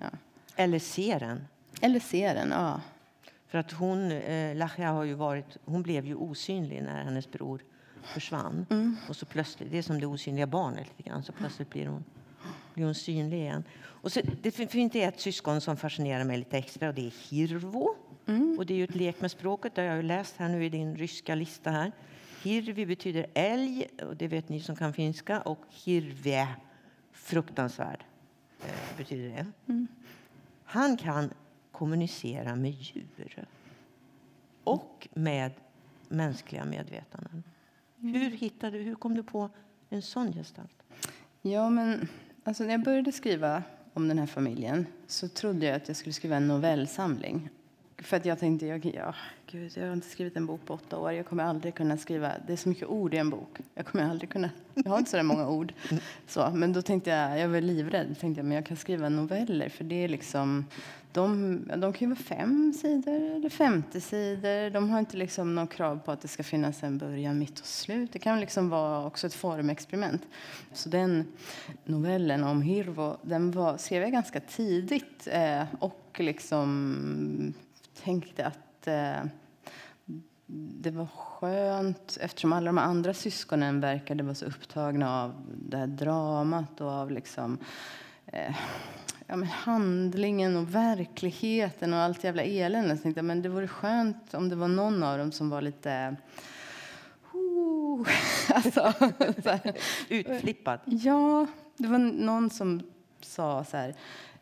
Ja. 0.00 0.08
Eller 0.56 0.78
ser 0.78 1.20
den. 1.20 1.44
Eller 1.80 2.00
ser 2.00 2.34
den, 2.34 2.50
ja. 2.50 2.80
För 3.48 3.58
att 3.58 3.72
hon, 3.72 4.12
eh, 4.12 4.56
Lachia 4.56 4.90
har 4.90 5.04
ju 5.04 5.14
varit, 5.14 5.56
hon 5.64 5.82
blev 5.82 6.06
ju 6.06 6.14
osynlig 6.14 6.82
när 6.82 7.04
hennes 7.04 7.30
bror 7.30 7.62
försvann. 8.02 8.66
Mm. 8.70 8.96
Och 9.08 9.16
så 9.16 9.26
plötsligt, 9.26 9.70
det 9.70 9.78
är 9.78 9.82
som 9.82 10.00
det 10.00 10.06
osynliga 10.06 10.46
barnet 10.46 10.86
lite 10.96 11.10
grann, 11.10 11.22
så 11.22 11.32
plötsligt 11.32 11.70
blir 11.70 11.86
hon 11.86 12.04
blir 12.74 12.84
hon 12.84 12.94
synlig 12.94 13.38
igen. 13.38 13.64
Och 13.84 14.12
så, 14.12 14.20
det 14.42 14.50
finns 14.50 14.94
ett 14.94 15.20
syskon 15.20 15.60
som 15.60 15.76
fascinerar 15.76 16.24
mig 16.24 16.38
lite 16.38 16.58
extra 16.58 16.88
och 16.88 16.94
det 16.94 17.06
är 17.06 17.30
Hirvo. 17.30 17.96
Mm. 18.26 18.58
Och 18.58 18.66
det 18.66 18.74
är 18.74 18.78
ju 18.78 18.84
ett 18.84 18.94
lek 18.94 19.20
med 19.20 19.30
språket, 19.30 19.74
det 19.74 19.82
har 19.82 19.96
jag 19.96 20.04
läst 20.04 20.36
här 20.36 20.48
nu 20.48 20.64
i 20.64 20.68
din 20.68 20.96
ryska 20.96 21.34
lista 21.34 21.70
här. 21.70 21.92
Hirvi 22.42 22.86
betyder 22.86 23.26
älg, 23.34 23.86
och 24.02 24.16
det 24.16 24.28
vet 24.28 24.48
ni 24.48 24.60
som 24.60 24.76
kan 24.76 24.92
finska. 24.92 25.40
Och 25.40 25.60
hirve, 25.70 26.48
fruktansvärd, 27.12 28.04
eh, 28.60 28.96
betyder 28.96 29.28
det. 29.28 29.72
Mm. 29.72 29.86
Han 30.64 30.96
kan 30.96 31.30
kommunicera 31.72 32.56
med 32.56 32.70
djur 32.70 33.46
och 34.64 35.08
med 35.14 35.52
mänskliga 36.08 36.64
medvetanden. 36.64 37.44
Mm. 38.00 38.14
Hur, 38.14 38.30
hittade, 38.30 38.78
hur 38.78 38.94
kom 38.94 39.14
du 39.14 39.22
på 39.22 39.50
en 39.90 40.02
sån 40.02 40.32
gestalt? 40.32 40.82
Ja, 41.42 41.70
men 41.70 42.08
alltså 42.44 42.64
när 42.64 42.70
jag 42.70 42.82
började 42.82 43.12
skriva 43.12 43.62
om 43.92 44.08
den 44.08 44.18
här 44.18 44.26
familjen 44.26 44.86
så 45.06 45.28
trodde 45.28 45.66
jag 45.66 45.76
att 45.76 45.88
jag 45.88 45.96
skulle 45.96 46.12
skriva 46.12 46.36
en 46.36 46.48
novellsamling. 46.48 47.50
För 48.04 48.16
att 48.16 48.26
jag 48.26 48.38
tänkte, 48.38 48.66
jag, 48.66 48.86
ja, 48.86 49.14
gud, 49.46 49.72
jag 49.76 49.86
har 49.86 49.92
inte 49.92 50.08
skrivit 50.08 50.36
en 50.36 50.46
bok 50.46 50.60
på 50.66 50.74
åtta 50.74 50.98
år. 50.98 51.12
Jag 51.12 51.26
kommer 51.26 51.44
aldrig 51.44 51.74
kunna 51.74 51.96
skriva, 51.96 52.32
det 52.46 52.52
är 52.52 52.56
så 52.56 52.68
mycket 52.68 52.88
ord 52.88 53.14
i 53.14 53.16
en 53.16 53.30
bok. 53.30 53.58
Jag 53.74 53.86
kommer 53.86 54.10
aldrig 54.10 54.30
kunna, 54.30 54.50
jag 54.74 54.90
har 54.90 54.98
inte 54.98 55.10
så 55.10 55.22
många 55.22 55.48
ord. 55.48 55.72
Så, 56.26 56.50
men 56.50 56.72
då 56.72 56.82
tänkte 56.82 57.10
jag, 57.10 57.38
jag 57.38 57.48
var 57.48 57.60
livrädd, 57.60 58.18
tänkte 58.20 58.38
jag, 58.38 58.46
men 58.46 58.54
jag 58.54 58.66
kan 58.66 58.76
skriva 58.76 59.08
noveller 59.08 59.68
för 59.68 59.84
det 59.84 60.04
är 60.04 60.08
liksom, 60.08 60.64
de, 61.12 61.60
de 61.76 61.92
kan 61.92 62.08
ju 62.08 62.14
vara 62.14 62.24
fem 62.24 62.72
sidor 62.72 63.34
eller 63.36 63.48
femtio 63.48 64.00
sidor. 64.00 64.70
De 64.70 64.90
har 64.90 64.98
inte 64.98 65.16
liksom 65.16 65.54
någon 65.54 65.66
krav 65.66 65.98
på 66.04 66.12
att 66.12 66.20
det 66.20 66.28
ska 66.28 66.42
finnas 66.42 66.82
en 66.82 66.98
början, 66.98 67.38
mitt 67.38 67.60
och 67.60 67.66
slut. 67.66 68.12
Det 68.12 68.18
kan 68.18 68.40
liksom 68.40 68.68
vara 68.68 69.06
också 69.06 69.26
ett 69.26 69.34
formexperiment. 69.34 70.22
Så 70.72 70.88
den 70.88 71.32
novellen 71.84 72.44
om 72.44 72.62
Hirvo, 72.62 73.16
den 73.22 73.50
var, 73.50 73.76
skrev 73.76 74.02
jag 74.02 74.12
ganska 74.12 74.40
tidigt 74.40 75.28
eh, 75.30 75.62
och 75.78 76.16
liksom 76.18 77.54
tänkte 78.04 78.46
att 78.46 78.86
eh, 78.86 79.30
det 80.46 80.90
var 80.90 81.06
skönt 81.06 82.18
eftersom 82.20 82.52
alla 82.52 82.66
de 82.66 82.78
andra 82.78 83.14
syskonen 83.14 83.80
verkade 83.80 84.22
vara 84.22 84.34
så 84.34 84.46
upptagna 84.46 85.22
av 85.22 85.34
det 85.46 85.76
här 85.76 85.86
dramat 85.86 86.80
och 86.80 86.90
av 86.90 87.10
liksom, 87.10 87.58
eh, 88.26 88.56
ja, 89.26 89.36
men 89.36 89.48
handlingen 89.48 90.56
och 90.56 90.74
verkligheten 90.74 91.94
och 91.94 91.98
allt 91.98 92.24
jävla 92.24 92.42
elände. 92.42 92.96
Så 92.96 93.02
tänkte 93.02 93.18
jag, 93.18 93.24
men 93.24 93.42
det 93.42 93.48
vore 93.48 93.68
skönt 93.68 94.34
om 94.34 94.48
det 94.48 94.56
var 94.56 94.68
någon 94.68 95.02
av 95.02 95.18
dem 95.18 95.32
som 95.32 95.50
var 95.50 95.62
lite 95.62 96.16
uh, 97.34 98.08
alltså, 98.54 98.92
Utflippad? 100.08 100.80
Ja, 100.84 101.46
det 101.76 101.88
var 101.88 101.98
någon 101.98 102.50
som 102.50 102.82
sa 103.20 103.64
så 103.64 103.76
här 103.76 103.94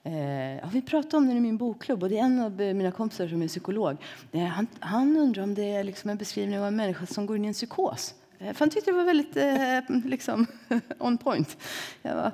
Eh, 0.05 0.57
ja, 0.57 0.69
vi 0.73 0.83
pratade 0.83 1.17
om 1.17 1.29
det 1.29 1.35
i 1.35 1.41
min 1.41 1.57
bokklubb 1.57 2.03
och 2.03 2.09
det 2.09 2.19
är 2.19 2.23
en 2.23 2.41
av 2.41 2.61
eh, 2.61 2.75
mina 2.75 2.91
kompisar 2.91 3.29
som 3.29 3.43
är 3.43 3.49
psykolog. 3.49 3.97
Eh, 4.33 4.45
han, 4.45 4.67
han 4.81 5.17
undrar 5.17 5.43
om 5.43 5.55
det 5.55 5.75
är 5.75 5.85
liksom 5.85 6.11
en 6.11 6.17
beskrivning 6.17 6.59
av 6.59 6.67
en 6.67 6.77
människa 6.77 7.07
som 7.07 7.27
går 7.27 7.37
in 7.37 7.45
i 7.45 7.49
en 7.49 7.55
psykos. 7.55 8.15
Eh, 8.39 8.53
för 8.53 8.61
han 8.61 8.71
tyckte 8.71 8.91
det 8.91 8.97
var 8.97 9.05
väldigt 9.05 9.37
eh, 9.37 9.81
liksom, 10.11 10.47
on 10.99 11.19
point. 11.19 11.57
Jag 12.03 12.17
bara, 12.17 12.33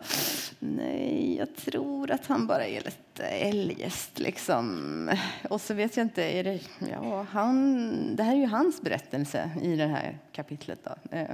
nej, 0.58 1.36
jag 1.36 1.56
tror 1.56 2.10
att 2.10 2.26
han 2.26 2.46
bara 2.46 2.66
är 2.66 2.80
lite 2.80 3.24
eljest. 3.24 4.18
Liksom. 4.18 5.10
Och 5.50 5.60
så 5.60 5.74
vet 5.74 5.96
jag 5.96 6.04
inte, 6.04 6.22
är 6.22 6.44
det, 6.44 6.60
ja, 6.90 7.26
han, 7.30 8.16
det 8.16 8.22
här 8.22 8.32
är 8.32 8.40
ju 8.40 8.46
hans 8.46 8.82
berättelse 8.82 9.50
i 9.62 9.76
det 9.76 9.86
här 9.86 10.18
kapitlet. 10.32 10.78
Då. 10.84 11.16
Eh, 11.16 11.30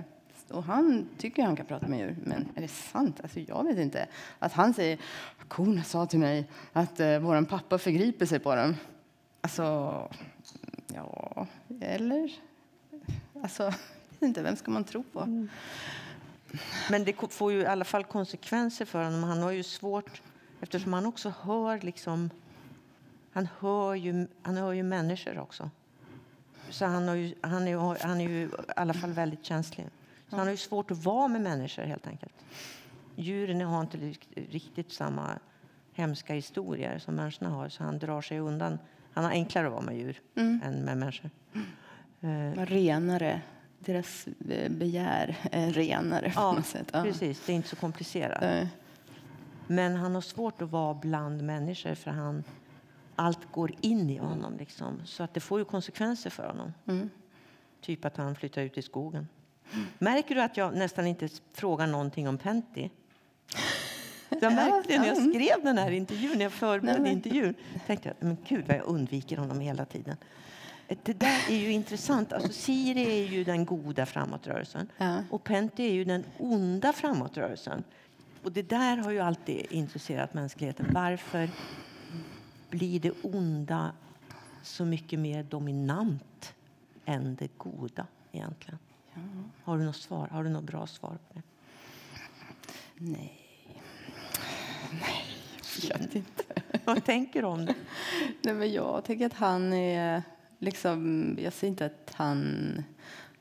och 0.48 0.64
han 0.64 1.08
tycker 1.18 1.42
han 1.42 1.56
kan 1.56 1.66
prata 1.66 1.88
med 1.88 1.98
djur. 1.98 2.16
Men 2.22 2.48
är 2.54 2.60
det 2.60 2.68
sant? 2.68 3.20
Alltså, 3.22 3.40
jag 3.40 3.64
vet 3.64 3.78
inte. 3.78 4.06
Att 4.38 4.52
han 4.52 4.74
säger 4.74 4.98
korna 5.48 5.82
sa 5.82 6.06
till 6.06 6.18
mig 6.18 6.48
att 6.72 7.00
eh, 7.00 7.18
vår 7.18 7.44
pappa 7.44 7.78
förgriper 7.78 8.26
sig 8.26 8.38
på 8.38 8.54
dem. 8.54 8.76
Alltså, 9.40 9.62
ja, 10.94 11.46
eller? 11.80 12.32
Alltså, 13.42 13.62
jag 13.62 13.72
vet 14.10 14.22
inte. 14.22 14.42
Vem 14.42 14.56
ska 14.56 14.70
man 14.70 14.84
tro 14.84 15.02
på? 15.02 15.20
Mm. 15.20 15.48
Men 16.90 17.04
det 17.04 17.32
får 17.32 17.52
ju 17.52 17.60
i 17.60 17.66
alla 17.66 17.84
fall 17.84 18.04
konsekvenser 18.04 18.84
för 18.84 19.04
honom. 19.04 19.24
Han 19.24 19.42
har 19.42 19.50
ju 19.50 19.62
svårt, 19.62 20.22
eftersom 20.60 20.92
han 20.92 21.06
också 21.06 21.32
hör 21.42 21.80
liksom... 21.80 22.30
Han 23.32 23.48
hör 23.58 23.94
ju, 23.94 24.26
han 24.42 24.56
hör 24.56 24.72
ju 24.72 24.82
människor 24.82 25.38
också. 25.38 25.70
Så 26.70 26.84
han, 26.84 27.08
har 27.08 27.14
ju, 27.14 27.34
han, 27.40 27.68
är, 27.68 28.06
han 28.06 28.20
är 28.20 28.28
ju 28.28 28.42
i 28.42 28.48
alla 28.76 28.94
fall 28.94 29.12
väldigt 29.12 29.44
känslig. 29.44 29.86
Så 30.34 30.38
han 30.38 30.46
har 30.46 30.52
ju 30.52 30.56
svårt 30.56 30.90
att 30.90 31.04
vara 31.04 31.28
med 31.28 31.40
människor 31.40 31.82
helt 31.82 32.06
enkelt. 32.06 32.34
Djuren 33.16 33.60
har 33.60 33.80
inte 33.80 34.14
riktigt 34.34 34.92
samma 34.92 35.38
hemska 35.92 36.34
historier 36.34 36.98
som 36.98 37.14
människorna 37.14 37.50
har, 37.50 37.68
så 37.68 37.84
han 37.84 37.98
drar 37.98 38.20
sig 38.20 38.38
undan. 38.38 38.78
Han 39.12 39.24
har 39.24 39.30
enklare 39.30 39.66
att 39.66 39.72
vara 39.72 39.82
med 39.82 39.96
djur 39.96 40.20
mm. 40.34 40.60
än 40.64 40.84
med 40.84 40.98
människor. 40.98 41.30
Mm. 42.20 42.66
Renare. 42.66 43.40
Deras 43.78 44.26
eh, 44.50 44.72
begär 44.72 45.36
är 45.52 45.70
renare 45.70 46.30
på 46.30 46.40
ja, 46.40 46.52
något 46.52 46.66
sätt. 46.66 46.90
Ja. 46.92 47.02
Precis, 47.02 47.46
det 47.46 47.52
är 47.52 47.56
inte 47.56 47.68
så 47.68 47.76
komplicerat. 47.76 48.40
Nej. 48.40 48.68
Men 49.66 49.96
han 49.96 50.14
har 50.14 50.22
svårt 50.22 50.62
att 50.62 50.70
vara 50.70 50.94
bland 50.94 51.42
människor 51.42 51.94
för 51.94 52.10
han, 52.10 52.44
allt 53.16 53.52
går 53.52 53.72
in 53.80 54.10
i 54.10 54.16
honom. 54.16 54.56
Liksom. 54.56 55.00
Så 55.04 55.22
att 55.22 55.34
det 55.34 55.40
får 55.40 55.58
ju 55.58 55.64
konsekvenser 55.64 56.30
för 56.30 56.46
honom. 56.46 56.72
Mm. 56.86 57.10
Typ 57.80 58.04
att 58.04 58.16
han 58.16 58.34
flyttar 58.34 58.62
ut 58.62 58.78
i 58.78 58.82
skogen. 58.82 59.28
Märker 59.98 60.34
du 60.34 60.40
att 60.40 60.56
jag 60.56 60.76
nästan 60.76 61.06
inte 61.06 61.28
frågar 61.52 61.86
någonting 61.86 62.28
om 62.28 62.38
Pentti? 62.38 62.90
Jag 64.40 64.54
märkte 64.54 64.98
när 64.98 65.06
jag 65.06 65.16
skrev 65.16 65.64
den 65.64 65.78
här 65.78 65.90
intervjun, 65.90 66.38
när 66.38 66.42
jag 66.42 66.52
förberedde 66.52 67.10
intervjun, 67.10 67.54
tänkte 67.86 68.08
jag, 68.08 68.16
men 68.28 68.36
gud 68.48 68.64
vad 68.68 68.76
jag 68.76 68.86
undviker 68.86 69.36
honom 69.36 69.60
hela 69.60 69.84
tiden. 69.84 70.16
Det 71.02 71.12
där 71.12 71.50
är 71.50 71.56
ju 71.56 71.72
intressant. 71.72 72.32
Alltså, 72.32 72.52
Siri 72.52 73.20
är 73.20 73.28
ju 73.28 73.44
den 73.44 73.64
goda 73.64 74.06
framåtrörelsen 74.06 74.88
ja. 74.96 75.22
och 75.30 75.44
Pentti 75.44 75.82
är 75.82 75.92
ju 75.92 76.04
den 76.04 76.24
onda 76.38 76.92
framåtrörelsen. 76.92 77.84
Och 78.42 78.52
det 78.52 78.62
där 78.62 78.96
har 78.96 79.10
ju 79.10 79.20
alltid 79.20 79.66
intresserat 79.70 80.34
mänskligheten. 80.34 80.86
Varför 80.92 81.50
blir 82.70 83.00
det 83.00 83.12
onda 83.22 83.92
så 84.62 84.84
mycket 84.84 85.18
mer 85.18 85.42
dominant 85.42 86.54
än 87.04 87.34
det 87.34 87.58
goda 87.58 88.06
egentligen? 88.32 88.78
Ja. 89.14 89.20
Har 89.64 89.78
du 89.78 89.84
något 89.84 89.96
svar? 89.96 90.28
Har 90.28 90.44
du 90.44 90.50
något 90.50 90.64
bra 90.64 90.86
svar 90.86 91.18
på 91.28 91.34
det? 91.34 91.42
Nej. 92.96 93.40
Nej, 95.00 95.24
jag 95.90 95.98
vet 95.98 96.14
inte. 96.14 96.44
Vad 96.84 97.04
tänker 97.04 97.42
du 97.42 97.48
om 97.48 97.66
det? 97.66 97.74
Nej, 98.42 98.54
men 98.54 98.72
jag 98.72 99.04
tänker 99.04 99.26
att 99.26 99.34
han 99.34 99.72
är... 99.72 100.22
Liksom, 100.58 101.38
jag 101.40 101.52
säger 101.52 101.70
inte 101.70 101.86
att 101.86 102.12
han 102.14 102.84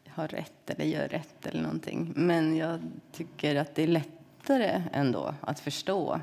har 0.08 0.28
rätt 0.28 0.70
eller 0.70 0.86
gör 0.86 1.08
rätt 1.08 1.46
eller 1.46 1.62
någonting. 1.62 2.14
Men 2.16 2.56
jag 2.56 2.80
tycker 3.12 3.56
att 3.56 3.76
det 3.76 3.84
är 3.84 3.88
lättare 3.88 4.84
ändå 4.92 5.36
att 5.42 5.60
förstå 5.60 6.22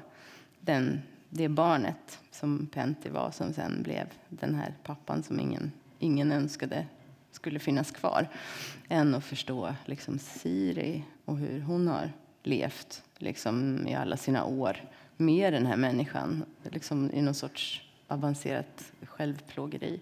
den, 0.60 1.02
det 1.28 1.48
barnet 1.48 2.20
som 2.30 2.66
Pentti 2.66 3.08
var 3.08 3.30
som 3.30 3.52
sen 3.52 3.82
blev 3.82 4.06
den 4.28 4.54
här 4.54 4.74
pappan 4.82 5.22
som 5.22 5.40
ingen, 5.40 5.72
ingen 5.98 6.32
önskade 6.32 6.86
skulle 7.32 7.58
finnas 7.58 7.90
kvar 7.90 8.28
än 8.88 9.14
att 9.14 9.24
förstå 9.24 9.74
liksom, 9.84 10.18
Siri 10.18 11.04
och 11.24 11.36
hur 11.36 11.60
hon 11.60 11.88
har 11.88 12.12
levt 12.42 13.02
liksom, 13.18 13.86
i 13.88 13.94
alla 13.94 14.16
sina 14.16 14.44
år 14.44 14.76
med 15.16 15.52
den 15.52 15.66
här 15.66 15.76
människan 15.76 16.44
liksom, 16.62 17.10
i 17.12 17.22
någon 17.22 17.34
sorts 17.34 17.82
avancerat 18.08 18.92
självplågeri. 19.02 20.00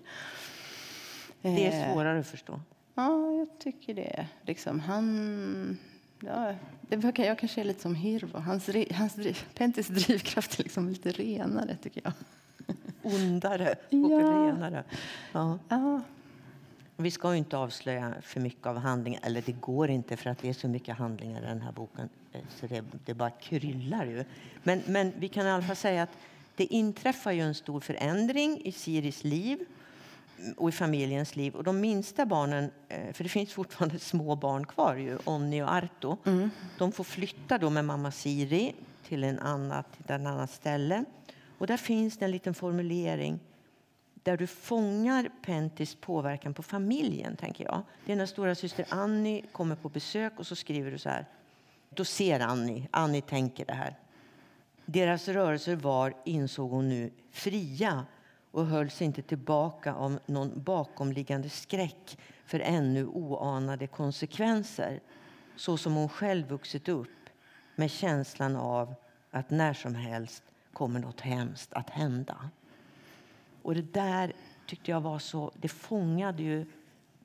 Det 1.42 1.66
är 1.66 1.88
eh, 1.88 1.92
svårare 1.92 2.20
att 2.20 2.26
förstå. 2.26 2.60
Ja, 2.94 3.32
jag 3.32 3.58
tycker 3.58 3.94
det. 3.94 4.26
Liksom, 4.42 4.80
han... 4.80 5.78
Ja, 6.20 6.54
det, 6.80 7.18
jag 7.18 7.38
kanske 7.38 7.60
är 7.60 7.64
lite 7.64 7.82
som 7.82 7.94
Hirvo. 7.94 8.38
Hans, 8.38 8.70
hans, 8.92 9.16
Pentis 9.54 9.88
drivkraft 9.88 10.60
är 10.60 10.62
liksom 10.62 10.88
lite 10.88 11.10
renare, 11.10 11.76
tycker 11.82 12.00
jag. 12.04 12.12
Ondare 13.02 13.74
och 13.90 14.10
ja. 14.10 14.18
renare. 14.18 14.84
Ja. 15.32 15.58
ja. 15.68 16.00
Vi 17.00 17.10
ska 17.10 17.36
inte 17.36 17.56
avslöja 17.56 18.14
för 18.22 18.40
mycket 18.40 18.66
av 18.66 18.76
handlingen, 18.76 19.20
eller 19.22 19.42
det 19.46 19.52
går 19.52 19.90
inte 19.90 20.16
för 20.16 20.30
att 20.30 20.38
det 20.38 20.48
är 20.48 20.52
så 20.52 20.68
mycket 20.68 20.96
handlingar 20.96 21.42
i 21.42 21.44
den 21.44 21.60
här 21.60 21.72
boken. 21.72 22.08
Eh, 22.32 22.40
så 22.60 22.66
det, 22.66 22.84
det 23.04 23.14
bara 23.14 23.30
kryllar 23.30 24.04
ju. 24.04 24.24
Men, 24.62 24.82
men 24.86 25.12
vi 25.18 25.28
kan 25.28 25.46
i 25.46 25.50
alla 25.50 25.62
fall 25.62 25.76
säga 25.76 26.02
att 26.02 26.18
det 26.56 26.64
inträffar 26.64 27.32
ju 27.32 27.40
en 27.40 27.54
stor 27.54 27.80
förändring 27.80 28.60
i 28.64 28.72
Siris 28.72 29.24
liv 29.24 29.58
och 30.56 30.68
i 30.68 30.72
familjens 30.72 31.36
liv. 31.36 31.54
Och 31.54 31.64
de 31.64 31.80
minsta 31.80 32.26
barnen, 32.26 32.70
eh, 32.88 33.12
för 33.12 33.24
det 33.24 33.30
finns 33.30 33.52
fortfarande 33.52 33.98
små 33.98 34.36
barn 34.36 34.66
kvar, 34.66 34.96
ju, 34.96 35.18
Onni 35.24 35.62
och 35.62 35.72
Arto, 35.72 36.16
mm. 36.24 36.50
de 36.78 36.92
får 36.92 37.04
flytta 37.04 37.58
då 37.58 37.70
med 37.70 37.84
mamma 37.84 38.10
Siri 38.10 38.74
till 39.08 39.24
en 39.24 39.38
annat, 39.38 39.92
till 39.92 40.04
ett 40.04 40.10
annat 40.10 40.50
ställe. 40.50 41.04
Och 41.58 41.66
där 41.66 41.76
finns 41.76 42.18
det 42.18 42.24
en 42.24 42.30
liten 42.30 42.54
formulering 42.54 43.38
där 44.28 44.36
du 44.36 44.46
fångar 44.46 45.30
Pentis 45.42 45.94
påverkan 45.94 46.54
på 46.54 46.62
familjen. 46.62 47.36
tänker 47.36 47.64
jag. 47.64 47.82
Det 48.04 48.12
är 48.12 48.16
när 48.16 48.26
stora 48.26 48.54
syster 48.54 48.86
Annie 48.88 49.42
kommer 49.52 49.76
på 49.76 49.88
besök 49.88 50.32
och 50.36 50.46
så 50.46 50.56
skriver 50.56 50.90
du 50.90 50.98
så 50.98 51.08
här. 51.08 51.26
Då 51.90 52.04
ser 52.04 52.40
Annie, 52.40 52.88
Annie 52.90 53.20
tänker 53.20 53.64
det 53.66 53.72
här. 53.72 53.98
Deras 54.86 55.28
rörelser 55.28 55.76
var, 55.76 56.14
insåg 56.24 56.70
hon 56.70 56.88
nu, 56.88 57.10
fria 57.30 58.06
och 58.50 58.66
hölls 58.66 59.02
inte 59.02 59.22
tillbaka 59.22 59.94
av 59.94 60.18
någon 60.26 60.62
bakomliggande 60.62 61.48
skräck 61.48 62.18
för 62.44 62.60
ännu 62.60 63.06
oanade 63.06 63.86
konsekvenser 63.86 65.00
så 65.56 65.76
som 65.76 65.94
hon 65.94 66.08
själv 66.08 66.48
vuxit 66.48 66.88
upp 66.88 67.30
med 67.76 67.90
känslan 67.90 68.56
av 68.56 68.94
att 69.30 69.50
när 69.50 69.74
som 69.74 69.94
helst 69.94 70.42
kommer 70.72 71.00
något 71.00 71.20
hemskt 71.20 71.72
att 71.72 71.90
hända. 71.90 72.50
Och 73.68 73.74
det 73.74 73.92
där 73.92 74.32
tyckte 74.66 74.90
jag 74.90 75.00
var 75.00 75.18
så... 75.18 75.52
Det 75.56 75.68
fångade 75.68 76.42
ju 76.42 76.66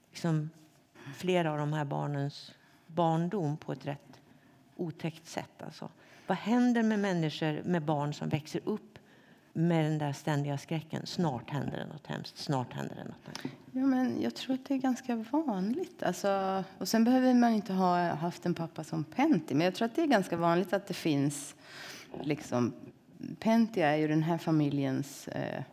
liksom 0.10 0.50
flera 1.16 1.52
av 1.52 1.58
de 1.58 1.74
här 1.74 1.86
barnens 1.86 2.52
barndom 2.88 3.58
på 3.58 3.72
ett 3.72 3.86
rätt 3.86 4.22
otäckt 4.76 5.28
sätt. 5.28 5.64
Alltså. 5.64 5.89
Vad 6.28 6.38
händer 6.38 6.84
med 6.84 7.00
människor, 7.00 7.62
med 7.66 7.82
barn 7.82 8.14
som 8.14 8.30
växer 8.30 8.62
upp 8.64 9.00
med 9.54 9.86
den 9.86 9.98
där 9.98 10.14
ständiga 10.14 10.58
skräcken? 10.58 11.06
Snart 11.06 11.50
händer 11.50 11.78
det 11.78 11.86
något 11.86 12.08
hemskt. 12.08 12.38
Snart 12.38 12.74
händer 12.74 12.96
det 12.96 13.04
något 13.04 13.26
hemskt. 13.26 13.58
Ja, 13.72 13.86
men 13.86 14.22
jag 14.22 14.36
tror 14.36 14.54
att 14.54 14.66
det 14.66 14.74
är 14.74 14.78
ganska 14.78 15.16
vanligt. 15.16 16.04
Alltså, 16.04 16.64
och 16.78 16.88
sen 16.88 17.04
behöver 17.04 17.34
man 17.34 17.54
inte 17.54 17.74
ha 17.74 18.14
haft 18.14 18.46
en 18.46 18.54
pappa 18.54 18.84
som 18.84 19.04
Pentti, 19.04 19.56
men 19.56 19.66
jag 19.66 19.76
tror 19.76 19.86
att 19.86 19.96
det 19.96 20.02
är 20.02 20.08
ganska 20.08 20.38
vanligt 20.38 20.74
att 20.74 20.88
det 20.88 20.94
finns 20.94 21.56
liksom 22.22 22.74
Pentti 23.39 23.82
är 23.82 23.96
ju 23.96 24.08
den 24.08 24.24
här 24.24 24.38
familjens 24.38 25.28
Eh, 25.28 25.64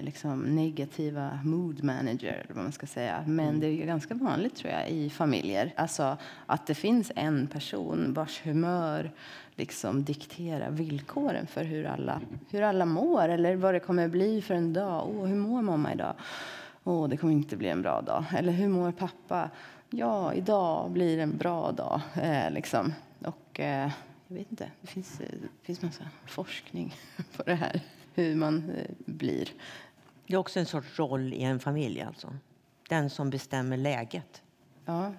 liksom 0.00 0.40
negativa 0.40 1.38
mood 1.44 1.84
manager, 1.84 2.46
vad 2.48 2.62
man 2.62 2.72
ska 2.72 2.86
säga. 2.86 3.24
Men 3.26 3.48
mm. 3.48 3.60
det 3.60 3.66
är 3.66 3.86
ganska 3.86 4.14
vanligt 4.14 4.56
tror 4.56 4.72
jag 4.72 4.90
i 4.90 5.10
familjer. 5.10 5.72
Alltså 5.76 6.16
att 6.46 6.66
det 6.66 6.74
finns 6.74 7.12
en 7.16 7.46
person 7.46 8.12
vars 8.14 8.40
humör 8.44 9.10
liksom 9.56 10.04
dikterar 10.04 10.70
villkoren 10.70 11.46
för 11.46 11.64
hur 11.64 11.86
alla, 11.86 12.20
hur 12.50 12.62
alla 12.62 12.84
mår 12.84 13.28
eller 13.28 13.56
vad 13.56 13.74
det 13.74 13.80
kommer 13.80 14.08
bli 14.08 14.42
för 14.42 14.54
en 14.54 14.72
dag. 14.72 15.08
Åh, 15.08 15.26
hur 15.26 15.36
mår 15.36 15.62
mamma 15.62 15.92
idag? 15.92 16.14
Åh, 16.84 17.08
det 17.08 17.16
kommer 17.16 17.32
inte 17.32 17.56
bli 17.56 17.68
en 17.68 17.82
bra 17.82 18.00
dag. 18.00 18.24
Eller 18.36 18.52
hur 18.52 18.68
mår 18.68 18.92
pappa? 18.92 19.50
Ja, 19.90 20.34
idag 20.34 20.90
blir 20.90 21.18
en 21.18 21.36
bra 21.36 21.72
dag. 21.72 22.00
Eh, 22.22 22.50
liksom. 22.50 22.94
Och 23.24 23.60
eh, 23.60 23.90
jag 24.28 24.36
vet 24.36 24.50
inte, 24.50 24.70
det 24.80 24.86
finns, 24.86 25.18
det 25.18 25.48
finns 25.62 25.82
massa 25.82 26.04
forskning 26.26 26.94
på 27.36 27.42
det 27.42 27.54
här 27.54 27.82
hur 28.18 28.34
man 28.34 28.70
eh, 28.70 28.84
blir. 29.06 29.48
Det 30.26 30.34
är 30.34 30.38
också 30.38 30.60
en 30.60 30.66
sorts 30.66 30.98
roll 30.98 31.32
i 31.32 31.42
en 31.42 31.60
familj, 31.60 32.02
alltså. 32.02 32.36
Den 32.88 33.10
som 33.10 33.30
bestämmer 33.30 33.76
läget. 33.76 34.42
Ja, 34.84 35.12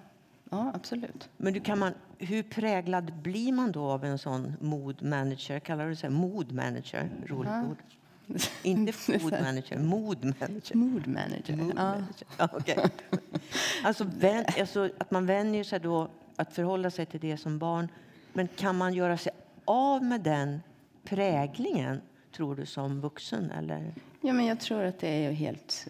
ja 0.50 0.72
absolut. 0.74 1.28
Men 1.36 1.52
du, 1.52 1.60
kan 1.60 1.78
man, 1.78 1.92
hur 2.18 2.42
präglad 2.42 3.12
blir 3.12 3.52
man 3.52 3.72
då 3.72 3.84
av 3.84 4.04
en 4.04 4.18
sån 4.18 4.52
mood 4.60 5.02
manager? 5.02 5.58
Kallar 5.58 5.84
du 5.84 5.90
det 5.90 5.96
så? 5.96 6.10
Mood 6.10 6.52
manager? 6.52 7.10
Roligt 7.26 7.50
ja. 7.50 7.64
ord. 7.70 7.76
Inte 8.62 8.92
food 9.20 9.32
manager, 9.32 9.78
mood 9.78 10.24
manager. 10.24 10.74
Mood 10.74 11.06
manager. 11.06 11.56
Mood 11.56 11.74
manager. 11.74 12.26
Ja, 12.38 12.48
okay. 12.52 12.76
alltså, 13.84 14.04
vän, 14.04 14.44
alltså, 14.58 14.90
att 14.98 15.10
man 15.10 15.26
vänjer 15.26 15.64
sig 15.64 15.80
då 15.80 16.08
att 16.36 16.54
förhålla 16.54 16.90
sig 16.90 17.06
till 17.06 17.20
det 17.20 17.36
som 17.36 17.58
barn. 17.58 17.88
Men 18.32 18.48
kan 18.48 18.76
man 18.76 18.94
göra 18.94 19.16
sig 19.16 19.32
av 19.64 20.04
med 20.04 20.20
den 20.20 20.60
präglingen 21.04 22.00
tror 22.32 22.56
du, 22.56 22.66
som 22.66 23.00
vuxen? 23.00 23.50
Eller? 23.50 23.94
Ja, 24.20 24.32
men 24.32 24.46
jag 24.46 24.60
tror 24.60 24.84
att 24.84 24.98
det 24.98 25.08
är 25.08 25.32
helt 25.32 25.88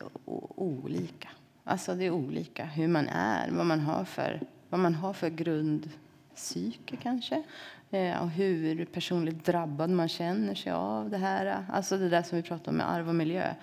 olika. 0.57 1.29
Alltså 1.65 1.95
det 1.95 2.05
är 2.05 2.11
olika 2.11 2.65
hur 2.65 2.89
man 2.89 3.09
är, 3.09 3.51
vad 3.51 3.67
man 3.67 3.81
har 3.81 4.05
för, 4.05 4.41
vad 4.69 4.81
man 4.81 4.95
har 4.95 5.13
för 5.13 5.29
grundpsyke 5.29 6.97
kanske. 7.03 7.43
Eh, 7.91 8.23
och 8.23 8.31
hur 8.31 8.85
personligt 8.85 9.45
drabbad 9.45 9.91
man 9.91 10.09
känner 10.09 10.55
sig 10.55 10.73
av 10.73 11.11
det 11.11 11.19
här. 11.19 11.65
Alltså 11.73 11.99
det 11.99 12.09
där 12.09 12.23
som 12.23 12.37
vi 12.37 12.43
pratar 12.43 12.71
om 12.71 12.77
med 12.77 12.91
arv 12.91 13.09
och 13.09 13.15
miljö. 13.15 13.55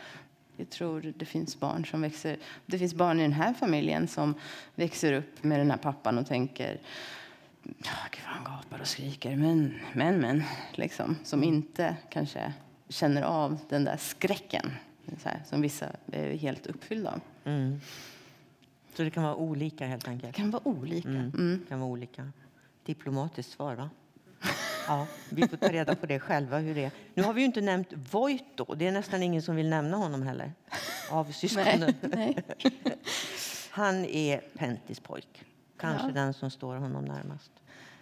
Jag 0.58 0.70
tror 0.70 1.14
det 1.18 1.26
finns 1.26 1.60
barn 1.60 1.86
som 1.86 2.02
växer... 2.02 2.38
Det 2.66 2.80
finns 2.80 2.94
barn 2.94 3.20
i 3.20 3.22
den 3.22 3.34
här 3.34 3.54
familjen 3.54 4.08
som 4.08 4.34
växer 4.76 5.14
upp 5.14 5.44
med 5.44 5.60
den 5.60 5.72
här 5.72 5.78
pappan 5.78 6.18
och 6.18 6.28
tänker 6.28 6.80
ah, 7.64 8.08
Gud 8.12 8.22
vad 8.26 8.34
han 8.34 8.44
gapar 8.44 8.82
och 8.82 8.88
skriker, 8.88 9.36
men, 9.36 9.80
men, 9.94 10.20
men. 10.20 10.44
Liksom, 10.72 11.16
som 11.24 11.44
inte 11.44 11.96
kanske 12.10 12.54
känner 12.90 13.22
av 13.22 13.60
den 13.70 13.84
där 13.84 13.98
skräcken 13.98 14.72
här, 15.24 15.42
som 15.46 15.62
vissa 15.62 15.86
är 16.12 16.38
helt 16.38 16.68
uppfyllda 16.68 17.12
av. 17.12 17.22
Mm. 17.44 17.82
Så 18.94 19.04
det 19.04 19.10
kan 19.10 19.24
vara 19.24 19.36
olika 19.36 19.88
helt 19.88 20.08
enkelt? 20.08 20.36
Det 20.36 20.42
kan 20.42 20.52
vara 20.52 20.68
olika. 20.68 21.10
Mm. 21.10 21.30
Mm. 21.30 21.66
kan 21.70 21.80
vara 21.80 21.90
olika. 21.90 22.32
Diplomatiskt 22.86 23.52
svar, 23.52 23.76
va? 23.76 23.90
Ja, 24.88 25.08
vi 25.30 25.48
får 25.48 25.58
ta 25.58 25.68
reda 25.68 25.96
på 25.96 26.06
det 26.06 26.20
själva. 26.20 26.58
hur 26.58 26.76
det 26.76 26.84
är. 26.84 26.92
Nu 27.14 27.24
har 27.24 27.34
vi 27.34 27.42
ju 27.42 27.46
inte 27.46 27.62
nämnt 27.62 27.88
Voito. 28.12 28.76
Det 28.76 28.88
är 28.88 28.92
nästan 28.92 29.24
ingen 29.24 29.42
som 29.42 29.56
vill 29.56 29.70
nämna 29.70 29.98
honom 29.98 30.22
heller, 30.22 30.52
av 31.12 31.32
syskonen. 31.32 31.94
Nej, 32.02 32.38
nej. 32.54 32.98
Han 33.70 34.06
är 34.06 34.42
Pentis 34.58 35.00
pojk. 35.00 35.46
Kanske 35.78 36.08
ja. 36.08 36.14
den 36.14 36.34
som 36.34 36.52
står 36.52 36.76
honom 36.76 37.06
närmast. 37.06 37.52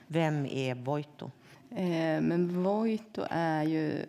Vem 0.07 0.45
är 0.45 0.75
Voito? 0.75 1.31
Eh, 1.71 2.21
men 2.21 2.63
Voito 2.63 3.25
är 3.29 3.63
ju 3.63 4.05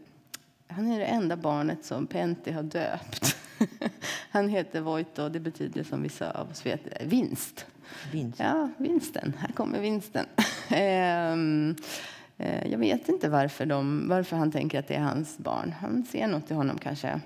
han 0.68 0.92
är 0.92 0.98
det 0.98 1.04
enda 1.04 1.36
barnet 1.36 1.84
som 1.84 2.06
Pentti 2.06 2.52
har 2.52 2.62
döpt. 2.62 3.36
Han 4.30 4.48
heter 4.48 4.80
Voito 4.80 5.22
och 5.22 5.32
det 5.32 5.40
betyder 5.40 5.84
som 5.84 6.02
vissa 6.02 6.30
av 6.30 6.50
oss 6.50 6.66
vet 6.66 6.80
vinst. 7.00 7.66
Vinst. 8.12 8.40
Ja, 8.40 8.68
vinsten. 8.76 9.36
Här 9.38 9.52
kommer 9.52 9.80
vinsten. 9.80 10.26
Ehm, 10.70 11.76
eh, 12.38 12.66
jag 12.70 12.78
vet 12.78 13.08
inte 13.08 13.28
varför, 13.28 13.66
de, 13.66 14.08
varför 14.08 14.36
han 14.36 14.52
tänker 14.52 14.78
att 14.78 14.88
det 14.88 14.94
är 14.94 15.00
hans 15.00 15.38
barn. 15.38 15.74
Han 15.80 16.04
ser 16.04 16.26
något 16.26 16.50
i 16.50 16.54
honom 16.54 16.78
kanske. 16.78 17.20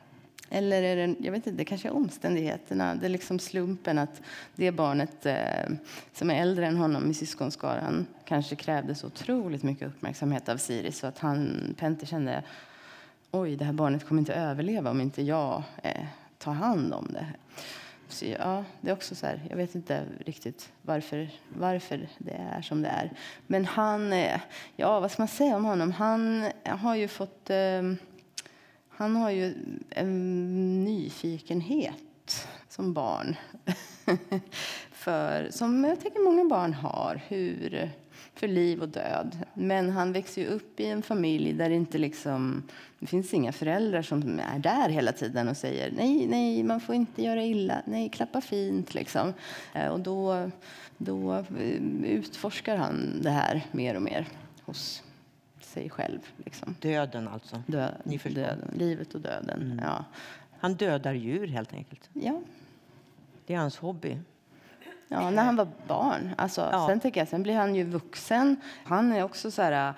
Eller 0.51 0.82
är 0.82 0.97
det, 0.97 1.14
jag 1.18 1.32
vet 1.32 1.47
inte, 1.47 1.59
det 1.59 1.64
kanske 1.64 1.88
är 1.88 1.93
omständigheterna. 1.93 2.95
Det 2.95 3.07
är 3.07 3.11
liksom 3.11 3.38
slumpen 3.38 3.99
att 3.99 4.20
det 4.57 4.72
barnet 4.72 5.26
eh, 5.26 5.36
som 6.12 6.30
är 6.30 6.43
äldre 6.43 6.66
än 6.66 6.76
honom 6.76 7.11
i 7.11 7.14
syskonskaran 7.14 8.07
kanske 8.24 8.57
krävde 8.57 8.95
så 8.95 9.07
otroligt 9.07 9.62
mycket 9.62 9.88
uppmärksamhet 9.88 10.49
av 10.49 10.57
Siri 10.57 10.93
så 10.93 11.07
att 11.07 11.18
han, 11.18 11.74
Pente 11.78 12.07
kände 12.07 12.43
oj, 13.31 13.57
det 13.57 13.64
här 13.64 13.72
barnet 13.72 14.07
kommer 14.07 14.18
inte 14.18 14.35
överleva 14.35 14.91
om 14.91 15.01
inte 15.01 15.22
jag 15.22 15.62
eh, 15.83 16.05
tar 16.39 16.53
hand 16.53 16.95
om 16.95 17.09
det. 17.12 17.26
Så, 18.09 18.24
ja, 18.24 18.64
det 18.81 18.91
är 18.91 18.95
också 18.95 19.14
så 19.14 19.26
här, 19.26 19.47
jag 19.51 19.57
vet 19.57 19.74
inte 19.74 20.05
riktigt 20.26 20.72
varför, 20.83 21.31
varför 21.49 22.09
det 22.18 22.33
är 22.33 22.62
som 22.62 22.83
det 22.83 22.89
är. 22.89 23.11
Men 23.47 23.64
han, 23.64 24.12
eh, 24.12 24.41
ja 24.76 25.01
vad 25.01 25.11
ska 25.11 25.22
man 25.22 25.28
säga 25.28 25.57
om 25.57 25.64
honom? 25.64 25.93
Han 25.93 26.45
eh, 26.64 26.76
har 26.76 26.95
ju 26.95 27.09
fått, 27.09 27.51
eh, 27.51 27.83
han 28.89 29.16
har 29.16 29.31
ju 29.31 29.55
en 29.91 30.85
nyfikenhet 30.85 32.49
som 32.68 32.93
barn. 32.93 33.37
För, 34.93 35.51
som 35.51 35.85
jag 35.85 36.01
tänker 36.01 36.24
många 36.24 36.45
barn 36.45 36.74
har. 36.74 37.20
Hur, 37.28 37.91
för 38.41 38.49
liv 38.49 38.82
och 38.82 38.88
död. 38.88 39.38
Men 39.55 39.91
han 39.91 40.12
växer 40.12 40.47
upp 40.47 40.80
i 40.80 40.86
en 40.86 41.03
familj 41.03 41.53
där 41.53 41.68
det 41.68 41.74
inte 41.74 41.99
liksom, 41.99 42.62
det 42.99 43.07
finns 43.07 43.34
inga 43.34 43.53
föräldrar 43.53 44.03
som 44.03 44.41
är 44.41 44.59
där 44.59 44.88
hela 44.88 45.12
tiden 45.12 45.49
och 45.49 45.57
säger 45.57 45.93
nej, 45.97 46.26
nej, 46.26 46.62
man 46.62 46.80
får 46.80 46.95
inte 46.95 47.22
göra 47.22 47.45
illa, 47.45 47.82
nej, 47.86 48.09
klappa 48.09 48.41
fint 48.41 48.95
liksom. 48.95 49.34
Eh, 49.74 49.88
och 49.88 50.01
då, 50.01 50.51
då 50.99 51.34
eh, 51.34 52.05
utforskar 52.05 52.76
han 52.76 53.20
det 53.22 53.30
här 53.30 53.66
mer 53.72 53.95
och 53.95 54.03
mer 54.03 54.26
hos 54.64 55.03
sig 55.61 55.91
själv. 55.91 56.20
Liksom. 56.45 56.74
Döden 56.80 57.28
alltså? 57.28 57.62
Dö 57.66 57.88
Ni 58.05 58.18
döden, 58.18 58.74
livet 58.76 59.14
och 59.14 59.20
döden, 59.20 59.62
mm. 59.62 59.80
ja. 59.84 60.05
Han 60.61 60.74
dödar 60.74 61.14
djur 61.14 61.47
helt 61.47 61.72
enkelt? 61.72 62.11
Ja. 62.12 62.41
Det 63.47 63.55
är 63.55 63.59
hans 63.59 63.78
hobby? 63.78 64.18
Ja, 65.12 65.30
när 65.30 65.44
han 65.44 65.56
var 65.56 65.68
barn. 65.86 66.30
Alltså, 66.38 66.68
ja. 66.72 66.86
Sen 66.88 67.00
tänker 67.00 67.20
jag, 67.20 67.28
sen 67.28 67.42
blir 67.42 67.54
han 67.54 67.74
ju 67.74 67.84
vuxen. 67.84 68.56
Han 68.84 69.12
är 69.12 69.22
också 69.22 69.50
så 69.50 69.62
här... 69.62 69.94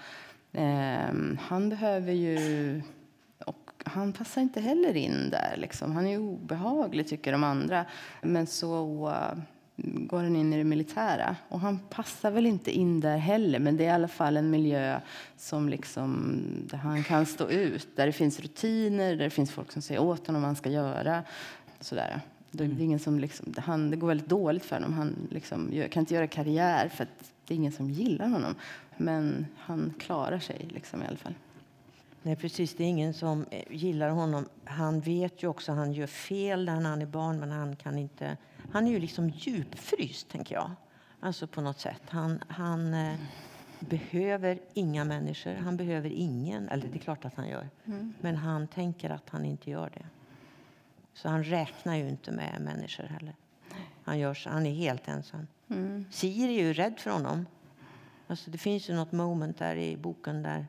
Eh, 0.52 1.14
han 1.40 1.68
behöver 1.68 2.12
ju... 2.12 2.82
Och 3.46 3.72
han 3.84 4.12
passar 4.12 4.42
inte 4.42 4.60
heller 4.60 4.96
in 4.96 5.30
där. 5.30 5.54
Liksom. 5.56 5.92
Han 5.92 6.06
är 6.06 6.18
obehaglig, 6.18 7.08
tycker 7.08 7.32
de 7.32 7.44
andra. 7.44 7.84
Men 8.22 8.46
så 8.46 9.08
uh, 9.08 9.38
går 9.76 10.18
han 10.18 10.36
in 10.36 10.52
i 10.52 10.56
det 10.56 10.64
militära. 10.64 11.36
Och 11.48 11.60
han 11.60 11.78
passar 11.78 12.30
väl 12.30 12.46
inte 12.46 12.70
in 12.70 13.00
där 13.00 13.16
heller, 13.16 13.58
men 13.58 13.76
det 13.76 13.84
är 13.84 13.88
i 13.88 13.92
alla 13.92 14.08
fall 14.08 14.36
en 14.36 14.50
miljö 14.50 15.00
som 15.36 15.68
liksom, 15.68 16.42
där 16.70 16.78
han 16.78 17.04
kan 17.04 17.26
stå 17.26 17.48
ut. 17.48 17.96
Där 17.96 18.06
det 18.06 18.12
finns 18.12 18.40
rutiner, 18.40 19.16
där 19.16 19.24
det 19.24 19.30
finns 19.30 19.52
folk 19.52 19.72
som 19.72 19.82
säger 19.82 20.02
åt 20.02 20.26
honom 20.26 20.42
vad 20.42 20.48
han 20.48 20.56
ska 20.56 20.70
göra. 20.70 21.22
Sådär. 21.80 22.20
Det, 22.52 22.64
är 22.64 22.80
ingen 22.80 22.98
som 22.98 23.18
liksom, 23.18 23.54
han, 23.58 23.90
det 23.90 23.96
går 23.96 24.08
väldigt 24.08 24.28
dåligt 24.28 24.64
för 24.64 24.76
honom. 24.76 24.92
Han 24.92 25.28
liksom 25.30 25.88
kan 25.90 26.00
inte 26.00 26.14
göra 26.14 26.26
karriär 26.26 26.88
för 26.88 27.02
att 27.04 27.32
det 27.46 27.54
är 27.54 27.56
ingen 27.56 27.72
som 27.72 27.90
gillar 27.90 28.28
honom. 28.28 28.54
Men 28.96 29.46
han 29.56 29.94
klarar 29.98 30.38
sig 30.38 30.66
liksom 30.70 31.02
i 31.02 31.06
alla 31.06 31.16
fall. 31.16 31.34
Nej, 32.22 32.36
precis. 32.36 32.74
Det 32.74 32.84
är 32.84 32.88
ingen 32.88 33.14
som 33.14 33.46
eh, 33.50 33.62
gillar 33.70 34.10
honom. 34.10 34.48
Han 34.64 35.00
vet 35.00 35.42
ju 35.42 35.48
också 35.48 35.72
att 35.72 35.78
han 35.78 35.92
gör 35.92 36.06
fel 36.06 36.64
när 36.64 36.80
han 36.80 37.02
är 37.02 37.06
barn, 37.06 37.40
men 37.40 37.50
han 37.50 37.76
kan 37.76 37.98
inte... 37.98 38.36
Han 38.72 38.86
är 38.86 38.90
ju 38.90 38.98
liksom 38.98 39.28
djupfryst, 39.28 40.28
tänker 40.28 40.54
jag. 40.54 40.70
Alltså 41.20 41.46
på 41.46 41.60
något 41.60 41.80
sätt. 41.80 42.02
Han, 42.08 42.42
han 42.48 42.94
eh, 42.94 43.14
behöver 43.80 44.58
inga 44.74 45.04
människor. 45.04 45.54
Han 45.54 45.76
behöver 45.76 46.10
ingen. 46.10 46.68
Eller 46.68 46.88
det 46.88 46.96
är 46.96 47.00
klart 47.00 47.24
att 47.24 47.34
han 47.34 47.48
gör. 47.48 47.68
Mm. 47.84 48.14
Men 48.20 48.36
han 48.36 48.66
tänker 48.66 49.10
att 49.10 49.28
han 49.28 49.44
inte 49.44 49.70
gör 49.70 49.90
det. 49.94 50.04
Så 51.14 51.28
han 51.28 51.44
räknar 51.44 51.96
ju 51.96 52.08
inte 52.08 52.32
med 52.32 52.60
människor 52.60 53.04
heller. 53.04 53.36
Han, 54.04 54.18
gör, 54.18 54.34
så- 54.34 54.50
han 54.50 54.66
är 54.66 54.74
helt 54.74 55.08
ensam. 55.08 55.46
Mm. 55.68 56.04
Siri 56.10 56.58
är 56.58 56.62
ju 56.62 56.72
rädd 56.72 56.98
för 56.98 57.10
honom. 57.10 57.46
Alltså 58.26 58.50
det 58.50 58.58
finns 58.58 58.90
ju 58.90 58.94
något 58.94 59.12
moment 59.12 59.58
där 59.58 59.76
i 59.76 59.96
boken 59.96 60.42
där, 60.42 60.66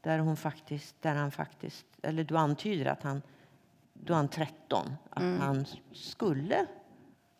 där, 0.00 0.18
hon 0.18 0.36
faktiskt, 0.36 1.02
där 1.02 1.14
han 1.14 1.30
faktiskt... 1.30 1.86
Eller 2.02 2.24
du 2.24 2.36
antyder 2.38 2.86
att 2.86 3.02
han... 3.02 3.22
Då 3.94 4.14
han 4.14 4.28
13. 4.28 4.94
Att 5.10 5.22
han 5.40 5.66
skulle... 5.92 6.66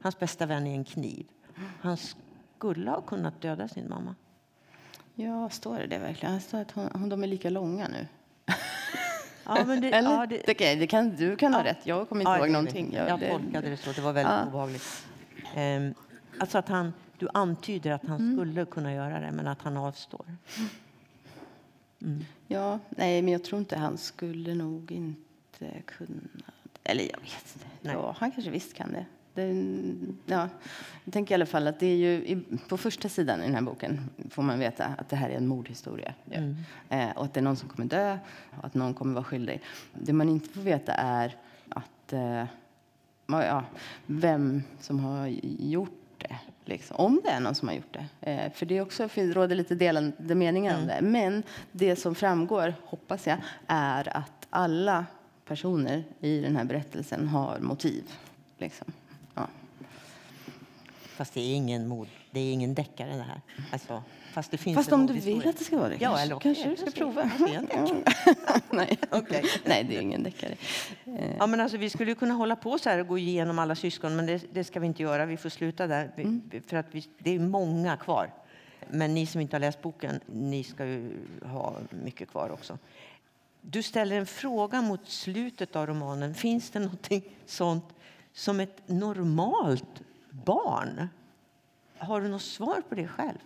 Hans 0.02 0.18
bästa 0.18 0.46
vän 0.46 0.66
är 0.66 0.74
en 0.74 0.84
kniv. 0.84 1.26
Han 1.80 1.96
skulle 1.96 2.90
ha 2.90 3.00
kunnat 3.00 3.40
döda 3.40 3.68
sin 3.68 3.88
mamma. 3.88 4.14
Ja, 5.14 5.50
står 5.50 5.78
det 5.78 5.86
det 5.86 5.98
verkligen? 5.98 6.34
Det 6.34 6.40
står 6.40 6.60
att 6.60 6.70
hon, 6.70 7.08
de 7.08 7.22
är 7.22 7.26
lika 7.26 7.50
långa 7.50 7.88
nu. 7.88 8.06
Ja, 9.45 9.64
men 9.66 9.80
det, 9.80 9.90
Eller? 9.90 10.11
ja, 10.11 10.26
det, 10.26 10.43
okej, 10.49 10.76
det 10.76 10.86
kan, 10.86 11.16
du 11.16 11.36
kan 11.36 11.55
ha 11.55 11.61
Ja. 11.61 11.70
rätt. 11.70 11.86
Jag 11.86 12.09
kommer 12.09 12.20
inte 12.22 12.30
Ja, 12.30 12.38
ihåg 12.38 12.51
någonting. 12.51 12.93
Jag, 12.93 13.20
det- 13.20 13.30
tolkade 13.30 13.70
det 13.70 13.76
så. 13.76 13.93
Det 13.93 14.01
var 14.01 14.12
väldigt 14.12 14.32
Ja. 14.32 14.47
obehagligt. 14.47 15.07
Ehm, 15.55 15.95
alltså 16.38 16.59
att 16.59 16.68
han, 16.68 16.93
du 17.18 17.28
antyder 17.34 17.90
att 17.90 18.07
han 18.07 18.20
Mm. 18.20 18.36
skulle 18.36 18.64
kunna 18.64 18.93
göra 18.95 19.20
det, 19.20 19.30
men 19.32 19.47
att 19.47 19.62
han 19.62 19.76
avstår. 19.76 20.26
Ja, 22.49 22.78
nej, 22.88 23.22
men 23.22 23.32
jag 23.32 23.45
tror 23.45 23.59
inte 23.59 23.76
han 23.76 23.99
skulle 23.99 24.55
nog 24.55 24.93
inte 24.93 25.82
kunna. 25.86 26.20
Eller 26.84 27.03
jag 27.05 27.20
vet 27.20 27.55
inte. 27.55 27.66
Ja, 27.93 28.14
han 28.18 28.30
kanske 28.32 28.51
visst 28.51 28.74
kan 28.74 28.93
det. 28.93 29.07
Det 29.35 29.47
ja, 30.26 30.49
jag 31.05 31.12
tänker 31.12 31.33
i 31.33 31.37
alla 31.37 31.47
fall 31.47 31.66
att 31.66 31.80
det 31.80 31.87
är 31.87 31.97
ju 31.97 32.41
på 32.68 32.76
första 32.76 33.09
sidan 33.09 33.41
i 33.41 33.45
den 33.45 33.55
här 33.55 33.62
boken 33.62 34.11
får 34.30 34.43
man 34.43 34.59
veta 34.59 34.85
att 34.85 35.09
det 35.09 35.16
här 35.16 35.30
är 35.30 35.37
en 35.37 35.47
mordhistoria. 35.47 36.14
Mm. 36.30 36.57
Eh, 36.89 37.11
och 37.16 37.24
att 37.24 37.35
det 37.35 37.41
är 37.41 37.45
någon 37.45 37.57
som 37.57 37.68
kommer 37.68 37.89
dö 37.89 38.18
och 38.59 38.64
att 38.64 38.74
någon 38.74 38.95
kommer 38.95 39.14
vara 39.14 39.24
skyldig. 39.24 39.62
Det 39.93 40.12
man 40.12 40.28
inte 40.28 40.49
får 40.49 40.61
veta 40.61 40.93
är 40.93 41.37
att 41.68 42.12
eh, 42.12 42.45
ja, 43.26 43.64
vem 44.07 44.62
som 44.80 45.01
har 45.01 45.26
gjort 45.59 46.03
det. 46.18 46.39
Liksom. 46.64 46.97
Om 46.97 47.20
det 47.24 47.30
är 47.30 47.41
någon 47.41 47.55
som 47.55 47.68
har 47.68 47.74
gjort 47.74 47.93
det. 48.20 48.30
Eh, 48.30 48.53
för 48.53 48.66
det 48.66 48.76
är 48.76 48.80
också, 48.80 49.09
det 49.14 49.33
råder 49.33 49.57
lite 49.57 49.74
delade 49.74 50.35
meningar 50.35 50.78
om 50.78 50.87
det. 50.87 51.01
Men 51.03 51.43
det 51.72 51.97
som 51.97 52.14
framgår, 52.14 52.74
hoppas 52.85 53.26
jag, 53.26 53.39
är 53.66 54.16
att 54.16 54.47
alla 54.51 55.07
personer 55.45 56.05
i 56.20 56.41
den 56.41 56.57
här 56.57 56.64
berättelsen 56.64 57.28
har 57.28 57.59
motiv. 57.59 58.05
Liksom. 58.59 58.93
Fast 61.22 61.34
det 61.34 61.40
är 61.40 61.54
ingen 61.54 61.88
mod, 61.88 62.08
det 62.30 62.40
är 62.40 62.52
ingen 62.52 62.74
deckare 62.74 63.16
det 63.16 63.22
här. 63.22 63.40
Alltså, 63.72 64.02
fast 64.32 64.50
det 64.50 64.58
finns 64.58 64.76
Fast 64.76 64.92
om 64.92 65.06
du 65.06 65.12
vill 65.12 65.48
att 65.48 65.58
det 65.58 65.64
ska 65.64 65.78
vara 65.78 65.88
det 65.88 65.96
Ja, 66.00 66.08
kanske, 66.08 66.22
eller 66.22 66.40
kanske 66.40 66.68
du 66.68 66.76
ska 66.76 66.90
prova. 66.90 67.22
deckare. 67.22 68.02
Nej. 68.70 68.98
Okej. 69.10 69.44
Nej, 69.64 69.84
det 69.84 69.96
är 69.96 70.00
ingen 70.00 70.22
deckare. 70.22 70.54
Eh, 71.04 71.36
Ja, 71.38 71.46
men 71.46 71.60
alltså, 71.60 71.76
vi 71.78 71.90
skulle 71.90 72.14
kunna 72.14 72.34
hålla 72.34 72.56
på 72.56 72.78
så 72.78 72.90
här 72.90 72.98
och 72.98 73.06
gå 73.06 73.18
igenom 73.18 73.58
alla 73.58 73.74
syskon, 73.74 74.16
men 74.16 74.26
det, 74.26 74.42
det 74.52 74.64
ska 74.64 74.80
vi 74.80 74.86
inte 74.86 75.02
göra. 75.02 75.26
Vi 75.26 75.36
får 75.36 75.48
sluta 75.48 75.86
där, 75.86 76.10
vi, 76.16 76.22
Mm. 76.22 76.50
för 76.66 76.76
att 76.76 76.86
vi, 76.90 77.04
det 77.18 77.34
är 77.34 77.38
många 77.38 77.96
kvar. 77.96 78.30
Men 78.90 79.14
ni 79.14 79.26
som 79.26 79.40
inte 79.40 79.56
har 79.56 79.60
läst 79.60 79.82
boken, 79.82 80.20
ni 80.26 80.64
ska 80.64 80.84
ju 80.86 81.10
ha 81.44 81.76
mycket 81.90 82.28
kvar 82.30 82.50
också. 82.50 82.78
Du 83.60 83.82
ställer 83.82 84.16
en 84.18 84.26
fråga 84.26 84.82
mot 84.82 85.08
slutet 85.08 85.76
av 85.76 85.86
romanen. 85.86 86.34
Finns 86.34 86.70
det 86.70 86.78
någonting 86.78 87.22
sånt 87.46 87.84
som 88.32 88.60
ett 88.60 88.82
normalt 88.88 90.02
barn? 90.33 91.09
Har 91.99 92.20
du 92.20 92.28
något 92.28 92.43
svar 92.43 92.83
på 92.89 92.95
det 92.95 93.09
själv? 93.09 93.39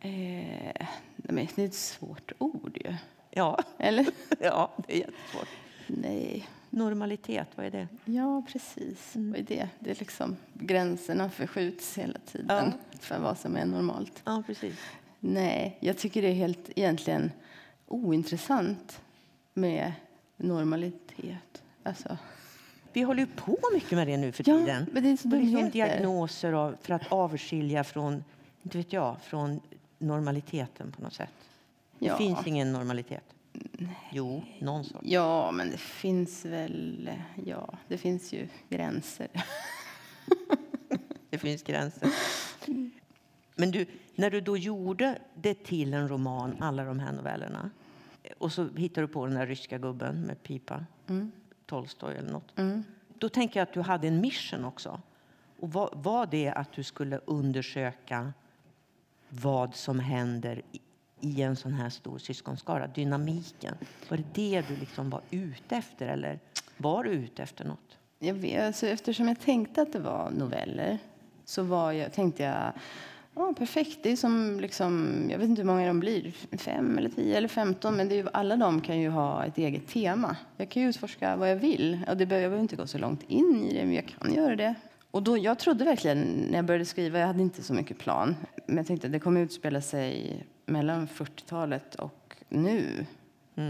Eh, 0.00 0.86
nej, 1.16 1.50
det 1.54 1.62
är 1.62 1.66
ett 1.66 1.74
svårt 1.74 2.32
ord 2.38 2.78
ju. 2.84 2.94
Ja, 3.30 3.58
Eller? 3.78 4.06
ja 4.40 4.72
det 4.86 4.92
är 4.94 4.98
jättesvårt. 4.98 5.48
Nej. 5.86 6.48
Normalitet, 6.70 7.48
vad 7.54 7.66
är 7.66 7.70
det? 7.70 7.88
Ja, 8.04 8.42
precis. 8.52 9.10
Vad 9.14 9.36
är 9.36 9.42
det? 9.42 9.68
Det 9.78 9.90
är 9.90 9.94
liksom 9.98 10.36
gränserna 10.54 11.30
förskjuts 11.30 11.98
hela 11.98 12.18
tiden 12.26 12.72
för 13.00 13.18
vad 13.18 13.38
som 13.38 13.56
är 13.56 13.64
normalt. 13.64 14.22
Ja, 14.24 14.42
precis. 14.46 14.78
Nej, 15.20 15.78
jag 15.80 15.98
tycker 15.98 16.22
det 16.22 16.28
är 16.28 16.34
helt 16.34 16.70
egentligen 16.76 17.32
ointressant 17.86 19.00
med 19.54 19.92
normalitet. 20.36 21.62
Alltså, 21.82 22.18
Vi 22.98 23.02
håller 23.02 23.20
ju 23.20 23.26
på 23.26 23.58
mycket 23.74 23.92
med 23.92 24.06
det 24.06 24.16
nu 24.16 24.32
för 24.32 24.44
Ja, 24.48 24.58
tiden. 24.58 24.86
men 24.92 25.02
det 25.02 25.10
är 25.10 25.16
så 25.16 25.28
liksom 25.28 25.70
diagnoser 25.70 26.52
av, 26.52 26.76
för 26.80 26.94
att 26.94 27.12
avskilja 27.12 27.84
från, 27.84 28.24
inte 28.62 28.78
vet 28.78 28.92
jag, 28.92 29.16
från 29.22 29.60
normaliteten 29.98 30.92
på 30.92 31.02
något 31.02 31.12
sätt. 31.12 31.32
Ja. 31.98 32.12
Det 32.12 32.18
finns 32.18 32.46
ingen 32.46 32.72
normalitet. 32.72 33.24
Jo, 34.12 34.42
någon 34.60 34.84
sorts. 34.84 35.00
ja, 35.02 35.50
men 35.50 35.70
det 35.70 35.78
finns 35.78 36.44
väl... 36.44 37.10
Ja, 37.44 37.74
det 37.88 37.98
finns 37.98 38.32
ju 38.32 38.48
gränser. 38.68 39.28
Det 41.30 41.38
finns 41.38 41.62
gränser. 41.62 42.08
Men 43.54 43.70
du, 43.70 43.86
när 44.14 44.30
du 44.30 44.40
då 44.40 44.56
gjorde 44.56 45.18
det 45.34 45.64
till 45.64 45.94
en 45.94 46.08
roman, 46.08 46.56
alla 46.60 46.84
de 46.84 46.98
här 47.00 47.12
novellerna, 47.12 47.70
och 48.38 48.52
så 48.52 48.68
hittar 48.76 49.02
du 49.02 49.08
på 49.08 49.26
den 49.26 49.34
där 49.34 49.46
ryska 49.46 49.78
gubben 49.78 50.20
med 50.20 50.42
pipa, 50.42 50.84
Tolstoj 51.68 52.14
eller 52.14 52.32
något. 52.32 52.58
Mm. 52.58 52.84
Då 53.18 53.28
tänker 53.28 53.60
jag 53.60 53.68
att 53.68 53.74
du 53.74 53.80
hade 53.80 54.08
en 54.08 54.20
mission 54.20 54.64
också. 54.64 55.00
Och 55.60 55.72
var, 55.72 55.90
var 55.92 56.26
det 56.26 56.50
att 56.50 56.72
du 56.72 56.82
skulle 56.82 57.20
undersöka 57.24 58.32
vad 59.28 59.74
som 59.74 60.00
händer 60.00 60.62
i, 60.72 60.80
i 61.20 61.42
en 61.42 61.56
sån 61.56 61.72
här 61.72 61.90
stor 61.90 62.18
syskonskara, 62.18 62.86
dynamiken? 62.86 63.74
Var 64.08 64.16
det 64.16 64.24
det 64.34 64.68
du 64.68 64.76
liksom 64.76 65.10
var 65.10 65.20
ute 65.30 65.76
efter 65.76 66.06
eller 66.06 66.40
var 66.76 67.04
du 67.04 67.10
ute 67.10 67.42
efter 67.42 67.64
något? 67.64 67.98
Jag 68.18 68.34
vet, 68.34 68.66
alltså, 68.66 68.86
eftersom 68.86 69.28
jag 69.28 69.40
tänkte 69.40 69.82
att 69.82 69.92
det 69.92 69.98
var 69.98 70.30
noveller 70.30 70.98
så 71.44 71.62
var 71.62 71.92
jag, 71.92 72.12
tänkte 72.12 72.42
jag 72.42 72.72
ja, 73.38 73.54
perfekt. 73.58 73.98
Det 74.02 74.12
är 74.12 74.16
som, 74.16 74.60
liksom, 74.60 75.22
jag 75.30 75.38
vet 75.38 75.48
inte 75.48 75.62
hur 75.62 75.66
många 75.66 75.86
de 75.86 76.00
blir, 76.00 76.32
fem 76.58 76.98
eller 76.98 77.10
tio 77.10 77.36
eller 77.36 77.48
femton. 77.48 77.96
Men 77.96 78.08
det 78.08 78.14
är 78.14 78.16
ju, 78.16 78.28
alla 78.32 78.56
de 78.56 78.80
kan 78.80 78.98
ju 79.00 79.08
ha 79.08 79.44
ett 79.44 79.58
eget 79.58 79.88
tema. 79.88 80.36
Jag 80.56 80.68
kan 80.68 80.82
ju 80.82 80.88
utforska 80.88 81.36
vad 81.36 81.50
jag 81.50 81.56
vill. 81.56 82.00
Och 82.08 82.16
det 82.16 82.26
behöver, 82.26 82.42
jag 82.42 82.50
behöver 82.50 82.62
inte 82.62 82.76
gå 82.76 82.86
så 82.86 82.98
långt 82.98 83.22
in 83.28 83.64
i 83.64 83.74
det, 83.74 83.84
men 83.84 83.94
jag 83.94 84.06
kan 84.06 84.34
göra 84.34 84.56
det. 84.56 84.74
Och 85.10 85.22
då, 85.22 85.38
jag 85.38 85.58
trodde 85.58 85.84
verkligen 85.84 86.18
när 86.20 86.58
jag 86.58 86.64
började 86.64 86.84
skriva, 86.84 87.18
jag 87.18 87.26
hade 87.26 87.42
inte 87.42 87.62
så 87.62 87.74
mycket 87.74 87.98
plan. 87.98 88.36
Men 88.66 88.76
jag 88.76 88.86
tänkte 88.86 89.06
att 89.06 89.12
det 89.12 89.20
kommer 89.20 89.40
utspela 89.40 89.80
sig 89.80 90.44
mellan 90.66 91.08
40-talet 91.08 91.94
och 91.94 92.36
nu. 92.48 93.06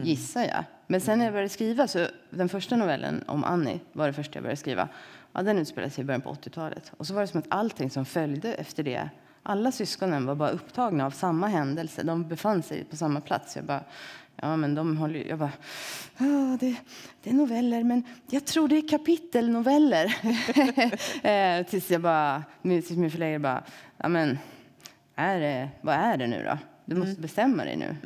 Gissar 0.02 0.44
jag. 0.44 0.64
Men 0.86 1.00
sen 1.00 1.18
när 1.18 1.24
jag 1.24 1.34
började 1.34 1.48
skriva, 1.48 1.88
så 1.88 2.06
den 2.30 2.48
första 2.48 2.76
novellen 2.76 3.24
om 3.26 3.44
Annie 3.44 3.80
var 3.92 4.06
det 4.06 4.12
första 4.12 4.36
jag 4.36 4.42
började 4.42 4.56
skriva. 4.56 4.88
Ja, 5.32 5.42
den 5.42 5.58
utspelade 5.58 5.90
sig 5.90 6.02
i 6.02 6.04
början 6.04 6.20
på 6.20 6.32
80-talet. 6.32 6.92
Och 6.96 7.06
så 7.06 7.14
var 7.14 7.20
det 7.20 7.26
som 7.26 7.38
att 7.38 7.46
allting 7.48 7.90
som 7.90 8.04
följde 8.04 8.54
efter 8.54 8.82
det, 8.82 9.10
alla 9.42 9.72
syskonen 9.72 10.26
var 10.26 10.34
bara 10.34 10.50
upptagna 10.50 11.06
av 11.06 11.10
samma 11.10 11.46
händelse. 11.46 12.02
De 12.02 12.28
befann 12.28 12.62
sig 12.62 12.84
på 12.84 12.96
samma 12.96 13.20
plats. 13.20 13.56
Jag 13.56 13.64
bara, 13.64 13.84
ja 14.36 14.56
men 14.56 14.74
de 14.74 14.96
håller 14.96 15.24
Jag 15.24 15.38
bara, 15.38 15.52
ja 16.18 16.56
det, 16.60 16.76
det 17.22 17.30
är 17.30 17.34
noveller, 17.34 17.84
men 17.84 18.02
jag 18.30 18.44
tror 18.44 18.68
det 18.68 18.76
är 18.76 18.88
kapitelnoveller. 18.88 20.16
eh, 21.22 21.66
tills 21.66 21.90
jag 21.90 22.00
bara, 22.00 22.44
tills 22.62 22.90
min 22.90 23.10
förläggare 23.10 23.38
bara, 23.38 23.64
ja 23.96 24.08
men, 24.08 24.38
är 25.14 25.40
det, 25.40 25.68
vad 25.80 25.94
är 25.94 26.16
det 26.16 26.26
nu 26.26 26.44
då? 26.44 26.58
Du 26.84 26.96
måste 26.96 27.20
bestämma 27.20 27.64
dig 27.64 27.76
nu. 27.76 27.96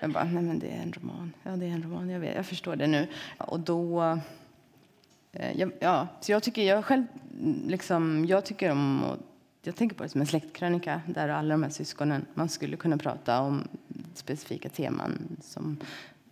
Jag 0.00 0.10
bara, 0.10 0.24
nej 0.24 0.42
men 0.42 0.58
det 0.58 0.70
är 0.70 0.82
en 0.82 0.92
roman. 0.92 1.32
Ja, 1.42 1.50
det 1.50 1.66
är 1.66 1.70
en 1.70 1.82
roman. 1.82 2.10
Jag, 2.10 2.20
vet, 2.20 2.36
jag 2.36 2.46
förstår 2.46 2.76
det 2.76 2.86
nu. 2.86 3.06
Och 3.38 3.60
då... 3.60 4.02
Eh, 5.32 5.60
jag, 5.60 5.72
ja, 5.80 6.06
så 6.20 6.32
jag 6.32 6.42
tycker 6.42 6.62
jag 6.62 6.84
själv 6.84 7.04
mm, 7.40 7.68
liksom, 7.68 8.26
jag 8.28 8.44
tycker 8.44 8.70
om 8.70 9.04
att, 9.04 9.18
jag 9.62 9.76
tänker 9.76 9.96
på 9.96 10.02
det 10.02 10.08
som 10.08 10.20
en 10.20 10.26
släktkrönika 10.26 11.00
där 11.06 11.28
alla 11.28 11.54
de 11.54 11.62
här 11.62 11.70
syskonen, 11.70 12.26
man 12.34 12.48
skulle 12.48 12.76
kunna 12.76 12.98
prata 12.98 13.40
om 13.40 13.68
specifika 14.14 14.68
teman 14.68 15.36
som, 15.40 15.76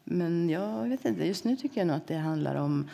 men 0.05 0.49
jag 0.51 0.89
vet 0.89 1.05
inte, 1.05 1.27
just 1.27 1.45
nu 1.45 1.57
tycker 1.57 1.81
jag 1.81 1.87
nog 1.87 1.97
att 1.97 2.07
det 2.07 2.17
handlar 2.17 2.55
om 2.55 2.89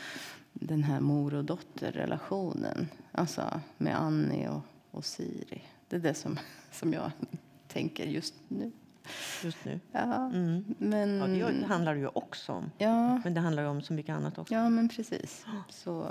den 0.52 0.82
här 0.84 1.00
mor 1.00 1.34
och 1.34 1.44
dotterrelationen, 1.44 2.88
alltså 3.12 3.60
med 3.78 4.00
Annie 4.00 4.48
och, 4.48 4.60
och 4.90 5.04
Siri. 5.04 5.62
Det 5.88 5.96
är 5.96 6.00
det 6.00 6.14
som, 6.14 6.38
som 6.72 6.92
jag 6.92 7.10
tänker 7.68 8.06
just 8.06 8.34
nu. 8.48 8.72
Just 9.44 9.64
nu. 9.64 9.80
Ja, 9.92 10.02
Mm. 10.34 10.64
men... 10.78 11.36
Ja, 11.38 11.46
det 11.50 11.66
handlar 11.66 11.94
det 11.94 12.00
ju 12.00 12.08
också 12.08 12.52
om. 12.52 12.70
Ja, 12.78 13.20
Men 13.24 13.34
det 13.34 13.40
handlar 13.40 13.62
ju 13.62 13.68
om 13.68 13.82
så 13.82 13.92
mycket 13.92 14.14
annat 14.16 14.38
också. 14.38 14.54
ja, 14.54 14.68
men 14.68 14.88
precis. 14.88 15.46
Så... 15.68 16.06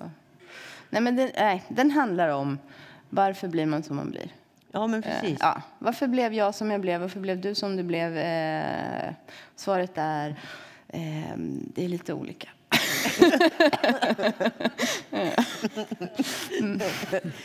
Nej, 0.89 1.01
men 1.01 1.15
den, 1.15 1.30
nej, 1.36 1.63
den 1.69 1.91
handlar 1.91 2.30
om 2.30 2.57
varför 3.12 3.47
blir 3.47 3.66
man 3.66 3.84
som 3.84 3.95
man 3.95 4.09
blir. 4.12 4.32
Ja, 4.72 4.88
men 4.88 5.03
Eh, 5.03 5.12
precis. 5.22 5.38
ja. 5.41 5.62
Varför 5.80 6.07
blev 6.07 6.34
jag 6.34 6.55
som 6.55 6.72
jag 6.72 6.82
blev? 6.82 7.01
Varför 7.01 7.20
blev 7.20 7.41
du 7.41 7.55
som 7.55 7.76
du 7.78 7.84
blev? 7.84 8.18
Eh, 8.18 9.14
svaret 9.55 9.91
är 9.95 10.30
eh, 10.88 11.34
det 11.74 11.86
är 11.86 11.88
lite 11.89 12.14
olika. 12.14 12.49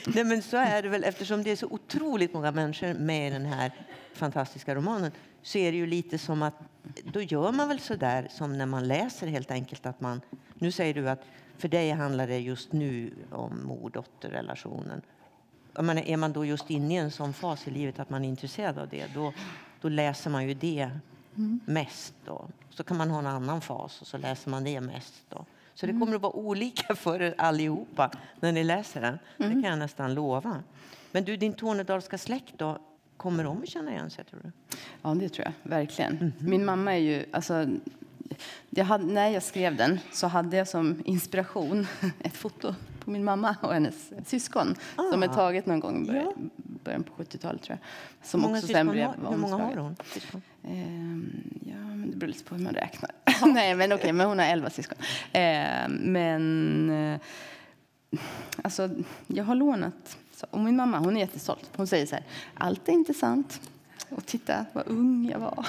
Nej, 0.07 0.25
men 0.25 0.43
så 0.43 0.57
är 0.57 0.83
det 0.83 0.89
väl. 0.89 1.05
Eftersom 1.05 1.43
det 1.43 1.51
är 1.51 1.57
så 1.57 1.67
otroligt 1.67 2.35
många 2.35 2.51
människor 2.51 2.95
med 2.95 3.29
i 3.31 3.31
den 3.33 3.47
här 3.47 3.73
fantastiska 4.15 4.75
romanen 4.75 5.13
så 5.43 5.59
är 5.59 5.73
det 5.73 5.79
ju 5.79 5.87
lite 5.87 6.19
som 6.19 6.43
att 6.43 6.55
då 7.05 7.23
gör 7.23 7.53
man 7.53 7.69
väl 7.69 7.81
så 7.81 7.95
där 7.95 8.29
som 8.31 8.59
när 8.59 8.67
man 8.67 8.89
läser 8.89 9.27
helt 9.27 9.51
enkelt 9.51 9.87
att 9.87 10.01
man... 10.01 10.21
Nu 10.55 10.73
säger 10.73 10.95
du 10.95 11.09
att 11.09 11.23
för 11.59 11.69
dig 11.69 11.91
handlar 11.91 12.27
det 12.27 12.39
just 12.39 12.73
nu 12.73 13.11
om 13.33 13.61
mor-dotter-relationen. 13.65 15.03
Är 15.79 16.17
man 16.17 16.33
då 16.33 16.45
just 16.45 16.71
inne 16.71 16.95
i 16.95 16.97
en 16.97 17.11
sån 17.11 17.33
fas 17.33 17.69
i 17.69 17.71
livet 17.71 17.99
att 17.99 18.11
man 18.11 18.25
är 18.25 18.29
intresserad 18.29 18.79
av 18.79 18.89
det, 18.89 19.07
då, 19.15 19.33
då 19.81 19.89
läser 19.89 20.31
man 20.31 20.49
ju 20.49 20.55
det 20.55 20.91
mm. 21.37 21.61
mest. 21.65 22.15
Då. 22.25 22.49
Så 22.71 22.85
kan 22.85 22.97
man 22.97 23.11
ha 23.11 23.19
en 23.19 23.27
annan 23.27 23.61
fas 23.61 24.01
och 24.01 24.07
så 24.07 24.19
läser 24.19 24.51
man 24.51 24.65
det 24.65 24.81
mest. 24.81 25.15
Då. 25.29 25.45
Så 25.75 25.87
det 25.87 25.91
mm. 25.91 26.01
kommer 26.01 26.17
att 26.17 26.23
vara 26.23 26.37
olika 26.37 26.95
för 26.97 27.23
er 27.23 27.35
allihopa 27.39 28.11
när 28.41 28.53
ni 28.53 28.65
läser 28.65 29.01
den. 29.01 29.19
Mm. 29.39 29.55
Det 29.55 29.63
kan 29.63 29.71
jag 29.71 29.79
nästan 29.79 30.15
lova. 30.15 30.63
Men 31.13 31.25
du, 31.25 31.37
din 31.37 31.53
tornedalska 31.53 32.19
släkt 32.19 32.55
då, 32.57 32.79
kommer 33.17 33.45
de 33.45 33.63
att 33.63 33.69
känna 33.69 33.91
igen 33.91 34.11
sig 34.11 34.25
tror 34.25 34.41
du? 34.43 34.53
Ja, 35.03 35.15
det 35.15 35.29
tror 35.29 35.47
jag 35.47 35.71
verkligen. 35.71 36.17
Mm. 36.17 36.33
Min 36.39 36.65
mamma 36.65 36.95
är 36.95 36.99
ju, 36.99 37.25
alltså, 37.33 37.67
jag 38.71 38.85
hade, 38.85 39.05
när 39.05 39.29
jag 39.29 39.43
skrev 39.43 39.77
den 39.77 39.99
så 40.13 40.27
hade 40.27 40.57
jag 40.57 40.69
som 40.69 41.03
inspiration 41.05 41.87
ett 42.21 42.37
foto 42.37 42.75
på 43.07 43.13
min 43.13 43.25
mamma 43.25 43.57
och 43.63 43.73
hennes 43.73 44.13
syskon 44.27 44.75
ah. 44.97 45.11
som 45.11 45.23
är 45.23 45.29
taget 45.29 45.67
någon 45.67 45.81
gång 45.81 46.03
i 46.03 46.07
början, 46.07 46.33
ja. 46.37 46.63
början 46.85 47.03
på 47.03 47.23
70-talet 47.23 47.63
tror 47.63 47.79
jag. 47.81 48.29
Som 48.29 48.41
många, 48.41 48.55
också 48.55 48.67
sen 48.67 48.91
blev 48.91 49.07
har, 49.07 49.31
hur 49.31 49.37
många 49.37 49.57
har 49.57 49.77
hon? 49.77 49.97
Ehm, 50.65 51.43
ja, 51.65 51.77
men 51.77 52.11
det 52.11 52.17
beror 52.17 52.29
lite 52.29 52.45
på 52.45 52.55
hur 52.55 52.63
man 52.63 52.75
räknar. 52.75 53.11
Nej, 53.47 53.75
men 53.75 53.93
okej, 53.93 54.03
okay, 54.03 54.13
men 54.13 54.27
hon 54.27 54.39
har 54.39 54.47
elva 54.47 54.71
syskon. 54.71 54.99
Ehm, 55.33 55.93
men 55.93 56.91
eh, 56.91 57.21
alltså, 58.63 58.91
jag 59.27 59.45
har 59.45 59.55
lånat 59.55 60.19
och 60.51 60.61
min 60.61 60.77
mamma 60.77 60.99
hon 60.99 61.17
är 61.17 61.21
jättestolt. 61.21 61.71
Hon 61.77 61.87
säger 61.87 62.07
så 62.07 62.15
här, 62.15 62.25
allt 62.55 62.89
är 62.89 62.93
inte 62.93 63.15
sant. 63.15 63.61
Och 64.09 64.27
titta 64.27 64.67
vad 64.73 64.89
ung 64.89 65.29
jag 65.31 65.39
var. 65.39 65.67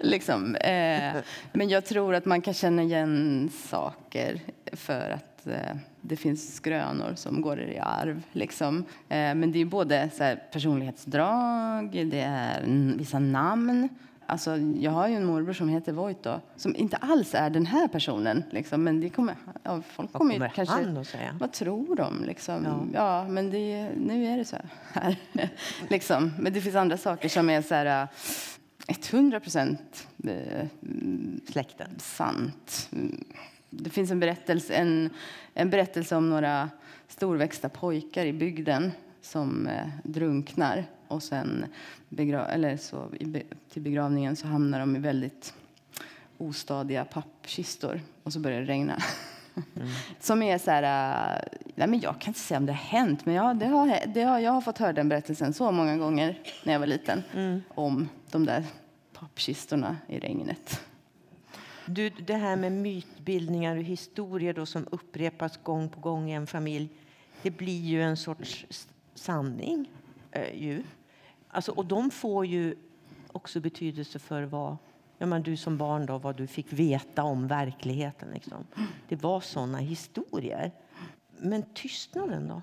liksom. 0.00 0.54
eh, 0.54 1.16
men 1.52 1.68
jag 1.68 1.84
tror 1.84 2.14
att 2.14 2.24
man 2.24 2.40
kan 2.40 2.54
känna 2.54 2.82
igen 2.82 3.50
saker 3.68 4.40
för 4.72 5.10
att 5.10 5.27
eh, 5.46 5.76
det 6.00 6.16
finns 6.16 6.54
skrönor 6.54 7.14
som 7.14 7.40
går 7.40 7.60
i 7.60 7.78
arv. 7.78 8.22
Liksom. 8.32 8.84
Eh, 9.08 9.34
men 9.34 9.52
det 9.52 9.58
är 9.58 9.64
både 9.64 10.10
så 10.16 10.24
här, 10.24 10.42
personlighetsdrag, 10.52 11.90
det 12.10 12.20
är 12.20 12.64
vissa 12.96 13.18
namn 13.18 13.88
Alltså, 14.30 14.56
jag 14.56 14.90
har 14.90 15.08
ju 15.08 15.14
en 15.14 15.24
morbror 15.24 15.52
som 15.52 15.68
heter 15.68 15.92
Voito 15.92 16.40
som 16.56 16.76
inte 16.76 16.96
alls 16.96 17.34
är 17.34 17.50
den 17.50 17.66
här 17.66 17.88
personen. 17.88 18.44
Liksom, 18.50 18.84
men 18.84 19.00
det 19.00 19.10
kommer, 19.10 19.36
ja, 19.62 19.82
folk 19.82 20.12
kommer, 20.12 20.34
kommer 20.34 20.48
kanske... 20.48 20.74
Han 20.74 20.96
att 20.96 21.06
säga? 21.06 21.36
Vad 21.40 21.52
tror 21.52 21.96
de? 21.96 22.24
Liksom? 22.24 22.64
Ja. 22.64 22.86
ja. 22.92 23.28
men 23.28 23.50
det, 23.50 23.90
nu 23.96 24.26
är 24.26 24.38
det 24.38 24.44
så 24.44 24.56
här. 24.92 25.16
liksom. 25.88 26.32
Men 26.38 26.52
det 26.52 26.60
finns 26.60 26.74
andra 26.74 26.96
saker 26.96 27.28
som 27.28 27.50
är 27.50 27.62
så 27.62 27.74
här 27.74 28.08
100 29.12 29.36
äh, 29.36 29.42
procent 29.42 30.08
släkten. 31.50 31.90
Sant. 31.98 32.90
Det 33.70 33.90
finns 33.90 34.10
en 34.10 34.20
berättelse, 34.20 34.74
en, 34.74 35.10
en 35.54 35.70
berättelse 35.70 36.16
om 36.16 36.30
några 36.30 36.70
storväxta 37.08 37.68
pojkar 37.68 38.26
i 38.26 38.32
bygden 38.32 38.92
som 39.20 39.66
eh, 39.66 39.88
drunknar 40.04 40.84
och 41.08 41.22
sen 41.22 41.66
eller 42.48 42.76
så, 42.76 43.08
i, 43.20 43.42
till 43.72 43.82
begravningen 43.82 44.36
så 44.36 44.46
hamnar 44.46 44.80
de 44.80 44.96
i 44.96 44.98
väldigt 44.98 45.54
ostadiga 46.38 47.04
pappkistor 47.04 48.00
och 48.22 48.32
så 48.32 48.40
börjar 48.40 48.60
det 48.60 48.66
regna. 48.66 49.02
Mm. 49.76 49.88
Som 50.20 50.42
är 50.42 50.58
så 50.58 50.70
här, 50.70 50.82
uh, 50.82 51.42
nej 51.74 51.88
men 51.88 52.00
jag 52.00 52.20
kan 52.20 52.30
inte 52.30 52.40
säga 52.40 52.58
om 52.58 52.66
det 52.66 52.72
har 52.72 52.98
hänt, 52.98 53.26
men 53.26 53.34
jag, 53.34 53.56
det 53.56 53.66
har, 53.66 54.06
det 54.06 54.22
har, 54.22 54.38
jag 54.38 54.52
har 54.52 54.60
fått 54.60 54.78
höra 54.78 54.92
den 54.92 55.08
berättelsen 55.08 55.54
så 55.54 55.72
många 55.72 55.96
gånger 55.96 56.38
när 56.64 56.72
jag 56.72 56.80
var 56.80 56.86
liten 56.86 57.22
mm. 57.34 57.62
om 57.68 58.08
de 58.30 58.44
där 58.44 58.64
pappkistorna 59.12 59.96
i 60.06 60.18
regnet. 60.18 60.80
Du, 61.90 62.10
det 62.10 62.34
här 62.34 62.56
med 62.56 62.72
mytbildningar 62.72 63.76
och 63.76 63.82
historier 63.82 64.54
då 64.54 64.66
som 64.66 64.86
upprepas 64.90 65.56
gång 65.56 65.88
på 65.88 66.00
gång 66.00 66.30
i 66.30 66.34
en 66.34 66.46
familj, 66.46 66.88
det 67.42 67.50
blir 67.50 67.80
ju 67.80 68.02
en 68.02 68.16
sorts 68.16 68.86
sanning. 69.14 69.90
Eh, 70.30 70.62
ju. 70.62 70.82
Alltså, 71.48 71.72
och 71.72 71.86
de 71.86 72.10
får 72.10 72.46
ju 72.46 72.76
också 73.32 73.60
betydelse 73.60 74.18
för 74.18 74.42
vad 74.42 74.76
ja, 75.18 75.26
men 75.26 75.42
du 75.42 75.56
som 75.56 75.76
barn 75.76 76.06
då, 76.06 76.18
vad 76.18 76.36
du 76.36 76.46
fick 76.46 76.72
veta 76.72 77.22
om 77.22 77.48
verkligheten. 77.48 78.30
Liksom. 78.34 78.66
Det 79.08 79.22
var 79.22 79.40
såna 79.40 79.78
historier. 79.78 80.72
Men 81.38 81.62
tystnaden 81.74 82.48
då? 82.48 82.62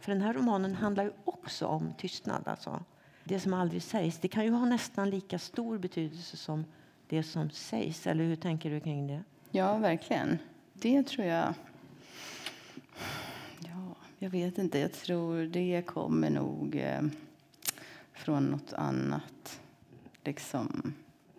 För 0.00 0.12
den 0.12 0.22
här 0.22 0.34
romanen 0.34 0.74
handlar 0.74 1.04
ju 1.04 1.10
också 1.24 1.66
om 1.66 1.94
tystnad. 1.98 2.42
Alltså. 2.48 2.84
Det 3.24 3.40
som 3.40 3.54
aldrig 3.54 3.82
sägs. 3.82 4.18
Det 4.18 4.28
kan 4.28 4.44
ju 4.44 4.50
ha 4.50 4.64
nästan 4.64 5.10
lika 5.10 5.38
stor 5.38 5.78
betydelse 5.78 6.36
som 6.36 6.64
det 7.08 7.22
som 7.22 7.50
sägs. 7.50 8.06
Eller 8.06 8.24
hur 8.24 8.36
tänker 8.36 8.70
du 8.70 8.80
kring 8.80 9.06
det? 9.06 9.22
Ja, 9.50 9.76
verkligen. 9.76 10.38
Det 10.74 11.02
tror 11.02 11.26
jag 11.26 11.54
jag 14.24 14.30
vet 14.30 14.58
inte. 14.58 14.78
Jag 14.78 14.92
tror 14.92 15.42
det 15.42 15.82
kommer 15.86 16.30
nog 16.30 16.76
eh, 16.76 17.02
från 18.12 18.44
något 18.44 18.72
annat, 18.72 19.60
liksom 20.24 20.94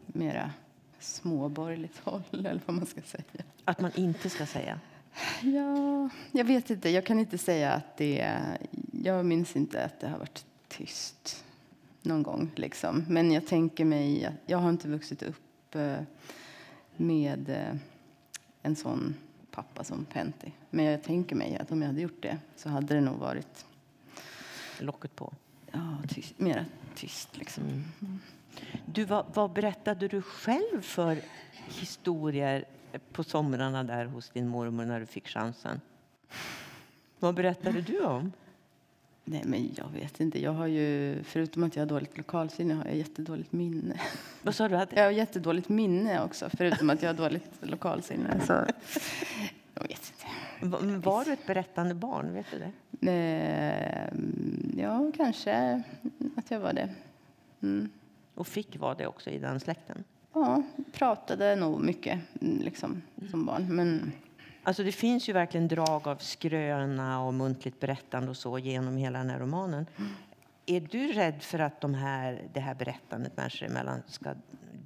mera 0.05 0.51
småborgerligt 0.99 1.99
håll, 1.99 2.23
eller 2.31 2.61
vad 2.65 2.75
man 2.75 2.85
ska 2.85 3.01
säga. 3.01 3.43
Att 3.65 3.81
man 3.81 3.91
inte 3.95 4.29
ska 4.29 4.45
säga? 4.45 4.79
Ja, 5.41 6.09
jag 6.31 6.45
vet 6.45 6.69
inte. 6.69 6.89
Jag 6.89 7.05
kan 7.05 7.19
inte 7.19 7.37
säga 7.37 7.71
att 7.73 7.97
det... 7.97 8.33
Jag 8.91 9.25
minns 9.25 9.55
inte 9.55 9.85
att 9.85 9.99
det 9.99 10.07
har 10.07 10.19
varit 10.19 10.45
tyst 10.67 11.45
någon 12.01 12.23
gång. 12.23 12.51
Liksom. 12.55 13.05
Men 13.07 13.31
jag 13.31 13.47
tänker 13.47 13.85
mig... 13.85 14.29
Jag 14.45 14.57
har 14.57 14.69
inte 14.69 14.87
vuxit 14.87 15.23
upp 15.23 15.44
med 16.97 17.49
eh, 17.49 17.75
en 18.61 18.75
sån 18.75 19.15
pappa 19.51 19.83
som 19.83 20.05
Pentti. 20.05 20.51
Men 20.69 20.85
jag 20.85 21.03
tänker 21.03 21.35
mig 21.35 21.57
att 21.57 21.71
om 21.71 21.81
jag 21.81 21.87
hade 21.87 22.01
gjort 22.01 22.21
det 22.21 22.37
så 22.55 22.69
hade 22.69 22.93
det 22.93 23.01
nog 23.01 23.17
varit... 23.17 23.65
Locket 24.79 25.15
på? 25.15 25.33
Ja, 25.71 25.97
tyst, 26.07 26.39
mera 26.39 26.65
tyst 26.95 27.37
liksom. 27.37 27.63
Mm. 27.63 28.19
Du, 28.85 29.05
vad, 29.05 29.25
vad, 29.33 29.51
berättade 29.51 30.07
du 30.07 30.21
själv 30.21 30.81
för 30.81 31.21
historier 31.67 32.65
på 33.11 33.23
somrarna 33.23 33.83
där 33.83 34.05
hos 34.05 34.29
din 34.29 34.47
mormor 34.47 34.85
när 34.85 34.99
du 34.99 35.05
fick 35.05 35.27
chansen? 35.27 35.81
Vad 37.19 37.35
berättade 37.35 37.81
du 37.81 37.99
om? 38.01 38.31
Nej, 39.27 39.41
men 39.45 39.73
jag 39.75 39.89
vet 39.89 40.19
inte. 40.19 40.41
Jag 40.41 40.51
har 40.51 40.67
ju, 40.67 41.23
förutom 41.23 41.63
att 41.63 41.75
jag 41.75 41.81
har 41.81 41.87
dåligt 41.87 42.17
lokalsinne, 42.17 42.73
har 42.73 42.85
jag 42.85 42.95
jättedåligt 42.95 43.51
minne. 43.51 44.01
Vad 44.41 44.55
sa 44.55 44.67
du? 44.67 44.75
Jag 44.75 45.03
har 45.03 45.11
jättedåligt 45.11 45.69
minne 45.69 46.23
också, 46.23 46.49
förutom 46.57 46.89
att 46.89 47.01
jag 47.01 47.09
har 47.09 47.13
dåligt 47.13 47.51
lokalsinne. 47.61 48.39
Så, 48.47 48.53
jag 49.73 49.87
vet 49.87 50.13
inte. 50.61 50.97
Var 50.97 51.25
du 51.25 51.33
ett 51.33 51.47
berättande 51.47 51.93
barn? 51.93 52.33
Vet 52.33 52.45
du 52.51 52.59
det? 52.59 52.71
Eh, 53.11 54.13
ja, 54.81 55.11
kanske 55.17 55.83
att 56.35 56.51
jag 56.51 56.59
var 56.59 56.73
det. 56.73 56.89
Mm. 57.61 57.89
Och 58.35 58.47
fick 58.47 58.79
vara 58.79 58.95
det 58.95 59.07
också 59.07 59.29
i 59.29 59.37
den 59.37 59.59
släkten? 59.59 60.03
Ja, 60.33 60.63
pratade 60.91 61.55
nog 61.55 61.83
mycket 61.83 62.19
liksom, 62.39 63.01
som 63.31 63.45
barn. 63.45 63.75
Men 63.75 64.11
Alltså 64.65 64.83
det 64.83 64.91
finns 64.91 65.29
ju 65.29 65.33
verkligen 65.33 65.67
drag 65.67 66.07
av 66.07 66.15
skröna 66.15 67.21
och 67.21 67.33
muntligt 67.33 67.79
berättande 67.79 68.29
och 68.29 68.37
så 68.37 68.59
genom 68.59 68.97
hela 68.97 69.19
den 69.19 69.29
här 69.29 69.39
romanen. 69.39 69.85
Mm. 69.97 70.11
Är 70.65 70.81
du 70.81 71.13
rädd 71.13 71.43
för 71.43 71.59
att 71.59 71.81
de 71.81 71.93
här, 71.93 72.49
det 72.53 72.59
här 72.59 72.75
berättandet 72.75 73.37
människor 73.37 73.65
emellan 73.65 74.01
ska 74.07 74.33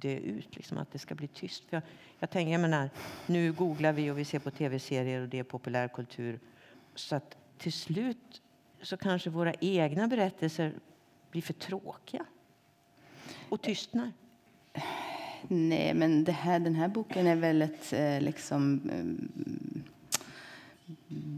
dö 0.00 0.16
ut? 0.16 0.56
Liksom 0.56 0.78
att 0.78 0.92
det 0.92 0.98
ska 0.98 1.14
bli 1.14 1.28
tyst? 1.28 1.64
För 1.64 1.76
jag, 1.76 1.82
jag 2.18 2.30
tänker, 2.30 2.52
jag 2.52 2.60
menar, 2.60 2.90
nu 3.26 3.52
googlar 3.52 3.92
vi 3.92 4.10
och 4.10 4.18
vi 4.18 4.24
ser 4.24 4.38
på 4.38 4.50
tv-serier 4.50 5.20
och 5.20 5.28
det 5.28 5.38
är 5.38 5.42
populärkultur. 5.42 6.40
Så 6.94 7.16
att 7.16 7.36
till 7.58 7.72
slut 7.72 8.42
så 8.82 8.96
kanske 8.96 9.30
våra 9.30 9.54
egna 9.60 10.08
berättelser 10.08 10.74
blir 11.30 11.42
för 11.42 11.52
tråkiga 11.52 12.24
och 13.48 13.62
tystnar. 13.62 14.12
Nej, 15.48 15.94
men 15.94 16.26
här, 16.26 16.58
den 16.58 16.74
här 16.74 16.88
boken 16.88 17.26
är 17.26 17.36
väl 17.36 17.62
ett 17.62 17.92
eh, 17.92 18.20
liksom, 18.20 18.80
eh, 18.92 19.30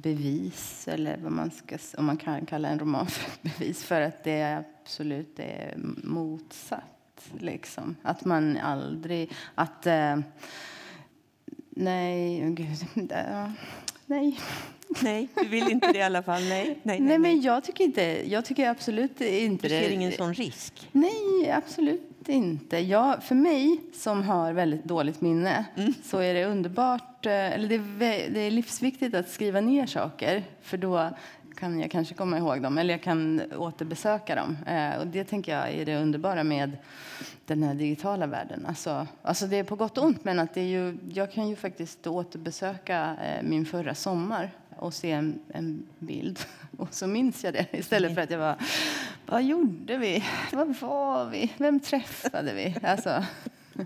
bevis, 0.03 0.88
eller 0.88 1.16
vad 1.22 1.32
man 1.32 1.50
ska, 1.50 1.78
om 1.98 2.05
man 2.05 2.16
kan 2.16 2.46
kalla 2.46 2.68
en 2.68 2.78
roman 2.78 3.07
för 3.07 3.24
ett 3.26 3.42
bevis, 3.42 3.84
för 3.84 4.00
att 4.00 4.24
det 4.24 4.64
absolut 4.82 5.38
är 5.38 5.74
motsatt. 6.05 7.30
Liksom. 7.38 7.96
Att 8.03 8.24
man 8.24 8.57
aldrig... 8.57 9.32
Att, 9.55 9.86
eh, 9.86 10.18
nej, 11.70 12.40
gud. 12.50 12.86
nej. 14.07 14.38
Nej, 15.03 15.28
du 15.34 15.48
vill 15.48 15.70
inte 15.70 15.92
det 15.92 15.98
i 15.98 16.03
alla 16.03 16.22
fall. 16.22 16.42
Nej, 16.42 16.66
nej, 16.66 16.80
nej, 16.82 17.00
nej 17.00 17.18
men 17.18 17.40
jag 17.40 17.64
tycker, 17.64 17.84
inte, 17.84 18.30
jag 18.30 18.44
tycker 18.44 18.68
absolut 18.68 19.20
inte 19.20 19.68
det. 19.68 19.80
Du 19.80 19.84
ser 19.84 19.90
ingen 19.90 20.12
sån 20.12 20.34
risk? 20.34 20.88
Nej, 20.92 21.50
absolut 21.50 22.11
inte. 22.29 22.79
Jag, 22.79 23.23
för 23.23 23.35
mig 23.35 23.81
som 23.95 24.23
har 24.23 24.53
väldigt 24.53 24.85
dåligt 24.85 25.20
minne 25.20 25.64
mm. 25.77 25.95
så 26.05 26.18
är 26.18 26.35
det 26.35 26.45
underbart, 26.45 27.27
eh, 27.27 27.33
eller 27.33 27.68
det 27.68 27.75
är, 27.75 28.31
det 28.31 28.41
är 28.41 28.51
livsviktigt 28.51 29.14
att 29.14 29.29
skriva 29.29 29.61
ner 29.61 29.87
saker 29.87 30.45
för 30.61 30.77
då 30.77 31.11
kan 31.57 31.81
jag 31.81 31.91
kanske 31.91 32.14
komma 32.14 32.39
ihåg 32.39 32.62
dem 32.62 32.79
eller 32.79 32.95
jag 32.95 33.03
kan 33.03 33.43
återbesöka 33.57 34.35
dem. 34.35 34.57
Eh, 34.66 35.01
och 35.01 35.07
det 35.07 35.25
tänker 35.25 35.57
jag 35.57 35.70
är 35.75 35.85
det 35.85 36.03
underbara 36.03 36.45
med 36.45 36.77
den 37.47 37.62
här 37.62 37.75
digitala 37.75 38.27
världen. 38.27 38.66
Alltså, 38.66 39.07
alltså 39.23 39.47
det 39.47 39.57
är 39.57 39.64
på 39.64 39.77
gott 39.77 39.99
och 39.99 40.05
ont, 40.05 40.25
men 40.25 40.39
att 40.39 40.55
det 40.55 40.61
är 40.61 40.66
ju, 40.66 40.99
jag 41.12 41.33
kan 41.33 41.49
ju 41.49 41.57
faktiskt 41.57 42.07
återbesöka 42.07 43.16
eh, 43.25 43.43
min 43.43 43.66
förra 43.66 43.95
sommar 43.95 44.51
och 44.83 44.95
se 44.95 45.11
en, 45.11 45.41
en, 45.49 45.89
bild. 45.99 46.39
Och 46.78 46.95
så 46.95 47.07
minns 47.07 47.45
jag 47.45 47.55
det 47.55 47.66
istället 47.72 48.14
för 48.14 48.20
att 48.22 48.30
jag 48.30 48.39
var, 48.39 48.57
vad 49.26 49.43
gjorde 49.43 49.97
vi? 49.97 50.24
Vad 50.53 50.76
var 50.76 51.30
vi? 51.30 51.53
Vem 51.57 51.80
träffade 51.80 52.55
vi? 52.55 52.76
Alltså. 52.83 53.24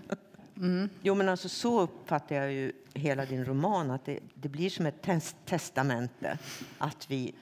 Mm. 0.59 0.89
Jo, 1.03 1.15
men 1.15 1.29
alltså 1.29 1.49
så 1.49 1.81
uppfattar 1.81 2.37
jag 2.37 2.53
ju 2.53 2.73
hela 2.95 3.25
din 3.25 3.45
roman, 3.45 3.91
att 3.91 4.05
det, 4.05 4.19
det 4.35 4.49
blir 4.49 4.71
som 4.71 4.87
ett 4.87 5.03
test 5.03 5.37
testamente. 5.45 6.39
Att 6.79 7.11
vi, 7.11 7.35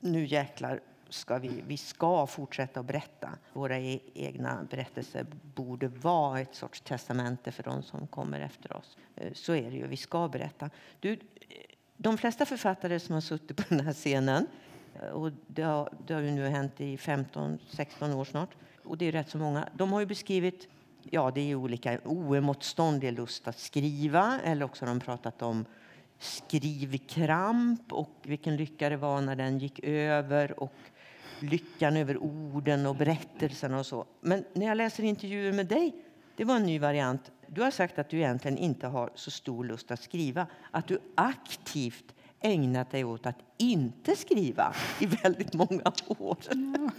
nu 0.00 0.26
jäklar 0.26 0.80
ska 1.08 1.38
vi, 1.38 1.62
vi 1.66 1.76
ska 1.76 2.26
fortsätta 2.26 2.80
att 2.80 2.86
berätta. 2.86 3.30
Våra 3.52 3.78
e 3.78 4.00
egna 4.14 4.66
berättelser 4.70 5.26
borde 5.54 5.88
vara 5.88 6.40
ett 6.40 6.54
sorts 6.54 6.80
testamente 6.80 7.52
för 7.52 7.62
de 7.62 7.82
som 7.82 8.06
kommer 8.06 8.40
efter 8.40 8.76
oss. 8.76 8.96
Eh, 9.16 9.32
så 9.32 9.54
är 9.54 9.70
det 9.70 9.76
ju, 9.76 9.86
vi 9.86 9.96
ska 9.96 10.28
berätta. 10.28 10.70
Du, 11.00 11.18
de 11.96 12.18
flesta 12.18 12.46
författare 12.46 13.00
som 13.00 13.14
har 13.14 13.20
suttit 13.20 13.56
på 13.56 13.62
den 13.68 13.80
här 13.80 13.92
scenen, 13.92 14.46
eh, 14.94 15.08
och 15.08 15.32
det 15.46 15.62
har, 15.62 15.92
det 16.06 16.14
har 16.14 16.20
ju 16.20 16.30
nu 16.30 16.48
hänt 16.48 16.80
i 16.80 16.96
15-16 16.96 18.14
år 18.14 18.24
snart, 18.24 18.50
och 18.84 18.98
det 18.98 19.08
är 19.08 19.12
rätt 19.12 19.30
så 19.30 19.38
många, 19.38 19.68
de 19.74 19.92
har 19.92 20.00
ju 20.00 20.06
beskrivit 20.06 20.68
ja, 21.10 21.30
det 21.34 21.50
är 21.50 21.54
olika 21.54 21.98
oemotståndlig 22.04 23.12
lust 23.12 23.48
att 23.48 23.58
skriva 23.58 24.40
eller 24.44 24.64
också 24.64 24.84
har 24.84 24.88
de 24.88 25.00
pratat 25.00 25.42
om 25.42 25.64
skrivkramp 26.18 27.92
och 27.92 28.10
vilken 28.22 28.56
lycka 28.56 28.88
det 28.88 28.96
var 28.96 29.20
när 29.20 29.36
den 29.36 29.58
gick 29.58 29.80
över 29.82 30.60
och 30.60 30.74
lyckan 31.40 31.96
över 31.96 32.16
orden 32.16 32.86
och 32.86 32.96
berättelserna 32.96 33.78
och 33.78 33.86
så. 33.86 34.04
Men 34.20 34.44
när 34.52 34.66
jag 34.66 34.76
läser 34.76 35.02
intervjuer 35.02 35.52
med 35.52 35.66
dig, 35.66 35.94
det 36.36 36.44
var 36.44 36.56
en 36.56 36.62
ny 36.62 36.78
variant. 36.78 37.30
Du 37.48 37.62
har 37.62 37.70
sagt 37.70 37.98
att 37.98 38.10
du 38.10 38.16
egentligen 38.16 38.58
inte 38.58 38.86
har 38.86 39.10
så 39.14 39.30
stor 39.30 39.64
lust 39.64 39.90
att 39.90 40.02
skriva, 40.02 40.46
att 40.70 40.86
du 40.86 40.98
aktivt 41.14 42.14
ägnat 42.40 42.90
dig 42.90 43.04
åt 43.04 43.26
att 43.26 43.38
inte 43.58 44.16
skriva 44.16 44.74
i 45.00 45.06
väldigt 45.06 45.54
många 45.54 45.92
år. 46.08 46.36
Ja. 46.50 46.54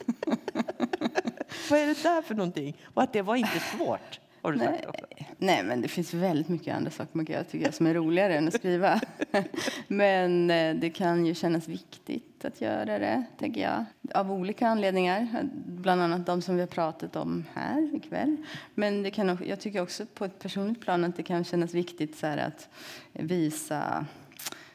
Vad 1.70 1.80
är 1.80 1.88
det 1.88 2.04
där 2.04 2.22
för 2.22 2.36
någonting? 2.36 2.78
Och 2.94 3.04
att 3.04 3.14
det 3.14 3.22
var 3.22 3.36
inte 3.36 3.60
svårt. 3.60 4.20
Har 4.48 4.52
du 4.52 4.58
Nej. 4.58 4.68
sagt 4.68 4.86
också. 4.86 5.06
Nej, 5.38 5.64
men 5.64 5.82
det 5.82 5.88
finns 5.88 6.14
väldigt 6.14 6.50
mycket 6.50 6.76
andra 6.76 6.92
saker 6.92 7.18
man 7.18 7.26
kan 7.26 7.34
göra 7.34 7.44
tycker 7.44 7.66
jag, 7.66 7.74
som 7.74 7.88
är 7.88 7.94
roligare 7.94 8.38
än 8.38 8.48
att 8.48 8.54
skriva. 8.54 9.02
men 9.88 10.52
eh, 10.52 10.76
det 10.76 10.90
kan 10.90 11.26
ju 11.26 11.34
kännas 11.34 11.68
viktigt 11.68 12.46
att 12.46 12.62
göra 12.62 13.00
det, 13.00 13.24
tänker 13.40 13.62
jag. 13.62 13.86
Av 14.14 14.32
olika 14.32 14.68
anledningar. 14.68 15.28
Bland 15.66 16.02
annat 16.02 16.26
de 16.26 16.42
som 16.42 16.56
vi 16.56 16.62
har 16.62 16.68
pratat 16.68 17.16
om 17.16 17.46
här 17.54 17.96
ikväll. 17.96 18.38
Men 18.76 19.04
det 19.04 19.12
kan, 19.12 19.38
jag 19.46 19.60
tycker 19.60 19.82
också 19.82 20.06
på 20.06 20.26
ett 20.26 20.40
personligt 20.40 20.82
plan 20.82 21.04
att 21.04 21.18
det 21.18 21.24
kan 21.24 21.44
kännas 21.44 21.74
viktigt 21.74 22.18
så 22.18 22.28
att 22.28 22.70
visa 23.14 24.06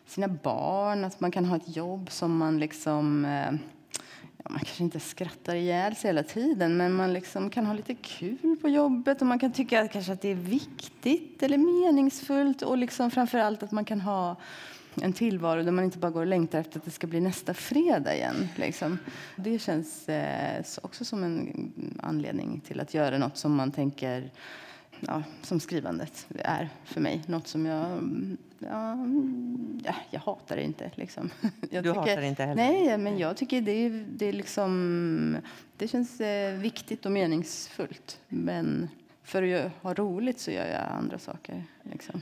sina 0.07 0.29
barn 0.29 1.05
att 1.05 1.21
man 1.21 1.31
kan 1.31 1.45
ha 1.45 1.57
ett 1.57 1.77
jobb 1.77 2.11
som 2.11 2.37
man 2.37 2.59
liksom 2.59 3.25
eh, 3.25 3.53
man 4.53 4.61
kanske 4.61 4.83
inte 4.83 5.01
skrattar 5.01 5.55
ihjäl 5.55 5.97
sig 5.97 6.09
hela 6.09 6.23
tiden, 6.23 6.77
men 6.77 6.93
man 6.93 7.13
liksom 7.13 7.51
kan 7.51 7.67
ha 7.67 7.75
lite 7.75 7.95
kul 7.95 8.57
på 8.61 8.69
jobbet 8.69 9.21
och 9.21 9.27
man 9.27 9.39
kan 9.39 9.53
tycka 9.53 9.81
att, 9.81 9.93
kanske 9.93 10.13
att 10.13 10.21
det 10.21 10.29
är 10.29 10.35
viktigt 10.35 11.43
eller 11.43 11.59
meningsfullt 11.59 12.63
och 12.63 12.79
liksom 12.79 13.11
framförallt 13.11 13.63
att 13.63 13.73
man 13.73 13.85
kan 13.85 14.01
ha 14.01 14.37
en 15.03 15.13
tillvaro 15.13 15.63
där 15.63 15.73
man 15.73 15.85
inte 15.85 15.99
bara 15.99 16.11
går 16.11 16.21
och 16.21 16.27
längtar 16.27 16.59
efter 16.59 16.79
att 16.79 16.85
det 16.85 16.91
ska 16.91 17.07
bli 17.07 17.21
nästa 17.21 17.55
fredag 17.55 18.15
igen. 18.15 18.49
Liksom. 18.57 18.99
Det 19.37 19.59
känns 19.59 20.09
eh, 20.09 20.65
också 20.83 21.05
som 21.05 21.25
en 21.25 21.73
anledning 22.03 22.61
till 22.61 22.81
att 22.81 22.95
göra 22.95 23.19
något 23.19 23.37
som 23.37 23.55
man 23.55 23.73
tänker 23.73 24.31
ja, 25.01 25.23
som 25.43 25.61
skrivandet 25.61 26.27
är 26.39 26.69
för 26.85 27.01
mig. 27.01 27.23
Något 27.27 27.49
som 27.49 27.67
jag... 27.67 27.87
Mm, 27.87 28.37
Ja, 28.69 28.99
ja 29.85 29.95
jag 30.11 30.21
hatar 30.21 30.57
det 30.57 30.63
inte. 30.63 30.91
Liksom. 30.95 31.31
Jag 31.71 31.85
du 31.85 31.91
tycker, 31.91 32.01
hatar 32.01 32.21
det 32.21 32.27
inte 32.27 32.45
heller? 32.45 32.63
Nej, 32.63 32.99
men 32.99 33.19
jag 33.19 33.37
tycker 33.37 33.61
det, 33.61 33.89
det, 33.89 34.27
är 34.27 34.33
liksom, 34.33 35.37
det 35.77 35.89
känns 35.89 36.21
eh, 36.21 36.55
viktigt 36.55 37.07
och 37.07 37.13
meningsfullt. 37.13 38.21
Men 38.29 38.89
för 39.23 39.53
att 39.53 39.73
ha 39.83 39.95
roligt 39.95 40.41
så 40.41 40.51
gör 40.51 40.67
jag 40.67 40.83
andra 40.99 41.19
saker. 41.19 41.65
Liksom. 41.83 42.21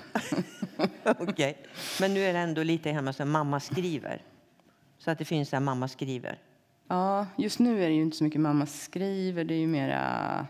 okay. 1.18 1.54
Men 2.00 2.14
nu 2.14 2.20
är 2.20 2.32
det 2.32 2.38
ändå 2.38 2.62
lite 2.62 2.90
hemma 2.90 3.12
som 3.12 3.30
mamma 3.30 3.60
skriver. 3.60 4.22
Så 4.98 5.10
att 5.10 5.18
det 5.18 5.24
finns 5.24 5.50
där 5.50 5.60
mamma 5.60 5.88
skriver. 5.88 6.38
Ja, 6.88 7.26
just 7.36 7.58
nu 7.58 7.84
är 7.84 7.88
det 7.88 7.94
ju 7.94 8.02
inte 8.02 8.16
så 8.16 8.24
mycket 8.24 8.40
mamma 8.40 8.66
skriver. 8.66 9.44
Det 9.44 9.54
är 9.54 9.58
ju 9.58 9.66
mera 9.66 10.46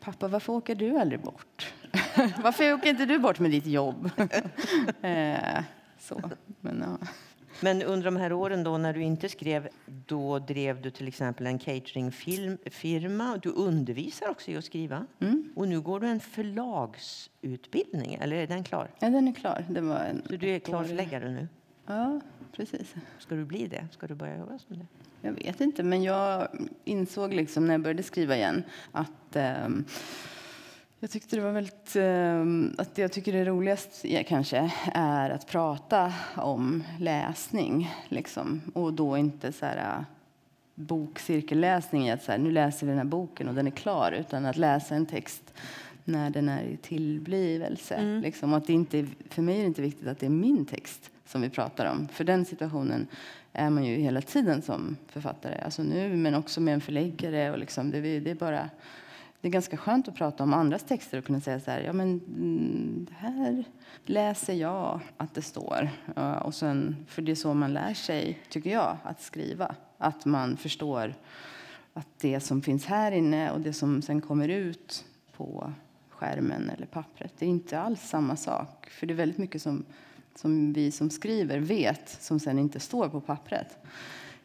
Pappa, 0.00 0.28
varför 0.28 0.52
åker 0.52 0.74
du 0.74 0.98
aldrig 0.98 1.20
bort? 1.20 1.72
varför 2.42 2.72
åker 2.72 2.90
inte 2.90 3.06
du 3.06 3.18
bort 3.18 3.38
med 3.38 3.50
ditt 3.50 3.66
jobb? 3.66 4.10
Eh, 5.02 5.62
så, 5.98 6.30
men, 6.60 6.84
ja. 6.86 7.06
men 7.60 7.82
under 7.82 8.04
de 8.04 8.16
här 8.16 8.32
åren 8.32 8.64
då 8.64 8.78
när 8.78 8.92
du 8.92 9.02
inte 9.02 9.28
skrev, 9.28 9.68
då 9.86 10.38
drev 10.38 10.82
du 10.82 10.90
till 10.90 11.08
exempel 11.08 11.46
en 11.46 11.58
cateringfirma. 11.58 13.38
Du 13.42 13.48
undervisar 13.50 14.28
också 14.28 14.50
i 14.50 14.56
att 14.56 14.64
skriva. 14.64 15.06
Mm. 15.20 15.52
Och 15.56 15.68
nu 15.68 15.80
går 15.80 16.00
du 16.00 16.06
en 16.06 16.20
förlagsutbildning, 16.20 18.14
eller 18.14 18.36
är 18.36 18.46
den 18.46 18.64
klar? 18.64 18.90
Ja, 19.00 19.10
den 19.10 19.28
är 19.28 19.32
klar. 19.32 19.64
Det 19.68 19.80
var 19.80 19.96
en 19.96 20.22
Så 20.26 20.36
du 20.36 20.48
är 20.48 20.58
klar 20.58 20.84
förläggare 20.84 21.30
nu? 21.30 21.48
Ja, 21.86 22.20
precis. 22.52 22.94
Ska 23.18 23.34
du 23.34 23.44
bli 23.44 23.66
det? 23.66 23.88
Ska 23.90 24.06
du 24.06 24.14
börja 24.14 24.36
jobba 24.36 24.58
som 24.58 24.78
det? 24.78 24.86
Jag 25.20 25.32
vet 25.32 25.60
inte, 25.60 25.82
men 25.82 26.02
jag 26.02 26.48
insåg 26.84 27.34
liksom 27.34 27.66
när 27.66 27.74
jag 27.74 27.80
började 27.80 28.02
skriva 28.02 28.36
igen 28.36 28.62
att 28.92 29.36
eh, 29.36 29.68
jag 31.00 31.10
tyckte 31.10 31.36
det 31.36 31.42
var 31.42 31.52
väldigt, 31.52 31.96
eh, 31.96 32.80
att 32.82 32.94
det 32.94 33.02
jag 33.02 33.12
tycker 33.12 33.34
är 33.34 33.44
roligast 33.44 34.04
ja, 34.04 34.22
kanske 34.26 34.72
är 34.94 35.30
att 35.30 35.46
prata 35.46 36.14
om 36.36 36.84
läsning 36.98 37.94
liksom. 38.08 38.60
Och 38.74 38.92
då 38.92 39.16
inte 39.16 39.52
så 39.52 39.66
här 39.66 40.04
bokcirkelläsning, 40.74 42.10
att 42.10 42.22
så 42.22 42.32
här, 42.32 42.38
nu 42.38 42.50
läser 42.50 42.86
vi 42.86 42.90
den 42.90 42.98
här 42.98 43.04
boken 43.04 43.48
och 43.48 43.54
den 43.54 43.66
är 43.66 43.70
klar, 43.70 44.12
utan 44.12 44.46
att 44.46 44.56
läsa 44.56 44.94
en 44.94 45.06
text 45.06 45.54
när 46.04 46.30
den 46.30 46.48
är 46.48 46.62
i 46.62 46.76
tillblivelse. 46.76 47.94
Mm. 47.94 48.20
Liksom. 48.22 48.54
Att 48.54 48.66
det 48.66 48.72
inte, 48.72 49.06
för 49.30 49.42
mig 49.42 49.56
är 49.56 49.60
det 49.60 49.66
inte 49.66 49.82
viktigt 49.82 50.08
att 50.08 50.18
det 50.18 50.26
är 50.26 50.30
min 50.30 50.66
text 50.66 51.10
som 51.28 51.40
vi 51.40 51.50
pratar 51.50 51.86
om. 51.86 52.08
För 52.08 52.24
den 52.24 52.44
situationen 52.44 53.06
är 53.52 53.70
man 53.70 53.84
ju 53.84 53.96
hela 53.96 54.20
tiden 54.20 54.62
som 54.62 54.96
författare. 55.08 55.60
Alltså 55.64 55.82
nu, 55.82 56.16
men 56.16 56.34
också 56.34 56.60
med 56.60 56.74
en 56.74 56.80
förläggare. 56.80 57.50
Och 57.50 57.58
liksom, 57.58 57.90
det, 57.90 58.00
det, 58.00 58.30
är 58.30 58.34
bara, 58.34 58.70
det 59.40 59.48
är 59.48 59.52
ganska 59.52 59.76
skönt 59.76 60.08
att 60.08 60.14
prata 60.14 60.42
om 60.42 60.54
andras 60.54 60.82
texter 60.82 61.18
och 61.18 61.24
kunna 61.24 61.40
säga 61.40 61.60
så 61.60 61.70
här, 61.70 61.80
ja 61.80 61.92
men 61.92 62.08
mm, 62.08 63.06
här 63.18 63.64
läser 64.04 64.54
jag 64.54 65.00
att 65.16 65.34
det 65.34 65.42
står. 65.42 65.90
Och 66.42 66.54
sen, 66.54 66.96
för 67.08 67.22
det 67.22 67.32
är 67.32 67.36
så 67.36 67.54
man 67.54 67.72
lär 67.72 67.94
sig, 67.94 68.38
tycker 68.48 68.70
jag, 68.70 68.96
att 69.02 69.22
skriva. 69.22 69.74
Att 69.98 70.24
man 70.24 70.56
förstår 70.56 71.14
att 71.94 72.08
det 72.20 72.40
som 72.40 72.62
finns 72.62 72.86
här 72.86 73.12
inne 73.12 73.50
och 73.50 73.60
det 73.60 73.72
som 73.72 74.02
sen 74.02 74.20
kommer 74.20 74.48
ut 74.48 75.04
på 75.36 75.72
skärmen 76.08 76.70
eller 76.70 76.86
pappret, 76.86 77.32
det 77.38 77.46
är 77.46 77.50
inte 77.50 77.80
alls 77.80 78.00
samma 78.00 78.36
sak. 78.36 78.90
För 78.90 79.06
det 79.06 79.14
är 79.14 79.16
väldigt 79.16 79.38
mycket 79.38 79.62
som 79.62 79.84
som 80.40 80.72
vi 80.72 80.90
som 80.90 81.10
skriver 81.10 81.58
vet, 81.58 82.16
som 82.20 82.40
sen 82.40 82.58
inte 82.58 82.80
står 82.80 83.08
på 83.08 83.20
pappret. 83.20 83.76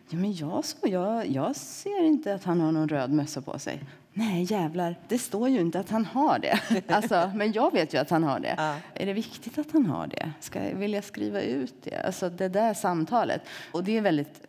Ja, 0.10 0.18
men 0.18 0.34
jag, 0.34 0.66
så, 0.66 0.78
jag, 0.88 1.28
jag 1.28 1.56
ser 1.56 2.04
inte 2.04 2.34
att 2.34 2.44
han 2.44 2.62
har 2.62 2.72
någon 2.72 2.90
röd 2.90 3.12
mössa 3.12 3.42
på 3.42 3.60
sig. 3.60 3.84
Nej, 4.14 4.44
jävlar, 4.44 5.00
det 5.08 5.18
står 5.18 5.50
ju 5.50 5.60
inte 5.60 5.80
att 5.80 5.90
han 5.90 6.06
har 6.06 6.40
det. 6.40 6.60
Alltså, 6.88 7.32
men 7.36 7.52
jag 7.52 7.74
vet 7.74 7.94
ju 7.94 7.98
att 7.98 8.10
han 8.10 8.24
har 8.24 8.40
det. 8.40 8.56
Ja. 8.58 8.76
Är 8.94 9.06
det 9.06 9.14
viktigt 9.14 9.58
att 9.58 9.72
han 9.72 9.86
har 9.86 10.08
det? 10.08 10.32
Ska, 10.40 10.60
vill 10.76 10.94
jag 10.94 11.04
skriva 11.04 11.42
ut 11.42 11.74
det? 11.84 12.06
Alltså 12.06 12.30
det 12.30 12.48
där 12.48 12.74
samtalet. 12.74 13.42
Och 13.72 13.84
det 13.84 13.98
är 13.98 14.02
väldigt 14.02 14.42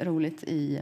roligt 0.00 0.44
i 0.44 0.80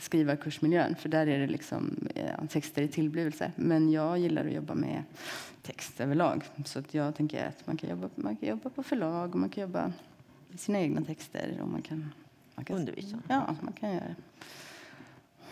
skrivarkursmiljön, 0.00 0.94
för 0.96 1.08
där 1.08 1.26
är 1.26 1.38
det 1.38 1.46
liksom 1.46 2.08
ja, 2.14 2.46
texter 2.48 2.82
i 2.82 2.88
tillblivelse. 2.88 3.52
Men 3.56 3.92
jag 3.92 4.18
gillar 4.18 4.46
att 4.46 4.52
jobba 4.52 4.74
med 4.74 5.02
text 5.62 6.00
överlag. 6.00 6.44
Så 6.64 6.78
att 6.78 6.94
jag 6.94 7.14
tänker 7.14 7.46
att 7.46 7.66
man 7.66 7.76
kan, 7.76 7.90
jobba, 7.90 8.08
man 8.14 8.36
kan 8.36 8.48
jobba 8.48 8.70
på 8.70 8.82
förlag 8.82 9.34
och 9.34 9.40
man 9.40 9.48
kan 9.48 9.62
jobba 9.62 9.92
i 10.52 10.58
sina 10.58 10.80
egna 10.80 11.04
texter. 11.04 11.58
Och 11.62 11.68
man 11.68 11.82
kan, 11.82 12.12
man 12.54 12.64
kan 12.64 12.76
undervisa. 12.76 13.18
Ja, 13.28 13.56
man 13.62 13.72
kan 13.72 13.90
göra 13.90 14.04
det. 14.04 14.14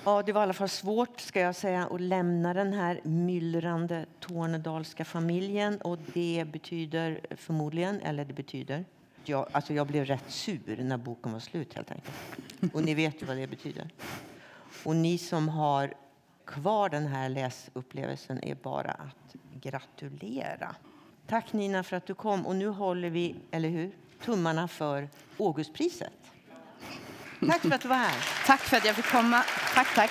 Ja, 0.05 0.23
det 0.23 0.33
var 0.33 0.41
i 0.41 0.43
alla 0.43 0.53
fall 0.53 0.69
svårt 0.69 1.21
ska 1.21 1.41
jag 1.41 1.57
säga, 1.57 1.87
att 1.87 2.01
lämna 2.01 2.55
den 2.55 2.73
här 2.73 3.01
myllrande 3.03 4.07
tornedalska 4.21 5.05
familjen. 5.05 5.81
Och 5.81 5.99
det 6.15 6.45
betyder 6.53 7.21
förmodligen, 7.31 8.01
eller 8.01 8.25
det 8.25 8.35
betyder, 8.35 8.85
jag, 9.25 9.47
alltså 9.53 9.75
jag 9.75 9.87
blev 9.87 10.05
rätt 10.05 10.31
sur 10.31 10.83
när 10.83 10.97
boken 10.97 11.33
var 11.33 11.41
slut 11.41 11.75
helt 11.75 11.91
enkelt. 11.91 12.15
Och 12.73 12.83
ni 12.83 12.95
vet 12.95 13.23
ju 13.23 13.27
vad 13.27 13.37
det 13.37 13.47
betyder. 13.47 13.91
Och 14.85 14.97
ni 14.97 15.19
som 15.19 15.49
har 15.49 15.95
kvar 16.47 16.89
den 16.89 17.07
här 17.07 17.29
läsupplevelsen 17.29 18.45
är 18.45 18.55
bara 18.55 18.91
att 18.91 19.35
gratulera. 19.61 20.75
Tack 21.27 21.53
Nina 21.53 21.83
för 21.83 21.97
att 21.97 22.07
du 22.07 22.15
kom. 22.15 22.47
Och 22.47 22.57
nu 22.57 22.69
håller 22.69 23.11
vi, 23.11 23.37
eller 23.51 23.69
hur, 23.69 23.91
tummarna 24.25 24.69
för 24.69 25.09
Augustpriset. 25.39 26.13
Tack 27.47 27.61
för 27.61 27.75
att 27.75 27.81
du 27.81 27.89
var 27.89 27.97
här. 27.97 28.25
Tack 28.47 28.61
för 28.61 28.77
att 28.77 28.85
jag 28.85 28.97
fick 28.97 29.11
komma. 29.11 29.45
Tack, 29.75 29.95
tack. 29.95 30.11